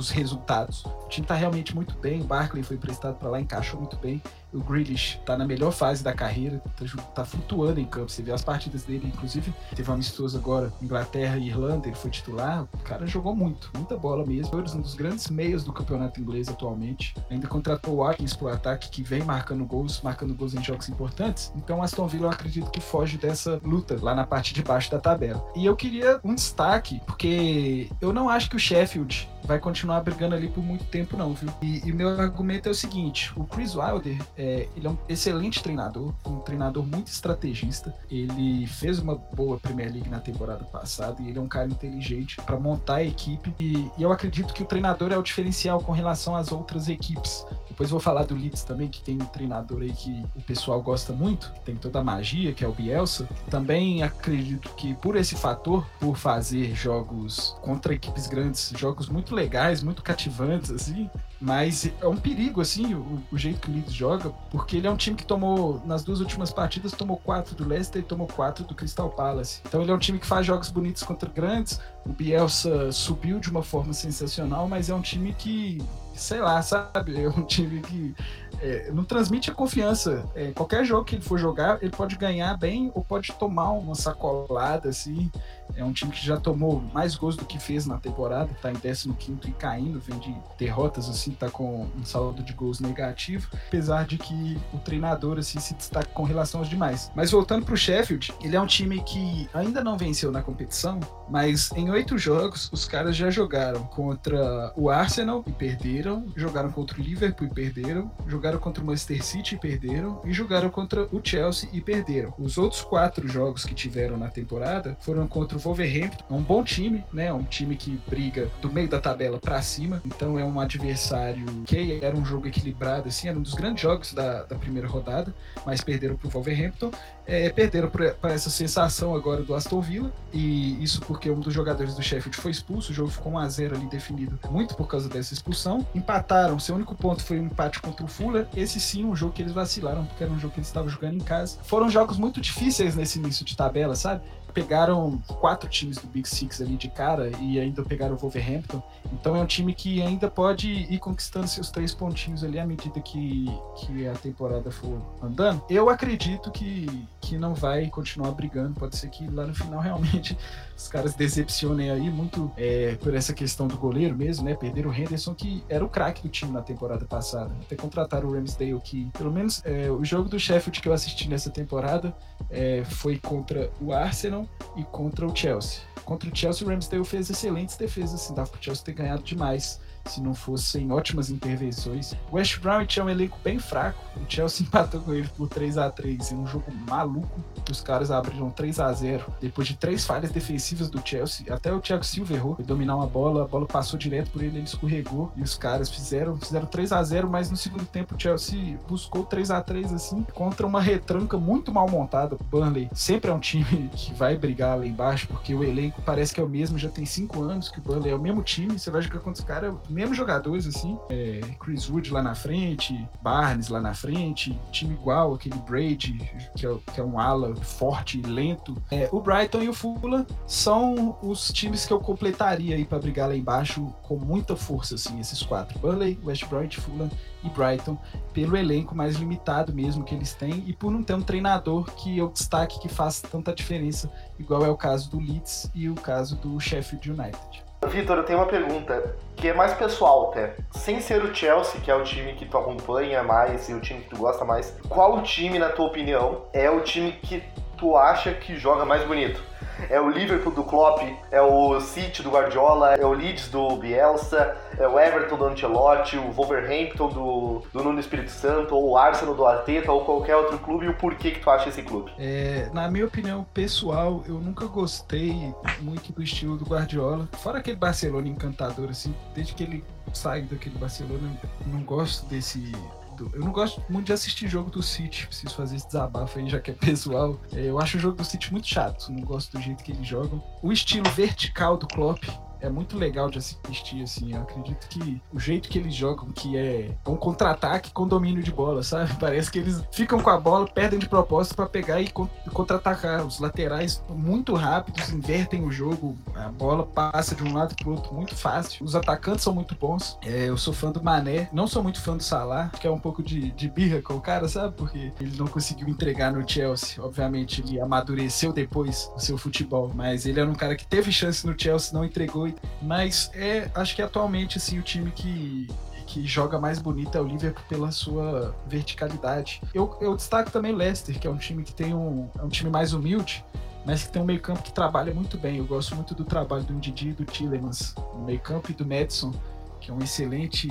dos 0.00 0.08
resultados. 0.08 0.82
O 0.86 1.08
time 1.08 1.26
tá 1.26 1.34
realmente 1.34 1.74
muito 1.74 1.94
bem, 1.98 2.22
o 2.22 2.24
Barkley 2.24 2.62
foi 2.62 2.76
emprestado 2.76 3.16
para 3.16 3.28
lá, 3.28 3.40
encaixou 3.40 3.78
muito 3.78 3.98
bem. 3.98 4.20
O 4.52 4.60
Grealish 4.60 5.20
tá 5.24 5.36
na 5.36 5.46
melhor 5.46 5.70
fase 5.70 6.02
da 6.02 6.12
carreira, 6.12 6.62
tá, 6.76 7.02
tá, 7.14 7.24
flutuando 7.24 7.80
em 7.80 7.84
campo. 7.84 8.10
Você 8.10 8.22
vê 8.22 8.32
as 8.32 8.42
partidas 8.42 8.82
dele, 8.82 9.06
inclusive 9.06 9.52
teve 9.74 9.90
um 9.90 9.94
amistoso 9.94 10.36
agora, 10.36 10.72
Inglaterra 10.82 11.36
e 11.36 11.48
Irlanda, 11.48 11.86
ele 11.86 11.96
foi 11.96 12.10
titular. 12.10 12.66
O 12.72 12.78
cara 12.78 13.06
jogou 13.06 13.34
muito, 13.34 13.70
muita 13.74 13.96
bola 13.96 14.24
mesmo. 14.26 14.50
Foi 14.50 14.60
um 14.60 14.80
dos 14.80 14.94
grandes 14.94 15.28
meios 15.28 15.64
do 15.64 15.72
campeonato 15.72 16.20
inglês 16.20 16.48
atualmente. 16.48 17.14
Ainda 17.30 17.46
contratou 17.46 17.94
o 17.94 17.96
Watkins 17.98 18.34
pro 18.34 18.48
ataque, 18.48 18.90
que 18.90 19.02
vem 19.02 19.22
marcando 19.22 19.64
gols, 19.64 20.00
marcando 20.02 20.34
gols 20.34 20.54
em 20.54 20.62
jogos 20.62 20.88
importantes. 20.88 21.52
Então, 21.56 21.82
Aston 21.82 22.06
Villa, 22.06 22.26
eu 22.26 22.30
acredito 22.30 22.70
que 22.70 22.80
foge 22.80 23.16
dessa 23.16 23.60
luta 23.64 23.96
lá 24.00 24.14
na 24.14 24.26
parte 24.26 24.52
de 24.52 24.62
baixo 24.62 24.90
da 24.90 24.98
tabela. 24.98 25.44
E 25.54 25.64
eu 25.64 25.76
queria 25.76 26.20
um 26.24 26.34
destaque, 26.34 27.00
porque 27.06 27.88
eu 28.00 28.12
não 28.12 28.28
acho 28.28 28.50
que 28.50 28.56
o 28.56 28.58
Sheffield 28.58 29.28
vai 29.44 29.58
continuar 29.58 30.00
brigando 30.00 30.34
ali 30.34 30.48
por 30.48 30.62
muito 30.62 30.84
tempo, 30.84 31.16
não, 31.16 31.34
viu? 31.34 31.50
E, 31.62 31.88
e 31.88 31.92
meu 31.92 32.08
argumento 32.08 32.68
é 32.68 32.72
o 32.72 32.74
seguinte: 32.74 33.32
o 33.36 33.44
Chris 33.44 33.74
Wilder 33.74 34.16
é, 34.40 34.66
ele 34.74 34.86
é 34.86 34.90
um 34.90 34.96
excelente 35.06 35.62
treinador, 35.62 36.14
um 36.24 36.40
treinador 36.40 36.82
muito 36.82 37.08
estrategista. 37.08 37.94
Ele 38.10 38.66
fez 38.66 38.98
uma 38.98 39.14
boa 39.14 39.60
Premier 39.60 39.92
League 39.92 40.08
na 40.08 40.18
temporada 40.18 40.64
passada 40.64 41.20
e 41.20 41.28
ele 41.28 41.38
é 41.38 41.42
um 41.42 41.46
cara 41.46 41.68
inteligente 41.68 42.36
para 42.36 42.58
montar 42.58 42.96
a 42.96 43.04
equipe. 43.04 43.54
E, 43.60 43.90
e, 43.98 44.02
eu 44.02 44.10
acredito 44.10 44.54
que 44.54 44.62
o 44.62 44.66
treinador 44.66 45.12
é 45.12 45.18
o 45.18 45.22
diferencial 45.22 45.80
com 45.80 45.92
relação 45.92 46.34
às 46.34 46.50
outras 46.52 46.88
equipes. 46.88 47.44
Depois 47.68 47.90
vou 47.90 48.00
falar 48.00 48.24
do 48.24 48.34
Leeds 48.34 48.62
também, 48.62 48.88
que 48.88 49.02
tem 49.02 49.16
um 49.16 49.26
treinador 49.26 49.82
aí 49.82 49.92
que 49.92 50.24
o 50.34 50.42
pessoal 50.42 50.80
gosta 50.80 51.12
muito, 51.12 51.52
tem 51.62 51.76
toda 51.76 52.00
a 52.00 52.04
magia, 52.04 52.54
que 52.54 52.64
é 52.64 52.68
o 52.68 52.72
Bielsa. 52.72 53.28
Também 53.50 54.02
acredito 54.02 54.70
que 54.70 54.94
por 54.94 55.16
esse 55.16 55.34
fator, 55.34 55.86
por 56.00 56.16
fazer 56.16 56.74
jogos 56.74 57.54
contra 57.60 57.92
equipes 57.92 58.26
grandes, 58.26 58.72
jogos 58.74 59.06
muito 59.10 59.34
legais, 59.34 59.82
muito 59.82 60.02
cativantes, 60.02 60.70
assim, 60.70 61.10
Mas 61.40 61.90
é 62.02 62.06
um 62.06 62.16
perigo, 62.16 62.60
assim, 62.60 62.94
o, 62.94 63.22
o, 63.32 63.38
jeito 63.38 63.60
que 63.60 63.70
o 63.70 63.72
Leeds 63.72 63.94
joga, 63.94 64.28
porque 64.50 64.76
ele 64.76 64.86
é 64.86 64.90
um 64.90 64.96
time 64.96 65.16
que 65.16 65.24
tomou, 65.24 65.80
nas 65.86 66.04
duas 66.04 66.20
últimas 66.20 66.52
partidas, 66.52 66.92
tomou 66.92 67.16
quatro 67.16 67.54
do 67.54 67.66
Leicester 67.66 68.02
e 68.02 68.04
tomou 68.04 68.26
quatro 68.26 68.62
do 68.64 68.74
Crystal 68.74 69.08
Palace. 69.08 69.62
Então 69.66 69.80
ele 69.80 69.90
é 69.90 69.94
um 69.94 69.98
time 69.98 70.18
que 70.18 70.26
faz 70.26 70.44
jogos 70.44 70.68
bonitos 70.68 71.02
contra 71.02 71.30
grandes. 71.30 71.80
O 72.04 72.10
Bielsa 72.10 72.92
subiu 72.92 73.40
de 73.40 73.50
uma 73.50 73.62
forma 73.62 73.94
sensacional, 73.94 74.68
mas 74.68 74.90
é 74.90 74.94
um 74.94 75.00
time 75.00 75.32
que, 75.32 75.82
sei 76.14 76.40
lá, 76.40 76.60
sabe? 76.60 77.22
É 77.22 77.28
um 77.30 77.44
time 77.44 77.80
que 77.80 78.14
é, 78.60 78.90
não 78.92 79.04
transmite 79.04 79.50
a 79.50 79.54
confiança. 79.54 80.24
É, 80.34 80.52
qualquer 80.52 80.84
jogo 80.84 81.04
que 81.04 81.16
ele 81.16 81.22
for 81.22 81.38
jogar, 81.38 81.78
ele 81.82 81.90
pode 81.90 82.16
ganhar 82.16 82.56
bem 82.56 82.90
ou 82.94 83.04
pode 83.04 83.32
tomar 83.32 83.70
uma 83.72 83.94
sacolada, 83.94 84.88
assim. 84.88 85.30
É 85.76 85.84
um 85.84 85.92
time 85.92 86.10
que 86.10 86.24
já 86.24 86.36
tomou 86.36 86.80
mais 86.92 87.14
gols 87.14 87.36
do 87.36 87.44
que 87.44 87.58
fez 87.58 87.86
na 87.86 87.96
temporada, 87.98 88.50
tá 88.60 88.70
em 88.70 88.74
15 88.74 89.14
e 89.46 89.52
caindo, 89.52 90.00
vem 90.00 90.18
de 90.18 90.34
derrotas, 90.58 91.08
assim, 91.08 91.30
tá 91.30 91.48
com 91.48 91.86
um 91.96 92.04
saldo 92.04 92.42
de 92.42 92.52
gols 92.52 92.80
negativo, 92.80 93.48
apesar 93.68 94.04
de 94.04 94.18
que 94.18 94.58
o 94.72 94.78
treinador, 94.78 95.38
assim, 95.38 95.60
se 95.60 95.74
destaca 95.74 96.08
com 96.12 96.24
relação 96.24 96.60
aos 96.60 96.68
demais. 96.68 97.10
Mas 97.14 97.30
voltando 97.30 97.64
pro 97.64 97.76
Sheffield, 97.76 98.32
ele 98.42 98.56
é 98.56 98.60
um 98.60 98.66
time 98.66 99.00
que 99.02 99.48
ainda 99.54 99.82
não 99.82 99.96
venceu 99.96 100.32
na 100.32 100.42
competição, 100.42 100.98
mas 101.28 101.70
em 101.72 101.90
oito 101.90 102.18
jogos, 102.18 102.68
os 102.72 102.84
caras 102.84 103.16
já 103.16 103.30
jogaram 103.30 103.84
contra 103.84 104.72
o 104.76 104.90
Arsenal 104.90 105.44
e 105.46 105.52
perderam, 105.52 106.26
jogaram 106.36 106.70
contra 106.70 106.98
o 106.98 107.02
Liverpool 107.02 107.46
e 107.46 107.50
perderam, 107.50 108.10
jogaram 108.26 108.39
contra 108.58 108.82
o 108.82 108.86
Manchester 108.86 109.24
City 109.24 109.54
e 109.54 109.58
perderam, 109.58 110.20
e 110.24 110.32
jogaram 110.32 110.70
contra 110.70 111.06
o 111.12 111.20
Chelsea 111.22 111.68
e 111.72 111.80
perderam. 111.80 112.32
Os 112.38 112.58
outros 112.58 112.82
quatro 112.82 113.28
jogos 113.28 113.64
que 113.64 113.74
tiveram 113.74 114.16
na 114.16 114.28
temporada 114.28 114.96
foram 115.00 115.26
contra 115.26 115.56
o 115.56 115.60
Wolverhampton, 115.60 116.24
é 116.30 116.34
um 116.34 116.42
bom 116.42 116.64
time, 116.64 117.04
né? 117.12 117.32
Um 117.32 117.42
time 117.42 117.76
que 117.76 118.00
briga 118.08 118.50
do 118.60 118.72
meio 118.72 118.88
da 118.88 119.00
tabela 119.00 119.38
para 119.38 119.60
cima, 119.62 120.02
então 120.04 120.38
é 120.38 120.44
um 120.44 120.58
adversário 120.58 121.44
que 121.66 121.98
era 122.02 122.16
um 122.16 122.24
jogo 122.24 122.46
equilibrado, 122.46 123.08
assim, 123.08 123.28
era 123.28 123.38
um 123.38 123.42
dos 123.42 123.54
grandes 123.54 123.82
jogos 123.82 124.12
da, 124.12 124.44
da 124.44 124.56
primeira 124.56 124.88
rodada, 124.88 125.34
mas 125.64 125.80
perderam 125.80 126.16
pro 126.16 126.28
Wolverhampton 126.28 126.90
é, 127.30 127.48
perderam 127.48 127.88
para 127.88 128.32
essa 128.32 128.50
sensação 128.50 129.14
agora 129.14 129.42
do 129.42 129.54
Aston 129.54 129.80
Villa, 129.80 130.12
e 130.32 130.82
isso 130.82 131.00
porque 131.02 131.30
um 131.30 131.38
dos 131.38 131.54
jogadores 131.54 131.94
do 131.94 132.02
Sheffield 132.02 132.36
foi 132.36 132.50
expulso, 132.50 132.90
o 132.90 132.94
jogo 132.94 133.08
ficou 133.08 133.32
1x0 133.32 133.76
ali 133.76 133.86
definido 133.86 134.36
muito 134.50 134.74
por 134.74 134.88
causa 134.88 135.08
dessa 135.08 135.32
expulsão. 135.32 135.86
Empataram, 135.94 136.58
seu 136.58 136.74
único 136.74 136.92
ponto 136.96 137.22
foi 137.22 137.38
um 137.38 137.44
empate 137.44 137.80
contra 137.80 138.04
o 138.04 138.08
Esse 138.56 138.80
sim 138.80 139.04
um 139.04 139.14
jogo 139.14 139.32
que 139.32 139.42
eles 139.42 139.52
vacilaram, 139.52 140.04
porque 140.06 140.24
era 140.24 140.32
um 140.32 140.38
jogo 140.38 140.54
que 140.54 140.60
eles 140.60 140.68
estavam 140.68 140.88
jogando 140.88 141.14
em 141.14 141.20
casa. 141.20 141.58
Foram 141.62 141.88
jogos 141.88 142.16
muito 142.16 142.40
difíceis 142.40 142.94
nesse 142.94 143.18
início 143.18 143.44
de 143.44 143.56
tabela, 143.56 143.94
sabe? 143.94 144.22
pegaram 144.50 145.18
quatro 145.40 145.68
times 145.68 145.96
do 145.98 146.06
Big 146.06 146.28
Six 146.28 146.60
ali 146.60 146.76
de 146.76 146.88
cara 146.88 147.30
e 147.40 147.58
ainda 147.58 147.82
pegaram 147.82 148.14
o 148.14 148.18
Wolverhampton. 148.18 148.82
Então 149.12 149.36
é 149.36 149.40
um 149.40 149.46
time 149.46 149.74
que 149.74 150.02
ainda 150.02 150.30
pode 150.30 150.68
ir 150.68 150.98
conquistando 150.98 151.48
seus 151.48 151.70
três 151.70 151.94
pontinhos 151.94 152.44
ali 152.44 152.58
à 152.58 152.66
medida 152.66 153.00
que, 153.00 153.46
que 153.76 154.06
a 154.06 154.12
temporada 154.14 154.70
for 154.70 155.00
andando. 155.22 155.62
Eu 155.70 155.88
acredito 155.88 156.50
que, 156.50 156.86
que 157.20 157.38
não 157.38 157.54
vai 157.54 157.88
continuar 157.88 158.32
brigando. 158.32 158.78
Pode 158.78 158.96
ser 158.96 159.08
que 159.08 159.26
lá 159.28 159.46
no 159.46 159.54
final 159.54 159.80
realmente 159.80 160.36
os 160.80 160.88
caras 160.88 161.14
decepcionem 161.14 161.90
aí 161.90 162.10
muito 162.10 162.50
é, 162.56 162.96
por 162.96 163.14
essa 163.14 163.34
questão 163.34 163.68
do 163.68 163.76
goleiro 163.76 164.16
mesmo, 164.16 164.44
né? 164.44 164.54
Perderam 164.54 164.90
o 164.90 164.94
Henderson, 164.94 165.34
que 165.34 165.62
era 165.68 165.84
o 165.84 165.88
craque 165.88 166.22
do 166.22 166.28
time 166.28 166.52
na 166.52 166.62
temporada 166.62 167.04
passada. 167.04 167.54
Até 167.60 167.76
contrataram 167.76 168.28
o 168.28 168.32
Ramsdale, 168.32 168.80
que 168.80 169.10
pelo 169.16 169.30
menos 169.30 169.60
é, 169.64 169.90
o 169.90 170.02
jogo 170.04 170.28
do 170.28 170.38
Sheffield 170.38 170.80
que 170.80 170.88
eu 170.88 170.92
assisti 170.92 171.28
nessa 171.28 171.50
temporada 171.50 172.14
é, 172.48 172.82
foi 172.84 173.18
contra 173.18 173.70
o 173.80 173.92
Arsenal 173.92 174.48
e 174.74 174.82
contra 174.84 175.26
o 175.26 175.36
Chelsea. 175.36 175.80
Contra 176.04 176.30
o 176.30 176.34
Chelsea, 176.34 176.66
o 176.66 176.70
Ramsdale 176.70 177.04
fez 177.04 177.28
excelentes 177.28 177.76
defesas, 177.76 178.14
assim, 178.14 178.34
dava 178.34 178.48
pro 178.48 178.62
Chelsea 178.62 178.84
ter 178.84 178.92
ganhado 178.92 179.22
demais 179.22 179.80
se 180.10 180.20
não 180.20 180.34
fossem 180.34 180.90
ótimas 180.90 181.30
intervenções. 181.30 182.12
O 182.30 182.36
West 182.36 182.58
Brown 182.58 182.84
tinha 182.84 183.04
um 183.04 183.10
elenco 183.10 183.38
bem 183.42 183.58
fraco. 183.58 184.04
O 184.16 184.30
Chelsea 184.30 184.66
empatou 184.66 185.00
com 185.00 185.12
ele 185.12 185.28
por 185.36 185.48
3 185.48 185.78
a 185.78 185.90
3 185.90 186.32
em 186.32 186.36
um 186.36 186.46
jogo 186.46 186.72
maluco 186.88 187.40
os 187.70 187.80
caras 187.80 188.10
abriram 188.10 188.50
3 188.50 188.80
a 188.80 188.92
0 188.92 189.24
depois 189.40 189.68
de 189.68 189.76
três 189.76 190.04
falhas 190.04 190.30
defensivas 190.30 190.88
do 190.88 191.00
Chelsea. 191.04 191.52
Até 191.52 191.72
o 191.72 191.80
Thiago 191.80 192.04
Silva 192.04 192.34
errou, 192.34 192.56
foi 192.56 192.64
dominar 192.64 192.96
uma 192.96 193.06
bola, 193.06 193.44
a 193.44 193.46
bola 193.46 193.66
passou 193.66 193.98
direto 193.98 194.30
por 194.30 194.42
ele, 194.42 194.58
ele 194.58 194.64
escorregou 194.64 195.32
e 195.36 195.42
os 195.42 195.56
caras 195.56 195.90
fizeram, 195.90 196.36
fizeram 196.36 196.66
3 196.66 196.92
a 196.92 197.02
0 197.02 197.28
mas 197.28 197.50
no 197.50 197.56
segundo 197.56 197.84
tempo 197.86 198.14
o 198.14 198.20
Chelsea 198.20 198.78
buscou 198.88 199.24
3 199.24 199.50
a 199.50 199.60
3 199.60 199.92
assim 199.92 200.26
contra 200.34 200.66
uma 200.66 200.80
retranca 200.80 201.36
muito 201.36 201.72
mal 201.72 201.88
montada. 201.88 202.36
O 202.36 202.44
Burnley 202.44 202.90
sempre 202.92 203.30
é 203.30 203.34
um 203.34 203.40
time 203.40 203.90
que 203.94 204.12
vai 204.14 204.36
brigar 204.36 204.78
lá 204.78 204.86
embaixo 204.86 205.28
porque 205.28 205.54
o 205.54 205.62
elenco 205.62 206.02
parece 206.02 206.34
que 206.34 206.40
é 206.40 206.44
o 206.44 206.48
mesmo, 206.48 206.78
já 206.78 206.88
tem 206.88 207.04
5 207.04 207.42
anos 207.42 207.68
que 207.68 207.78
o 207.78 207.82
Burnley 207.82 208.10
é 208.10 208.14
o 208.14 208.20
mesmo 208.20 208.42
time, 208.42 208.78
você 208.78 208.90
vai 208.90 209.02
jogar 209.02 209.20
contra 209.20 209.40
os 209.40 209.46
caras 209.46 209.74
mesmos 210.00 210.16
jogadores, 210.16 210.66
assim. 210.66 210.98
É, 211.10 211.40
Chris 211.58 211.88
Wood 211.88 212.10
lá 212.10 212.22
na 212.22 212.34
frente, 212.34 213.06
Barnes 213.20 213.68
lá 213.68 213.80
na 213.80 213.92
frente, 213.92 214.58
time 214.72 214.94
igual, 214.94 215.34
aquele 215.34 215.58
Brady, 215.58 216.18
que 216.56 216.66
é, 216.66 216.74
que 216.94 217.00
é 217.00 217.04
um 217.04 217.18
ala 217.18 217.54
forte 217.56 218.18
e 218.18 218.22
lento. 218.22 218.80
É, 218.90 219.08
o 219.12 219.20
Brighton 219.20 219.62
e 219.62 219.68
o 219.68 219.74
Fulham 219.74 220.26
são 220.46 221.18
os 221.22 221.52
times 221.52 221.84
que 221.84 221.92
eu 221.92 222.00
completaria 222.00 222.76
aí 222.76 222.84
para 222.84 222.98
brigar 222.98 223.28
lá 223.28 223.36
embaixo 223.36 223.92
com 224.02 224.16
muita 224.16 224.56
força, 224.56 224.94
assim, 224.94 225.20
esses 225.20 225.42
quatro. 225.42 225.78
Burnley, 225.78 226.18
West 226.24 226.46
Brom, 226.46 226.68
Fulham 226.70 227.10
e 227.42 227.48
Brighton, 227.50 227.98
pelo 228.32 228.56
elenco 228.56 228.94
mais 228.94 229.16
limitado 229.16 229.72
mesmo 229.72 230.04
que 230.04 230.14
eles 230.14 230.34
têm 230.34 230.64
e 230.66 230.72
por 230.72 230.90
não 230.90 231.02
ter 231.02 231.14
um 231.14 231.22
treinador 231.22 231.90
que 231.92 232.16
eu 232.16 232.28
destaque 232.28 232.80
que 232.80 232.88
faz 232.88 233.20
tanta 233.20 233.54
diferença, 233.54 234.10
igual 234.38 234.64
é 234.64 234.68
o 234.68 234.76
caso 234.76 235.10
do 235.10 235.18
Leeds 235.18 235.70
e 235.74 235.88
o 235.88 235.94
caso 235.94 236.36
do 236.36 236.58
Sheffield 236.60 237.10
United. 237.10 237.69
Vitor, 237.88 238.18
eu 238.18 238.24
tenho 238.24 238.38
uma 238.38 238.46
pergunta 238.46 239.16
que 239.34 239.48
é 239.48 239.54
mais 239.54 239.72
pessoal 239.72 240.30
até. 240.30 240.54
Sem 240.70 241.00
ser 241.00 241.24
o 241.24 241.34
Chelsea, 241.34 241.80
que 241.80 241.90
é 241.90 241.94
o 241.94 242.04
time 242.04 242.34
que 242.34 242.44
tu 242.44 242.58
acompanha 242.58 243.22
mais 243.22 243.68
e 243.70 243.74
o 243.74 243.80
time 243.80 244.02
que 244.02 244.10
tu 244.10 244.16
gosta 244.16 244.44
mais, 244.44 244.76
qual 244.88 245.22
time, 245.22 245.58
na 245.58 245.70
tua 245.70 245.86
opinião, 245.86 246.42
é 246.52 246.70
o 246.70 246.82
time 246.82 247.12
que 247.12 247.42
tu 247.80 247.96
acha 247.96 248.32
que 248.34 248.56
joga 248.56 248.84
mais 248.84 249.02
bonito? 249.04 249.42
é 249.88 250.00
o 250.00 250.08
Liverpool 250.08 250.52
do 250.52 250.64
Klopp, 250.64 251.00
é 251.30 251.40
o 251.40 251.80
City 251.80 252.22
do 252.22 252.30
Guardiola, 252.30 252.94
é 252.94 253.04
o 253.04 253.12
Leeds 253.12 253.48
do 253.48 253.76
Bielsa, 253.76 254.56
é 254.76 254.86
o 254.86 254.98
Everton 254.98 255.36
do 255.36 255.44
Ancelotti, 255.46 256.16
o 256.16 256.30
Wolverhampton 256.32 257.08
do, 257.08 257.62
do 257.72 257.84
Nuno 257.84 258.00
Espírito 258.00 258.30
Santo, 258.30 258.74
ou 258.74 258.90
o 258.90 258.96
Arsenal 258.98 259.34
do 259.34 259.46
Arteta, 259.46 259.90
ou 259.90 260.04
qualquer 260.04 260.36
outro 260.36 260.58
clube, 260.58 260.86
e 260.86 260.88
o 260.88 260.94
porquê 260.94 261.30
que 261.30 261.40
tu 261.40 261.48
acha 261.48 261.68
esse 261.68 261.82
clube? 261.82 262.10
É, 262.18 262.68
na 262.72 262.90
minha 262.90 263.06
opinião 263.06 263.46
pessoal, 263.54 264.22
eu 264.26 264.34
nunca 264.34 264.66
gostei 264.66 265.54
muito 265.80 266.12
do 266.12 266.22
estilo 266.22 266.56
do 266.56 266.64
Guardiola. 266.64 267.28
Fora 267.38 267.58
aquele 267.58 267.76
Barcelona 267.76 268.28
encantador, 268.28 268.90
assim, 268.90 269.14
desde 269.34 269.54
que 269.54 269.62
ele 269.62 269.84
saiu 270.12 270.44
daquele 270.44 270.76
Barcelona, 270.76 271.30
eu 271.42 271.72
não 271.72 271.82
gosto 271.82 272.26
desse 272.26 272.72
muito. 273.20 273.36
Eu 273.36 273.40
não 273.40 273.52
gosto 273.52 273.82
muito 273.88 274.06
de 274.06 274.12
assistir 274.12 274.48
jogo 274.48 274.70
do 274.70 274.82
City. 274.82 275.26
Preciso 275.26 275.54
fazer 275.54 275.76
esse 275.76 275.86
desabafo 275.86 276.38
aí, 276.38 276.48
já 276.48 276.60
que 276.60 276.70
é 276.70 276.74
pessoal. 276.74 277.38
É, 277.52 277.66
eu 277.66 277.78
acho 277.78 277.96
o 277.96 278.00
jogo 278.00 278.16
do 278.16 278.24
City 278.24 278.52
muito 278.52 278.66
chato. 278.66 279.10
Não 279.10 279.22
gosto 279.22 279.56
do 279.56 279.62
jeito 279.62 279.82
que 279.84 279.92
eles 279.92 280.06
jogam. 280.06 280.42
O 280.62 280.72
estilo 280.72 281.08
vertical 281.10 281.76
do 281.76 281.86
Klopp 281.86 282.24
é 282.60 282.68
muito 282.68 282.96
legal 282.96 283.30
de 283.30 283.38
assistir, 283.38 284.02
assim. 284.02 284.34
Eu 284.34 284.42
acredito 284.42 284.88
que 284.88 285.20
o 285.32 285.38
jeito 285.38 285.68
que 285.68 285.78
eles 285.78 285.94
jogam, 285.94 286.30
que 286.30 286.56
é 286.56 286.90
um 287.06 287.16
contra-ataque 287.16 287.92
com 287.92 288.06
domínio 288.06 288.42
de 288.42 288.52
bola, 288.52 288.82
sabe? 288.82 289.14
Parece 289.18 289.50
que 289.50 289.58
eles 289.58 289.82
ficam 289.90 290.20
com 290.20 290.30
a 290.30 290.38
bola, 290.38 290.66
perdem 290.66 290.98
de 290.98 291.08
propósito 291.08 291.56
para 291.56 291.66
pegar 291.66 292.00
e 292.00 292.10
contra-atacar. 292.52 293.24
Os 293.26 293.38
laterais 293.38 294.02
muito 294.08 294.54
rápidos, 294.54 295.10
invertem 295.10 295.64
o 295.64 295.70
jogo, 295.70 296.16
a 296.34 296.48
bola 296.48 296.86
passa 296.86 297.34
de 297.34 297.42
um 297.42 297.54
lado 297.54 297.74
pro 297.76 297.92
outro 297.92 298.14
muito 298.14 298.34
fácil. 298.34 298.84
Os 298.84 298.94
atacantes 298.94 299.44
são 299.44 299.54
muito 299.54 299.74
bons. 299.74 300.18
É, 300.22 300.48
eu 300.48 300.56
sou 300.56 300.72
fã 300.72 300.90
do 300.90 301.02
Mané, 301.02 301.48
não 301.52 301.66
sou 301.66 301.82
muito 301.82 302.00
fã 302.00 302.16
do 302.16 302.22
Salah, 302.22 302.68
que 302.80 302.86
é 302.86 302.90
um 302.90 302.98
pouco 302.98 303.22
de, 303.22 303.50
de 303.52 303.68
birra 303.68 304.02
com 304.02 304.14
o 304.14 304.20
cara, 304.20 304.48
sabe? 304.48 304.74
Porque 304.76 305.12
ele 305.20 305.36
não 305.36 305.46
conseguiu 305.46 305.88
entregar 305.88 306.32
no 306.32 306.48
Chelsea. 306.48 307.02
Obviamente, 307.02 307.62
ele 307.62 307.80
amadureceu 307.80 308.52
depois 308.52 309.10
o 309.14 309.18
seu 309.18 309.38
futebol, 309.38 309.90
mas 309.94 310.26
ele 310.26 310.40
era 310.40 310.48
um 310.48 310.54
cara 310.54 310.76
que 310.76 310.86
teve 310.86 311.12
chance 311.12 311.46
no 311.46 311.58
Chelsea, 311.58 311.92
não 311.92 312.04
entregou 312.04 312.49
mas 312.80 313.30
é, 313.34 313.70
acho 313.74 313.94
que 313.94 314.02
atualmente 314.02 314.58
assim 314.58 314.78
o 314.78 314.82
time 314.82 315.10
que 315.10 315.68
que 316.10 316.26
joga 316.26 316.58
mais 316.58 316.80
bonito 316.80 317.16
é 317.16 317.20
o 317.20 317.24
Liverpool 317.24 317.62
pela 317.68 317.92
sua 317.92 318.52
verticalidade. 318.66 319.62
Eu, 319.72 319.96
eu 320.00 320.16
destaco 320.16 320.50
também 320.50 320.72
o 320.72 320.76
Leicester, 320.76 321.16
que 321.16 321.24
é 321.24 321.30
um 321.30 321.36
time 321.36 321.62
que 321.62 321.72
tem 321.72 321.94
um, 321.94 322.28
é 322.36 322.42
um 322.42 322.48
time 322.48 322.68
mais 322.68 322.92
humilde, 322.92 323.44
mas 323.86 324.02
que 324.02 324.10
tem 324.10 324.20
um 324.20 324.24
meio-campo 324.24 324.60
que 324.60 324.72
trabalha 324.72 325.14
muito 325.14 325.38
bem. 325.38 325.58
Eu 325.58 325.64
gosto 325.64 325.94
muito 325.94 326.12
do 326.12 326.24
trabalho 326.24 326.64
do 326.64 326.72
Ndidi 326.72 327.10
e 327.10 327.12
do 327.12 327.24
Tillemans 327.24 327.94
no 328.12 328.24
meio-campo 328.24 328.72
e 328.72 328.74
do 328.74 328.84
Madison, 328.84 329.32
que 329.80 329.90
é 329.90 329.94
um 329.94 329.98
excelente 330.00 330.68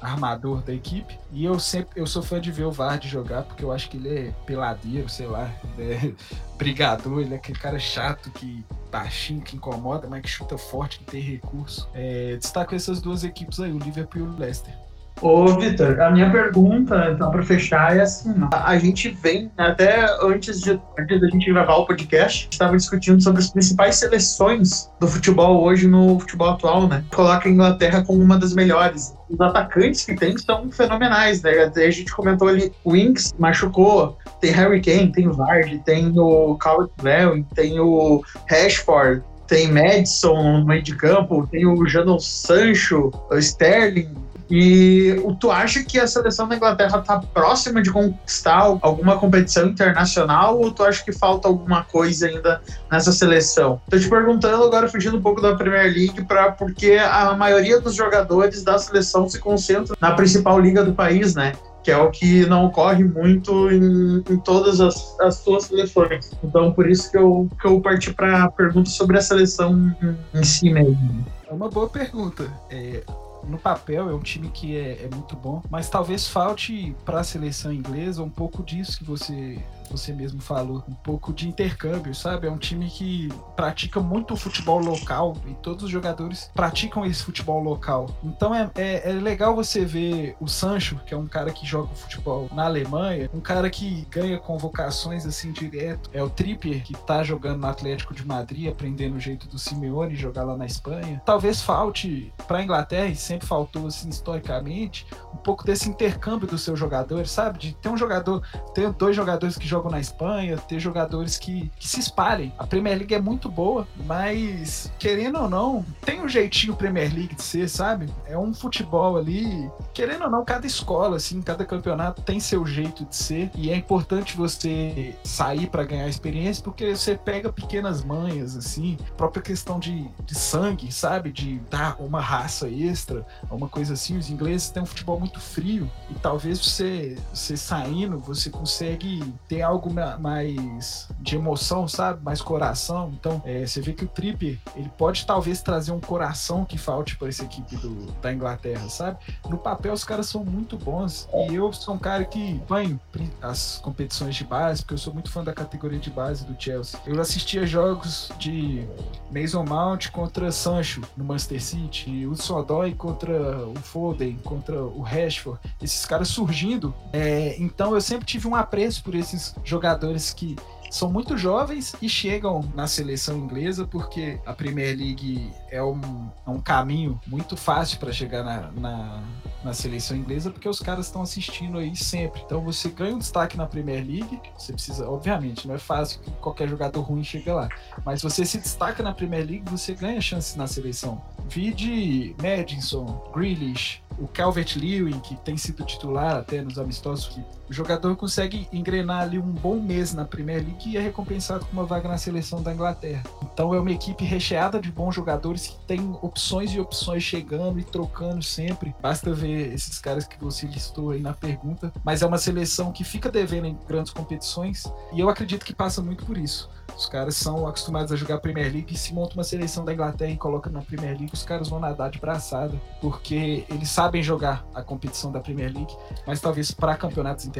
armador 0.00 0.62
da 0.62 0.72
equipe. 0.72 1.18
E 1.32 1.44
eu 1.44 1.58
sempre 1.58 2.00
eu 2.00 2.06
sou 2.06 2.22
fã 2.22 2.40
de 2.40 2.52
ver 2.52 2.64
o 2.64 2.70
Vard 2.70 3.06
jogar, 3.08 3.42
porque 3.42 3.64
eu 3.64 3.72
acho 3.72 3.88
que 3.88 3.96
ele 3.96 4.08
é 4.08 4.34
peladeiro, 4.46 5.08
sei 5.08 5.26
lá, 5.26 5.50
é 5.78 6.12
brigador, 6.56 7.20
ele 7.20 7.34
é 7.34 7.36
aquele 7.36 7.58
cara 7.58 7.78
chato 7.78 8.30
que 8.32 8.64
baixinho, 8.90 9.40
que 9.40 9.56
incomoda, 9.56 10.08
mas 10.08 10.22
que 10.22 10.28
chuta 10.28 10.58
forte, 10.58 10.98
que 10.98 11.04
tem 11.04 11.20
recurso. 11.20 11.88
É, 11.94 12.36
destaco 12.36 12.74
essas 12.74 13.00
duas 13.00 13.24
equipes 13.24 13.60
aí, 13.60 13.72
o 13.72 13.78
Liverpool 13.78 14.22
e 14.22 14.24
o 14.24 14.36
Leicester. 14.36 14.74
Ô, 15.22 15.46
Vitor, 15.58 16.00
a 16.00 16.10
minha 16.10 16.30
pergunta, 16.30 17.10
então, 17.14 17.30
para 17.30 17.42
fechar, 17.42 17.96
é 17.96 18.00
assim: 18.00 18.34
a, 18.52 18.70
a, 18.70 18.78
gente 18.78 19.10
vem, 19.10 19.50
até 19.56 20.06
antes 20.22 20.60
de 20.60 20.80
antes 20.98 21.20
da 21.20 21.28
gente 21.28 21.52
gravar 21.52 21.76
o 21.76 21.86
podcast, 21.86 22.48
estava 22.50 22.76
discutindo 22.76 23.22
sobre 23.22 23.40
as 23.40 23.50
principais 23.50 23.96
seleções 23.96 24.90
do 24.98 25.06
futebol 25.06 25.62
hoje 25.62 25.86
no 25.86 26.18
futebol 26.18 26.48
atual, 26.48 26.88
né? 26.88 27.04
Coloca 27.14 27.48
a 27.48 27.52
Inglaterra 27.52 28.02
como 28.02 28.22
uma 28.22 28.38
das 28.38 28.54
melhores. 28.54 29.14
Os 29.28 29.40
atacantes 29.40 30.06
que 30.06 30.14
tem 30.14 30.36
são 30.38 30.70
fenomenais, 30.70 31.42
né? 31.42 31.64
Até 31.64 31.86
a 31.86 31.90
gente 31.90 32.10
comentou 32.12 32.48
ali: 32.48 32.72
o 32.82 32.92
Winks 32.92 33.34
machucou, 33.38 34.16
tem 34.40 34.52
Harry 34.52 34.80
Kane, 34.80 35.12
tem 35.12 35.28
o 35.28 35.34
Vardy, 35.34 35.82
tem 35.84 36.18
o 36.18 36.56
Calvert 36.56 36.90
Lewin, 37.02 37.42
tem 37.54 37.78
o 37.78 38.22
Rashford, 38.48 39.22
tem 39.46 39.70
Madison 39.70 40.60
no 40.60 40.64
meio 40.64 40.82
de 40.82 40.94
campo, 40.96 41.46
tem 41.50 41.66
o 41.66 41.86
Jadon 41.86 42.18
Sancho, 42.18 43.10
o 43.30 43.36
Sterling, 43.36 44.14
e 44.50 45.16
tu 45.38 45.50
acha 45.50 45.82
que 45.84 45.98
a 45.98 46.06
seleção 46.06 46.48
da 46.48 46.56
Inglaterra 46.56 46.98
está 46.98 47.18
próxima 47.18 47.80
de 47.80 47.90
conquistar 47.90 48.78
alguma 48.82 49.16
competição 49.16 49.66
internacional 49.66 50.58
ou 50.58 50.72
tu 50.72 50.82
acha 50.82 51.04
que 51.04 51.12
falta 51.12 51.46
alguma 51.46 51.84
coisa 51.84 52.26
ainda 52.26 52.60
nessa 52.90 53.12
seleção? 53.12 53.80
Tô 53.88 53.98
te 53.98 54.08
perguntando 54.08 54.64
agora, 54.64 54.88
fugindo 54.88 55.16
um 55.16 55.22
pouco 55.22 55.40
da 55.40 55.54
Premier 55.54 55.84
League, 55.84 56.24
pra, 56.24 56.50
porque 56.50 56.94
a 56.94 57.36
maioria 57.36 57.80
dos 57.80 57.94
jogadores 57.94 58.64
da 58.64 58.76
seleção 58.78 59.28
se 59.28 59.38
concentra 59.38 59.96
na 60.00 60.12
principal 60.12 60.58
liga 60.58 60.82
do 60.82 60.92
país, 60.92 61.34
né? 61.34 61.52
que 61.82 61.90
é 61.90 61.96
o 61.96 62.10
que 62.10 62.44
não 62.46 62.66
ocorre 62.66 63.04
muito 63.04 63.70
em, 63.70 64.22
em 64.28 64.36
todas 64.38 64.80
as, 64.80 65.18
as 65.20 65.36
suas 65.36 65.64
seleções. 65.64 66.30
Então, 66.44 66.72
por 66.72 66.88
isso 66.88 67.10
que 67.10 67.16
eu, 67.16 67.48
que 67.60 67.66
eu 67.66 67.80
parti 67.80 68.12
para 68.12 68.44
a 68.44 68.50
pergunta 68.50 68.90
sobre 68.90 69.16
a 69.16 69.22
seleção 69.22 69.94
em, 70.02 70.38
em 70.38 70.44
si 70.44 70.70
mesmo. 70.70 71.24
É 71.48 71.52
uma 71.52 71.68
boa 71.68 71.88
pergunta. 71.88 72.46
É, 72.70 73.02
no 73.44 73.58
papel 73.58 74.10
é 74.10 74.14
um 74.14 74.20
time 74.20 74.48
que 74.50 74.76
é, 74.76 75.04
é 75.04 75.08
muito 75.14 75.36
bom, 75.36 75.62
mas 75.70 75.88
talvez 75.88 76.26
falte 76.26 76.94
para 77.04 77.20
a 77.20 77.24
seleção 77.24 77.72
inglesa 77.72 78.22
um 78.22 78.30
pouco 78.30 78.62
disso 78.62 78.98
que 78.98 79.04
você 79.04 79.62
você 79.90 80.12
mesmo 80.12 80.40
falou, 80.40 80.82
um 80.88 80.94
pouco 80.94 81.32
de 81.32 81.48
intercâmbio, 81.48 82.14
sabe? 82.14 82.46
É 82.46 82.50
um 82.50 82.58
time 82.58 82.88
que 82.88 83.28
pratica 83.56 84.00
muito 84.00 84.34
o 84.34 84.36
futebol 84.36 84.78
local 84.78 85.36
e 85.46 85.54
todos 85.54 85.84
os 85.84 85.90
jogadores 85.90 86.50
praticam 86.54 87.04
esse 87.04 87.22
futebol 87.22 87.62
local. 87.62 88.08
Então 88.22 88.54
é, 88.54 88.70
é, 88.74 89.10
é 89.10 89.12
legal 89.12 89.54
você 89.54 89.84
ver 89.84 90.36
o 90.40 90.48
Sancho, 90.48 91.00
que 91.06 91.14
é 91.14 91.16
um 91.16 91.26
cara 91.26 91.50
que 91.52 91.66
joga 91.66 91.94
futebol 91.94 92.48
na 92.52 92.64
Alemanha, 92.64 93.30
um 93.32 93.40
cara 93.40 93.70
que 93.70 94.06
ganha 94.10 94.38
convocações 94.38 95.26
assim 95.26 95.52
direto. 95.52 96.10
É 96.12 96.22
o 96.22 96.30
Trippier, 96.30 96.82
que 96.82 96.94
tá 96.94 97.22
jogando 97.22 97.60
no 97.60 97.66
Atlético 97.66 98.14
de 98.14 98.26
Madrid, 98.26 98.68
aprendendo 98.68 99.16
o 99.16 99.20
jeito 99.20 99.48
do 99.48 99.58
Simeone 99.58 100.14
jogar 100.14 100.44
lá 100.44 100.56
na 100.56 100.66
Espanha. 100.66 101.22
Talvez 101.24 101.62
falte 101.62 102.32
para 102.46 102.58
a 102.58 102.62
Inglaterra, 102.62 103.06
e 103.06 103.16
sempre 103.16 103.46
faltou 103.46 103.86
assim 103.86 104.08
historicamente, 104.08 105.06
um 105.32 105.36
pouco 105.36 105.64
desse 105.64 105.88
intercâmbio 105.88 106.46
dos 106.46 106.62
seus 106.62 106.78
jogadores, 106.78 107.30
sabe? 107.30 107.58
De 107.58 107.74
ter 107.74 107.88
um 107.88 107.96
jogador, 107.96 108.42
ter 108.74 108.90
dois 108.92 109.14
jogadores 109.14 109.56
que 109.56 109.66
jogam 109.66 109.79
jogam 109.80 109.90
na 109.90 110.00
Espanha, 110.00 110.58
ter 110.58 110.78
jogadores 110.78 111.38
que, 111.38 111.70
que 111.78 111.88
se 111.88 112.00
espalhem. 112.00 112.52
A 112.58 112.66
Premier 112.66 112.98
League 112.98 113.14
é 113.14 113.20
muito 113.20 113.50
boa, 113.50 113.88
mas 114.04 114.92
querendo 114.98 115.38
ou 115.38 115.48
não, 115.48 115.84
tem 116.02 116.20
um 116.20 116.28
jeitinho 116.28 116.76
Premier 116.76 117.12
League 117.12 117.34
de 117.34 117.42
ser, 117.42 117.68
sabe? 117.68 118.06
É 118.26 118.36
um 118.36 118.52
futebol 118.52 119.16
ali, 119.16 119.70
querendo 119.94 120.24
ou 120.24 120.30
não, 120.30 120.44
cada 120.44 120.66
escola, 120.66 121.16
assim, 121.16 121.40
cada 121.40 121.64
campeonato 121.64 122.20
tem 122.22 122.38
seu 122.38 122.66
jeito 122.66 123.04
de 123.04 123.16
ser 123.16 123.50
e 123.54 123.70
é 123.70 123.76
importante 123.76 124.36
você 124.36 125.16
sair 125.24 125.66
para 125.68 125.84
ganhar 125.84 126.08
experiência 126.08 126.62
porque 126.62 126.94
você 126.94 127.16
pega 127.16 127.52
pequenas 127.52 128.04
manhas, 128.04 128.56
assim, 128.56 128.98
própria 129.16 129.42
questão 129.42 129.78
de, 129.78 130.08
de 130.24 130.34
sangue, 130.34 130.92
sabe? 130.92 131.32
De 131.32 131.58
dar 131.70 131.96
uma 132.00 132.20
raça 132.20 132.68
extra, 132.68 133.26
uma 133.50 133.68
coisa 133.68 133.94
assim. 133.94 134.18
Os 134.18 134.28
ingleses 134.28 134.70
têm 134.70 134.82
um 134.82 134.86
futebol 134.86 135.18
muito 135.18 135.40
frio 135.40 135.90
e 136.10 136.14
talvez 136.14 136.58
você, 136.58 137.16
você 137.32 137.56
saindo, 137.56 138.18
você 138.18 138.50
consegue 138.50 139.32
ter 139.48 139.62
algo 139.70 139.90
mais 140.20 141.08
de 141.20 141.36
emoção, 141.36 141.86
sabe? 141.86 142.22
Mais 142.22 142.42
coração. 142.42 143.12
Então, 143.18 143.42
é, 143.44 143.66
você 143.66 143.80
vê 143.80 143.92
que 143.92 144.04
o 144.04 144.08
Tripper, 144.08 144.58
ele 144.76 144.90
pode 144.98 145.24
talvez 145.24 145.62
trazer 145.62 145.92
um 145.92 146.00
coração 146.00 146.64
que 146.64 146.76
falte 146.76 147.16
para 147.16 147.28
essa 147.28 147.44
equipe 147.44 147.76
do, 147.76 148.12
da 148.20 148.32
Inglaterra, 148.32 148.88
sabe? 148.88 149.18
No 149.48 149.58
papel, 149.58 149.92
os 149.92 150.04
caras 150.04 150.26
são 150.26 150.44
muito 150.44 150.76
bons. 150.76 151.28
E 151.48 151.54
eu 151.54 151.72
sou 151.72 151.94
um 151.94 151.98
cara 151.98 152.24
que 152.24 152.54
banho 152.68 153.00
as 153.40 153.78
competições 153.82 154.34
de 154.34 154.44
base, 154.44 154.82
porque 154.82 154.94
eu 154.94 154.98
sou 154.98 155.14
muito 155.14 155.30
fã 155.30 155.42
da 155.44 155.52
categoria 155.52 155.98
de 155.98 156.10
base 156.10 156.44
do 156.44 156.60
Chelsea. 156.60 156.98
Eu 157.06 157.20
assistia 157.20 157.66
jogos 157.66 158.30
de 158.38 158.86
Mason 159.30 159.64
Mount 159.64 160.08
contra 160.10 160.50
Sancho 160.50 161.02
no 161.16 161.24
Manchester 161.24 161.62
City, 161.62 162.26
o 162.26 162.34
Sodói 162.34 162.94
contra 162.94 163.66
o 163.66 163.74
Foden, 163.76 164.38
contra 164.44 164.82
o 164.82 165.00
Rashford, 165.02 165.60
esses 165.80 166.04
caras 166.04 166.28
surgindo. 166.28 166.94
É, 167.12 167.56
então 167.58 167.94
eu 167.94 168.00
sempre 168.00 168.26
tive 168.26 168.48
um 168.48 168.54
apreço 168.54 169.02
por 169.02 169.14
esses 169.14 169.49
jogadores 169.64 170.32
que 170.32 170.56
são 170.90 171.08
muito 171.08 171.38
jovens 171.38 171.94
e 172.02 172.08
chegam 172.08 172.68
na 172.74 172.88
seleção 172.88 173.38
inglesa 173.38 173.86
porque 173.86 174.40
a 174.44 174.52
Premier 174.52 174.96
League 174.96 175.52
é 175.70 175.80
um, 175.80 176.28
é 176.44 176.50
um 176.50 176.60
caminho 176.60 177.18
muito 177.28 177.56
fácil 177.56 177.98
para 178.00 178.12
chegar 178.12 178.42
na, 178.42 178.72
na, 178.72 179.22
na, 179.62 179.72
seleção 179.72 180.16
inglesa 180.16 180.50
porque 180.50 180.68
os 180.68 180.80
caras 180.80 181.06
estão 181.06 181.22
assistindo 181.22 181.78
aí 181.78 181.94
sempre. 181.94 182.42
Então 182.44 182.60
você 182.60 182.88
ganha 182.88 183.14
um 183.14 183.18
destaque 183.18 183.56
na 183.56 183.66
Premier 183.66 184.04
League, 184.04 184.40
você 184.58 184.72
precisa, 184.72 185.08
obviamente, 185.08 185.68
não 185.68 185.76
é 185.76 185.78
fácil 185.78 186.20
que 186.22 186.30
qualquer 186.32 186.68
jogador 186.68 187.02
ruim 187.02 187.22
chegue 187.22 187.52
lá, 187.52 187.68
mas 188.04 188.20
você 188.20 188.44
se 188.44 188.58
destaca 188.58 189.00
na 189.00 189.14
Premier 189.14 189.46
League, 189.46 189.70
você 189.70 189.94
ganha 189.94 190.20
chances 190.20 190.56
na 190.56 190.66
seleção. 190.66 191.22
Vide 191.48 192.34
Madison, 192.42 193.30
Grealish, 193.32 194.02
o 194.18 194.26
Calvert 194.26 194.76
Lewin, 194.76 195.20
que 195.20 195.36
tem 195.36 195.56
sido 195.56 195.84
titular 195.84 196.36
até 196.36 196.62
nos 196.62 196.78
amistosos, 196.78 197.28
que 197.28 197.44
o 197.70 197.72
jogador 197.72 198.16
consegue 198.16 198.66
engrenar 198.72 199.22
ali 199.22 199.38
um 199.38 199.52
bom 199.52 199.78
mês 199.78 200.12
na 200.12 200.24
Premier 200.24 200.58
League 200.58 200.90
e 200.90 200.96
é 200.96 201.00
recompensado 201.00 201.64
com 201.64 201.72
uma 201.72 201.86
vaga 201.86 202.08
na 202.08 202.18
seleção 202.18 202.60
da 202.60 202.74
Inglaterra. 202.74 203.22
Então 203.44 203.72
é 203.72 203.78
uma 203.78 203.92
equipe 203.92 204.24
recheada 204.24 204.80
de 204.80 204.90
bons 204.90 205.14
jogadores 205.14 205.68
que 205.68 205.78
tem 205.86 206.00
opções 206.20 206.72
e 206.72 206.80
opções 206.80 207.22
chegando 207.22 207.78
e 207.78 207.84
trocando 207.84 208.42
sempre. 208.42 208.92
Basta 209.00 209.32
ver 209.32 209.72
esses 209.72 210.00
caras 210.00 210.26
que 210.26 210.36
você 210.40 210.66
listou 210.66 211.10
aí 211.10 211.20
na 211.20 211.32
pergunta. 211.32 211.92
Mas 212.02 212.22
é 212.22 212.26
uma 212.26 212.38
seleção 212.38 212.90
que 212.90 213.04
fica 213.04 213.30
devendo 213.30 213.68
em 213.68 213.78
grandes 213.86 214.12
competições 214.12 214.92
e 215.12 215.20
eu 215.20 215.28
acredito 215.28 215.64
que 215.64 215.72
passa 215.72 216.02
muito 216.02 216.26
por 216.26 216.36
isso. 216.36 216.68
Os 216.96 217.06
caras 217.06 217.36
são 217.36 217.68
acostumados 217.68 218.10
a 218.10 218.16
jogar 218.16 218.38
Premier 218.38 218.70
League 218.70 218.92
e 218.92 218.98
se 218.98 219.14
monta 219.14 219.34
uma 219.34 219.44
seleção 219.44 219.84
da 219.84 219.94
Inglaterra 219.94 220.32
e 220.32 220.36
coloca 220.36 220.68
na 220.68 220.82
Premier 220.82 221.16
League, 221.16 221.30
os 221.32 221.44
caras 221.44 221.68
vão 221.68 221.78
nadar 221.78 222.10
de 222.10 222.18
braçada, 222.18 222.76
porque 223.00 223.64
eles 223.70 223.88
sabem 223.88 224.22
jogar 224.22 224.66
a 224.74 224.82
competição 224.82 225.30
da 225.30 225.38
Premier 225.38 225.72
League, 225.72 225.96
mas 226.26 226.40
talvez 226.40 226.72
para 226.72 226.96
campeonatos 226.96 227.46
internacionais 227.46 227.59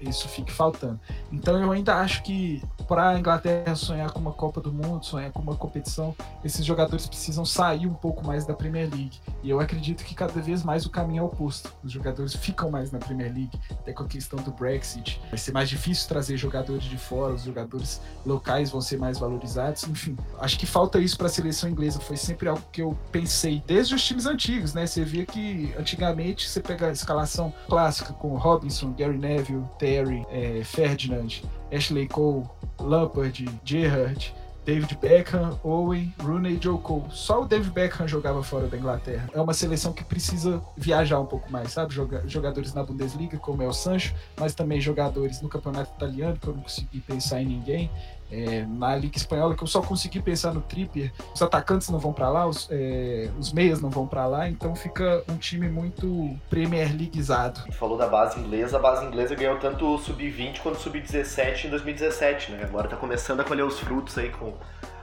isso 0.00 0.28
fique 0.28 0.52
faltando. 0.52 0.98
Então 1.32 1.60
eu 1.60 1.70
ainda 1.72 1.96
acho 1.96 2.22
que 2.22 2.62
para 2.86 3.10
a 3.10 3.18
Inglaterra 3.18 3.74
sonhar 3.74 4.10
com 4.10 4.20
uma 4.20 4.32
Copa 4.32 4.60
do 4.60 4.72
Mundo, 4.72 5.04
sonhar 5.04 5.30
com 5.32 5.42
uma 5.42 5.56
competição, 5.56 6.14
esses 6.44 6.64
jogadores 6.64 7.06
precisam 7.06 7.44
sair 7.44 7.86
um 7.86 7.94
pouco 7.94 8.26
mais 8.26 8.46
da 8.46 8.54
Premier 8.54 8.88
League. 8.88 9.18
E 9.42 9.50
eu 9.50 9.60
acredito 9.60 10.04
que 10.04 10.14
cada 10.14 10.40
vez 10.40 10.62
mais 10.62 10.84
o 10.84 10.90
caminho 10.90 11.20
é 11.20 11.22
oposto. 11.22 11.72
Os 11.84 11.92
jogadores 11.92 12.34
ficam 12.34 12.70
mais 12.70 12.90
na 12.90 12.98
Premier 12.98 13.32
League, 13.32 13.58
até 13.70 13.92
com 13.92 14.02
a 14.02 14.06
questão 14.06 14.38
do 14.42 14.50
Brexit. 14.50 15.20
Vai 15.30 15.38
ser 15.38 15.52
mais 15.52 15.68
difícil 15.68 16.08
trazer 16.08 16.36
jogadores 16.36 16.84
de 16.84 16.98
fora, 16.98 17.34
os 17.34 17.44
jogadores 17.44 18.00
locais 18.26 18.70
vão 18.70 18.80
ser 18.80 18.98
mais 18.98 19.18
valorizados. 19.18 19.84
Enfim, 19.84 20.16
acho 20.40 20.58
que 20.58 20.66
falta 20.66 20.98
isso 20.98 21.16
para 21.16 21.26
a 21.26 21.30
seleção 21.30 21.70
inglesa. 21.70 22.00
Foi 22.00 22.16
sempre 22.16 22.48
algo 22.48 22.62
que 22.72 22.82
eu 22.82 22.96
pensei 23.12 23.62
desde 23.66 23.94
os 23.94 24.04
times 24.04 24.26
antigos, 24.26 24.74
né? 24.74 24.86
Você 24.86 25.04
via 25.04 25.24
que 25.24 25.72
antigamente 25.78 26.48
você 26.48 26.60
pega 26.60 26.88
a 26.88 26.92
escalação 26.92 27.52
clássica 27.68 28.12
com 28.12 28.36
Robinson, 28.36 28.92
Gary 28.92 29.18
Neville, 29.18 29.64
Terry, 29.78 30.26
é, 30.30 30.62
Ferdinand, 30.64 31.42
Ashley 31.72 32.08
Cole, 32.08 32.44
Lampard, 32.80 33.46
Gerrard, 33.64 34.34
David 34.68 34.98
Beckham, 35.00 35.58
Owen, 35.64 36.12
Rooney 36.20 36.56
e 36.56 36.62
Joe 36.62 36.78
Cole. 36.78 37.04
Só 37.08 37.40
o 37.40 37.46
David 37.46 37.72
Beckham 37.72 38.06
jogava 38.06 38.42
fora 38.42 38.66
da 38.66 38.76
Inglaterra. 38.76 39.26
É 39.32 39.40
uma 39.40 39.54
seleção 39.54 39.94
que 39.94 40.04
precisa 40.04 40.62
viajar 40.76 41.18
um 41.18 41.24
pouco 41.24 41.50
mais, 41.50 41.72
sabe? 41.72 41.94
Jogadores 42.26 42.74
na 42.74 42.82
Bundesliga, 42.82 43.38
como 43.38 43.62
é 43.62 43.66
o 43.66 43.72
Sancho, 43.72 44.14
mas 44.38 44.54
também 44.54 44.78
jogadores 44.78 45.40
no 45.40 45.48
Campeonato 45.48 45.94
Italiano, 45.96 46.36
que 46.38 46.46
eu 46.46 46.52
não 46.54 46.60
consegui 46.60 47.00
pensar 47.00 47.40
em 47.40 47.46
ninguém 47.46 47.90
é, 48.30 48.64
na 48.66 48.94
Liga 48.96 49.16
Espanhola, 49.16 49.54
que 49.54 49.62
eu 49.62 49.66
só 49.66 49.80
consegui 49.80 50.20
pensar 50.20 50.52
no 50.52 50.60
Trippier, 50.60 51.12
os 51.34 51.40
atacantes 51.42 51.88
não 51.88 51.98
vão 51.98 52.12
para 52.12 52.28
lá, 52.28 52.46
os, 52.46 52.68
é, 52.70 53.30
os 53.38 53.52
meias 53.52 53.80
não 53.80 53.90
vão 53.90 54.06
para 54.06 54.26
lá, 54.26 54.48
então 54.48 54.74
fica 54.74 55.22
um 55.28 55.36
time 55.36 55.68
muito 55.68 56.36
Premier 56.50 56.94
Leagueizado. 56.96 57.60
Falou 57.72 57.96
da 57.96 58.06
base 58.06 58.38
inglesa, 58.38 58.76
a 58.76 58.80
base 58.80 59.04
inglesa 59.04 59.34
ganhou 59.34 59.58
tanto 59.58 59.86
o 59.86 59.98
Sub-20 59.98 60.60
quanto 60.60 60.76
o 60.76 60.80
Sub-17 60.80 61.64
em 61.64 61.70
2017, 61.70 62.52
né? 62.52 62.64
Agora 62.64 62.88
tá 62.88 62.96
começando 62.96 63.40
a 63.40 63.44
colher 63.44 63.64
os 63.64 63.78
frutos 63.78 64.16
aí 64.18 64.30
com 64.30 64.54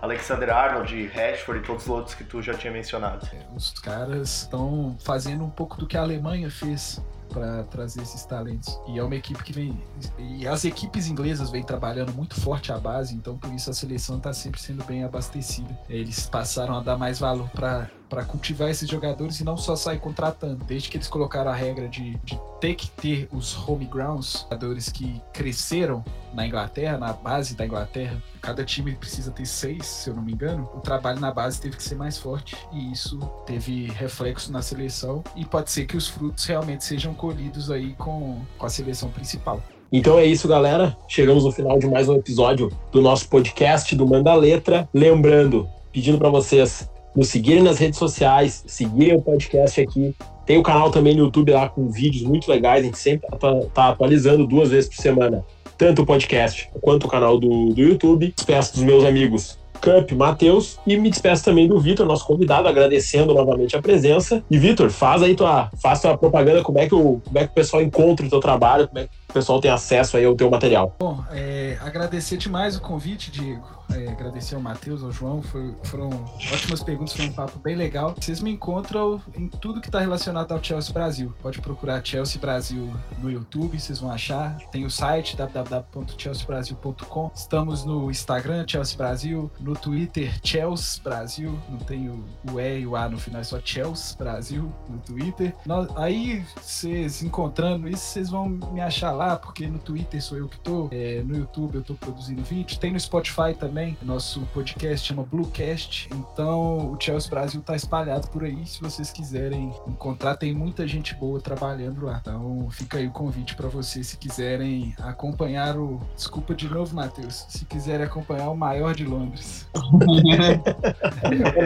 Alexander 0.06 0.50
Arnold, 0.52 1.08
Rashford 1.08 1.62
e 1.62 1.64
todos 1.66 1.84
os 1.84 1.90
outros 1.90 2.16
que 2.16 2.24
tu 2.24 2.42
já 2.42 2.54
tinha 2.54 2.72
mencionado. 2.72 3.28
É, 3.34 3.46
os 3.56 3.72
caras 3.72 4.44
estão 4.44 4.96
fazendo 5.04 5.44
um 5.44 5.50
pouco 5.50 5.78
do 5.78 5.88
que 5.88 5.98
a 5.98 6.02
Alemanha 6.02 6.50
fez 6.50 7.02
para 7.30 7.64
trazer 7.64 8.02
esses 8.02 8.24
talentos. 8.24 8.80
E 8.88 9.00
é 9.00 9.04
uma 9.04 9.16
equipe 9.16 9.44
que 9.44 9.52
vem. 9.52 9.78
E 10.18 10.48
as 10.48 10.64
equipes 10.64 11.08
inglesas 11.08 11.50
vêm 11.50 11.64
trabalhando 11.64 12.14
muito 12.14 12.40
forte 12.40 12.72
a 12.72 12.78
base, 12.78 13.16
então 13.16 13.38
por 13.38 13.52
isso 13.52 13.70
a 13.70 13.74
seleção 13.74 14.18
está 14.18 14.32
sempre 14.32 14.62
sendo 14.62 14.84
bem 14.86 15.04
abastecida. 15.04 15.78
Eles 15.90 16.28
passaram 16.28 16.78
a 16.78 16.82
dar 16.82 16.98
mais 16.98 17.20
valor 17.20 17.50
para 17.50 17.90
para 18.10 18.24
cultivar 18.24 18.70
esses 18.70 18.90
jogadores 18.90 19.40
e 19.40 19.44
não 19.44 19.58
só 19.58 19.76
sair 19.76 20.00
contratando. 20.00 20.64
Desde 20.66 20.90
que 20.90 20.98
eles 20.98 21.08
colocaram 21.08 21.52
a 21.52 21.56
regra 21.56 21.88
de, 21.88 22.16
de 22.24 22.40
ter 22.60 22.76
que 22.76 22.90
ter 22.92 23.28
os 23.32 23.56
home 23.68 23.86
grounds, 23.86 24.42
jogadores 24.44 24.90
que 24.90 25.22
cresceram 25.34 26.04
na 26.34 26.46
Inglaterra, 26.46 26.98
na 26.98 27.14
base 27.14 27.56
da 27.56 27.66
Inglaterra, 27.66 28.22
cada 28.42 28.64
time 28.64 28.96
precisa 28.96 29.32
ter 29.32 29.46
seis, 29.46 29.86
se 29.86 30.10
eu 30.10 30.16
não 30.16 30.24
me 30.24 30.34
engano. 30.34 30.70
O 30.76 30.80
trabalho 30.80 31.20
na 31.20 31.32
base 31.32 31.60
teve 31.60 31.78
que 31.78 31.84
ser 31.84 31.96
mais 31.96 32.18
forte 32.18 32.56
e 32.72 32.92
isso 32.92 33.20
teve 33.46 33.88
reflexo 33.88 34.52
na 34.52 34.62
seleção 34.62 35.24
e 35.36 35.46
pode 35.46 35.72
ser 35.72 35.86
que 35.86 35.98
os 35.98 36.08
frutos 36.08 36.46
realmente 36.46 36.84
sejam 36.84 37.14
colhidos 37.14 37.72
aí 37.72 37.94
com, 37.94 38.42
com 38.58 38.66
a 38.66 38.70
seleção 38.70 39.10
principal. 39.10 39.62
Então 39.92 40.18
é 40.20 40.26
isso, 40.26 40.48
galera. 40.48 40.98
Chegamos 41.08 41.44
no 41.44 41.52
final 41.52 41.80
de 41.80 41.88
mais 41.88 42.10
um 42.10 42.16
episódio 42.16 42.72
do 42.92 43.02
nosso 43.02 43.30
podcast 43.30 43.96
do 43.96 44.06
Manda 44.06 44.34
Letra. 44.34 44.90
Lembrando, 44.94 45.70
pedindo 45.92 46.18
para 46.18 46.30
vocês 46.30 46.90
nos 47.16 47.30
seguirem 47.30 47.64
nas 47.64 47.78
redes 47.78 47.98
sociais, 47.98 48.64
seguirem 48.68 49.16
o 49.16 49.22
podcast 49.22 49.80
aqui. 49.80 50.14
Tem 50.46 50.58
o 50.58 50.64
canal 50.64 50.92
também 50.92 51.16
no 51.16 51.24
YouTube 51.24 51.52
lá 51.52 51.70
com 51.70 51.90
vídeos 51.90 52.24
muito 52.24 52.50
legais, 52.50 52.82
a 52.82 52.86
gente 52.86 52.98
sempre 52.98 53.28
está 53.34 53.90
atualizando 53.90 54.46
duas 54.46 54.70
vezes 54.70 54.90
por 54.90 55.02
semana, 55.02 55.44
tanto 55.78 56.04
o 56.04 56.06
podcast 56.06 56.70
quanto 56.82 57.06
o 57.06 57.10
canal 57.10 57.40
do, 57.40 57.74
do 57.74 57.82
YouTube. 57.82 58.34
Despeço 58.36 58.74
dos 58.74 58.84
meus 58.84 59.04
amigos 59.04 59.58
Cup, 59.82 60.12
Matheus, 60.14 60.80
e 60.86 60.98
me 60.98 61.10
despeço 61.10 61.44
também 61.44 61.68
do 61.68 61.80
Vitor, 61.80 62.06
nosso 62.06 62.26
convidado, 62.26 62.68
agradecendo 62.68 63.34
novamente 63.34 63.76
a 63.76 63.82
presença. 63.82 64.44
E 64.50 64.58
Vitor, 64.58 64.90
faz 64.90 65.22
aí 65.22 65.36
tua, 65.36 65.70
faz 65.82 66.02
tua 66.02 66.18
propaganda, 66.18 66.64
como 66.64 66.80
é, 66.80 66.88
que 66.88 66.96
o, 66.96 67.22
como 67.24 67.38
é 67.38 67.46
que 67.46 67.52
o 67.52 67.56
pessoal 67.56 67.84
encontra 67.84 68.26
o 68.26 68.30
teu 68.30 68.40
trabalho, 68.40 68.88
como 68.88 69.00
é 69.00 69.04
que 69.04 69.25
pessoal 69.36 69.60
tem 69.60 69.70
acesso 69.70 70.16
aí 70.16 70.24
ao 70.24 70.34
teu 70.34 70.50
material. 70.50 70.96
Bom, 70.98 71.22
é, 71.32 71.78
agradecer 71.82 72.38
demais 72.38 72.78
o 72.78 72.82
convite, 72.82 73.30
Diego 73.30 73.76
é, 73.94 74.10
agradecer 74.10 74.56
ao 74.56 74.62
Matheus, 74.62 75.04
ao 75.04 75.12
João, 75.12 75.42
foi, 75.42 75.76
foram 75.84 76.10
ótimas 76.52 76.82
perguntas, 76.82 77.14
foi 77.14 77.26
um 77.26 77.34
papo 77.34 77.60
bem 77.60 77.76
legal. 77.76 78.16
Vocês 78.20 78.40
me 78.42 78.52
encontram 78.52 79.22
em 79.36 79.48
tudo 79.48 79.80
que 79.82 79.88
está 79.88 80.00
relacionado 80.00 80.52
ao 80.52 80.64
Chelsea 80.64 80.94
Brasil. 80.94 81.34
Pode 81.42 81.60
procurar 81.62 82.04
Chelsea 82.04 82.40
Brasil 82.40 82.92
no 83.20 83.30
YouTube, 83.30 83.80
vocês 83.80 84.00
vão 84.00 84.12
achar. 84.12 84.58
Tem 84.72 84.86
o 84.86 84.90
site 84.90 85.36
www.chelseabrasil.com. 85.38 87.32
Estamos 87.36 87.86
no 87.86 88.10
Instagram, 88.10 88.66
Chelsea 88.68 88.98
Brasil, 88.98 89.52
no 89.60 89.76
Twitter, 89.76 90.34
Chelsea 90.44 91.04
Brasil. 91.04 91.60
Não 91.70 91.78
tem 91.80 92.10
o, 92.10 92.26
E 92.60 92.80
e 92.80 92.88
o 92.88 92.96
A 92.96 93.10
no 93.10 93.20
final, 93.20 93.42
é 93.42 93.44
só 93.44 93.60
Chelsea 93.64 94.18
Brasil 94.18 94.72
no 94.90 94.98
Twitter. 95.00 95.54
Nós, 95.66 95.90
aí, 95.96 96.46
vocês 96.62 97.22
encontrando 97.24 97.88
isso, 97.88 98.04
vocês 98.06 98.30
vão 98.30 98.50
me 98.50 98.82
achar 98.82 99.12
lá, 99.12 99.25
porque 99.42 99.68
no 99.68 99.80
Twitter 99.80 100.22
sou 100.22 100.38
eu 100.38 100.48
que 100.48 100.60
tô, 100.60 100.90
é, 100.92 101.22
no 101.24 101.38
YouTube 101.38 101.76
eu 101.76 101.84
tô 101.84 101.94
produzindo 101.94 102.42
vídeo, 102.42 102.80
tem 102.80 102.92
no 102.92 103.00
Spotify 103.00 103.54
também 103.58 103.76
também. 103.76 103.98
Nosso 104.02 104.42
podcast 104.54 105.08
chama 105.08 105.24
Bluecast. 105.24 106.08
Então 106.14 106.92
o 106.92 106.98
Chelsea 107.00 107.30
Brasil 107.30 107.62
tá 107.62 107.76
espalhado 107.76 108.28
por 108.30 108.44
aí. 108.44 108.66
Se 108.66 108.82
vocês 108.82 109.12
quiserem 109.12 109.74
encontrar, 109.88 110.36
tem 110.36 110.54
muita 110.54 110.88
gente 110.88 111.14
boa 111.16 111.40
trabalhando 111.42 112.06
lá. 112.06 112.20
Então 112.22 112.68
fica 112.72 112.98
aí 112.98 113.08
o 113.08 113.12
convite 113.12 113.56
para 113.56 113.68
vocês 113.68 114.08
se 114.08 114.18
quiserem 114.18 114.96
acompanhar 115.02 115.78
o. 115.78 116.02
Desculpa 116.16 116.54
de 116.56 116.70
novo, 116.70 116.96
Matheus. 116.96 117.46
Se 117.50 117.66
quiserem 117.66 118.06
acompanhar 118.06 118.50
o 118.50 118.56
maior 118.56 118.96
de 118.96 119.04
Londres. 119.04 119.68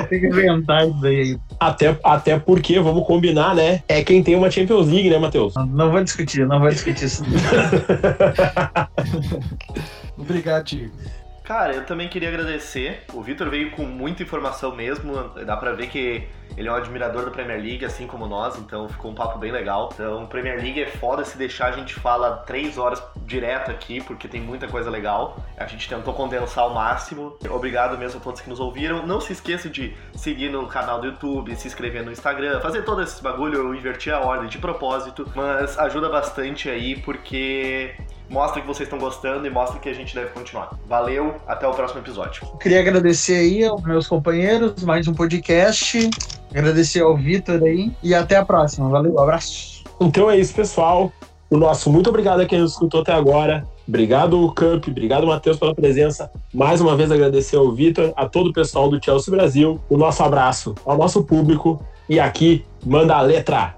tem 0.09 0.19
que 0.19 0.27
inventar 0.27 0.87
isso 0.87 1.05
aí. 1.05 1.39
Até, 1.59 1.99
até 2.03 2.39
porque, 2.39 2.79
vamos 2.79 3.05
combinar, 3.05 3.53
né? 3.55 3.83
É 3.87 4.03
quem 4.03 4.23
tem 4.23 4.35
uma 4.35 4.49
Champions 4.49 4.87
League, 4.87 5.09
né, 5.09 5.17
Matheus? 5.17 5.53
Não, 5.55 5.65
não 5.65 5.91
vou 5.91 6.03
discutir, 6.03 6.47
não 6.47 6.59
vou 6.59 6.69
discutir 6.69 7.05
isso. 7.05 7.23
Obrigado, 10.17 10.63
Diego. 10.63 10.93
Cara, 11.49 11.73
eu 11.73 11.83
também 11.83 12.07
queria 12.07 12.29
agradecer. 12.29 13.05
O 13.11 13.23
Vitor 13.23 13.49
veio 13.49 13.71
com 13.71 13.81
muita 13.81 14.21
informação 14.21 14.75
mesmo. 14.75 15.15
Dá 15.47 15.57
pra 15.57 15.71
ver 15.71 15.87
que 15.87 16.27
ele 16.55 16.67
é 16.67 16.71
um 16.71 16.75
admirador 16.75 17.25
da 17.25 17.31
Premier 17.31 17.59
League, 17.59 17.83
assim 17.83 18.05
como 18.05 18.27
nós, 18.27 18.59
então 18.59 18.87
ficou 18.87 19.09
um 19.09 19.15
papo 19.15 19.39
bem 19.39 19.51
legal. 19.51 19.89
Então, 19.91 20.27
Premier 20.27 20.61
League 20.61 20.79
é 20.79 20.85
foda 20.85 21.25
se 21.25 21.39
deixar, 21.39 21.69
a 21.69 21.71
gente 21.71 21.95
fala 21.95 22.37
três 22.45 22.77
horas 22.77 23.01
direto 23.25 23.71
aqui, 23.71 23.99
porque 23.99 24.27
tem 24.27 24.39
muita 24.39 24.67
coisa 24.67 24.91
legal. 24.91 25.43
A 25.57 25.65
gente 25.65 25.89
tentou 25.89 26.13
condensar 26.13 26.65
ao 26.65 26.69
máximo. 26.71 27.35
Obrigado 27.49 27.97
mesmo 27.97 28.19
a 28.19 28.23
todos 28.23 28.41
que 28.41 28.49
nos 28.49 28.59
ouviram. 28.59 29.07
Não 29.07 29.19
se 29.19 29.33
esqueça 29.33 29.67
de 29.67 29.97
seguir 30.13 30.51
no 30.51 30.67
canal 30.67 31.01
do 31.01 31.07
YouTube, 31.07 31.55
se 31.55 31.67
inscrever 31.67 32.05
no 32.05 32.11
Instagram, 32.11 32.59
fazer 32.61 32.83
todo 32.83 33.01
esse 33.01 33.23
bagulho, 33.23 33.55
eu 33.55 33.73
inverti 33.73 34.11
a 34.11 34.19
ordem 34.19 34.47
de 34.47 34.59
propósito, 34.59 35.27
mas 35.33 35.79
ajuda 35.79 36.09
bastante 36.09 36.69
aí, 36.69 36.95
porque 37.01 37.95
mostra 38.29 38.61
que 38.61 38.67
vocês 38.67 38.87
estão 38.87 38.99
gostando 38.99 39.45
e 39.45 39.49
mostra 39.49 39.79
que 39.79 39.89
a 39.89 39.93
gente 39.93 40.13
deve 40.13 40.29
continuar. 40.29 40.71
Valeu, 40.87 41.35
até 41.47 41.67
o 41.67 41.71
próximo 41.71 41.99
episódio. 41.99 42.45
Queria 42.59 42.79
agradecer 42.79 43.35
aí 43.35 43.65
aos 43.65 43.81
meus 43.81 44.07
companheiros, 44.07 44.83
mais 44.83 45.07
um 45.07 45.13
podcast. 45.13 46.09
Agradecer 46.51 47.01
ao 47.01 47.17
Vitor 47.17 47.61
aí 47.63 47.91
e 48.03 48.13
até 48.13 48.37
a 48.37 48.45
próxima. 48.45 48.89
Valeu, 48.89 49.13
um 49.13 49.19
abraço. 49.19 49.83
Então 49.99 50.29
é 50.29 50.37
isso, 50.37 50.53
pessoal. 50.53 51.11
O 51.49 51.57
nosso 51.57 51.89
muito 51.91 52.09
obrigado 52.09 52.41
a 52.41 52.45
quem 52.45 52.59
nos 52.59 52.73
escutou 52.73 53.01
até 53.01 53.11
agora. 53.11 53.65
Obrigado, 53.87 54.51
Camp. 54.53 54.87
Obrigado, 54.87 55.25
Matheus, 55.25 55.57
pela 55.57 55.73
presença. 55.73 56.31
Mais 56.53 56.79
uma 56.79 56.95
vez 56.95 57.11
agradecer 57.11 57.55
ao 57.55 57.71
Vitor, 57.71 58.13
a 58.15 58.29
todo 58.29 58.51
o 58.51 58.53
pessoal 58.53 58.87
do 58.87 59.03
Chelsea 59.03 59.35
Brasil. 59.35 59.79
O 59.89 59.97
nosso 59.97 60.21
abraço 60.21 60.75
ao 60.85 60.95
nosso 60.95 61.23
público. 61.23 61.83
E 62.07 62.19
aqui, 62.19 62.63
manda 62.85 63.15
a 63.15 63.21
letra. 63.21 63.73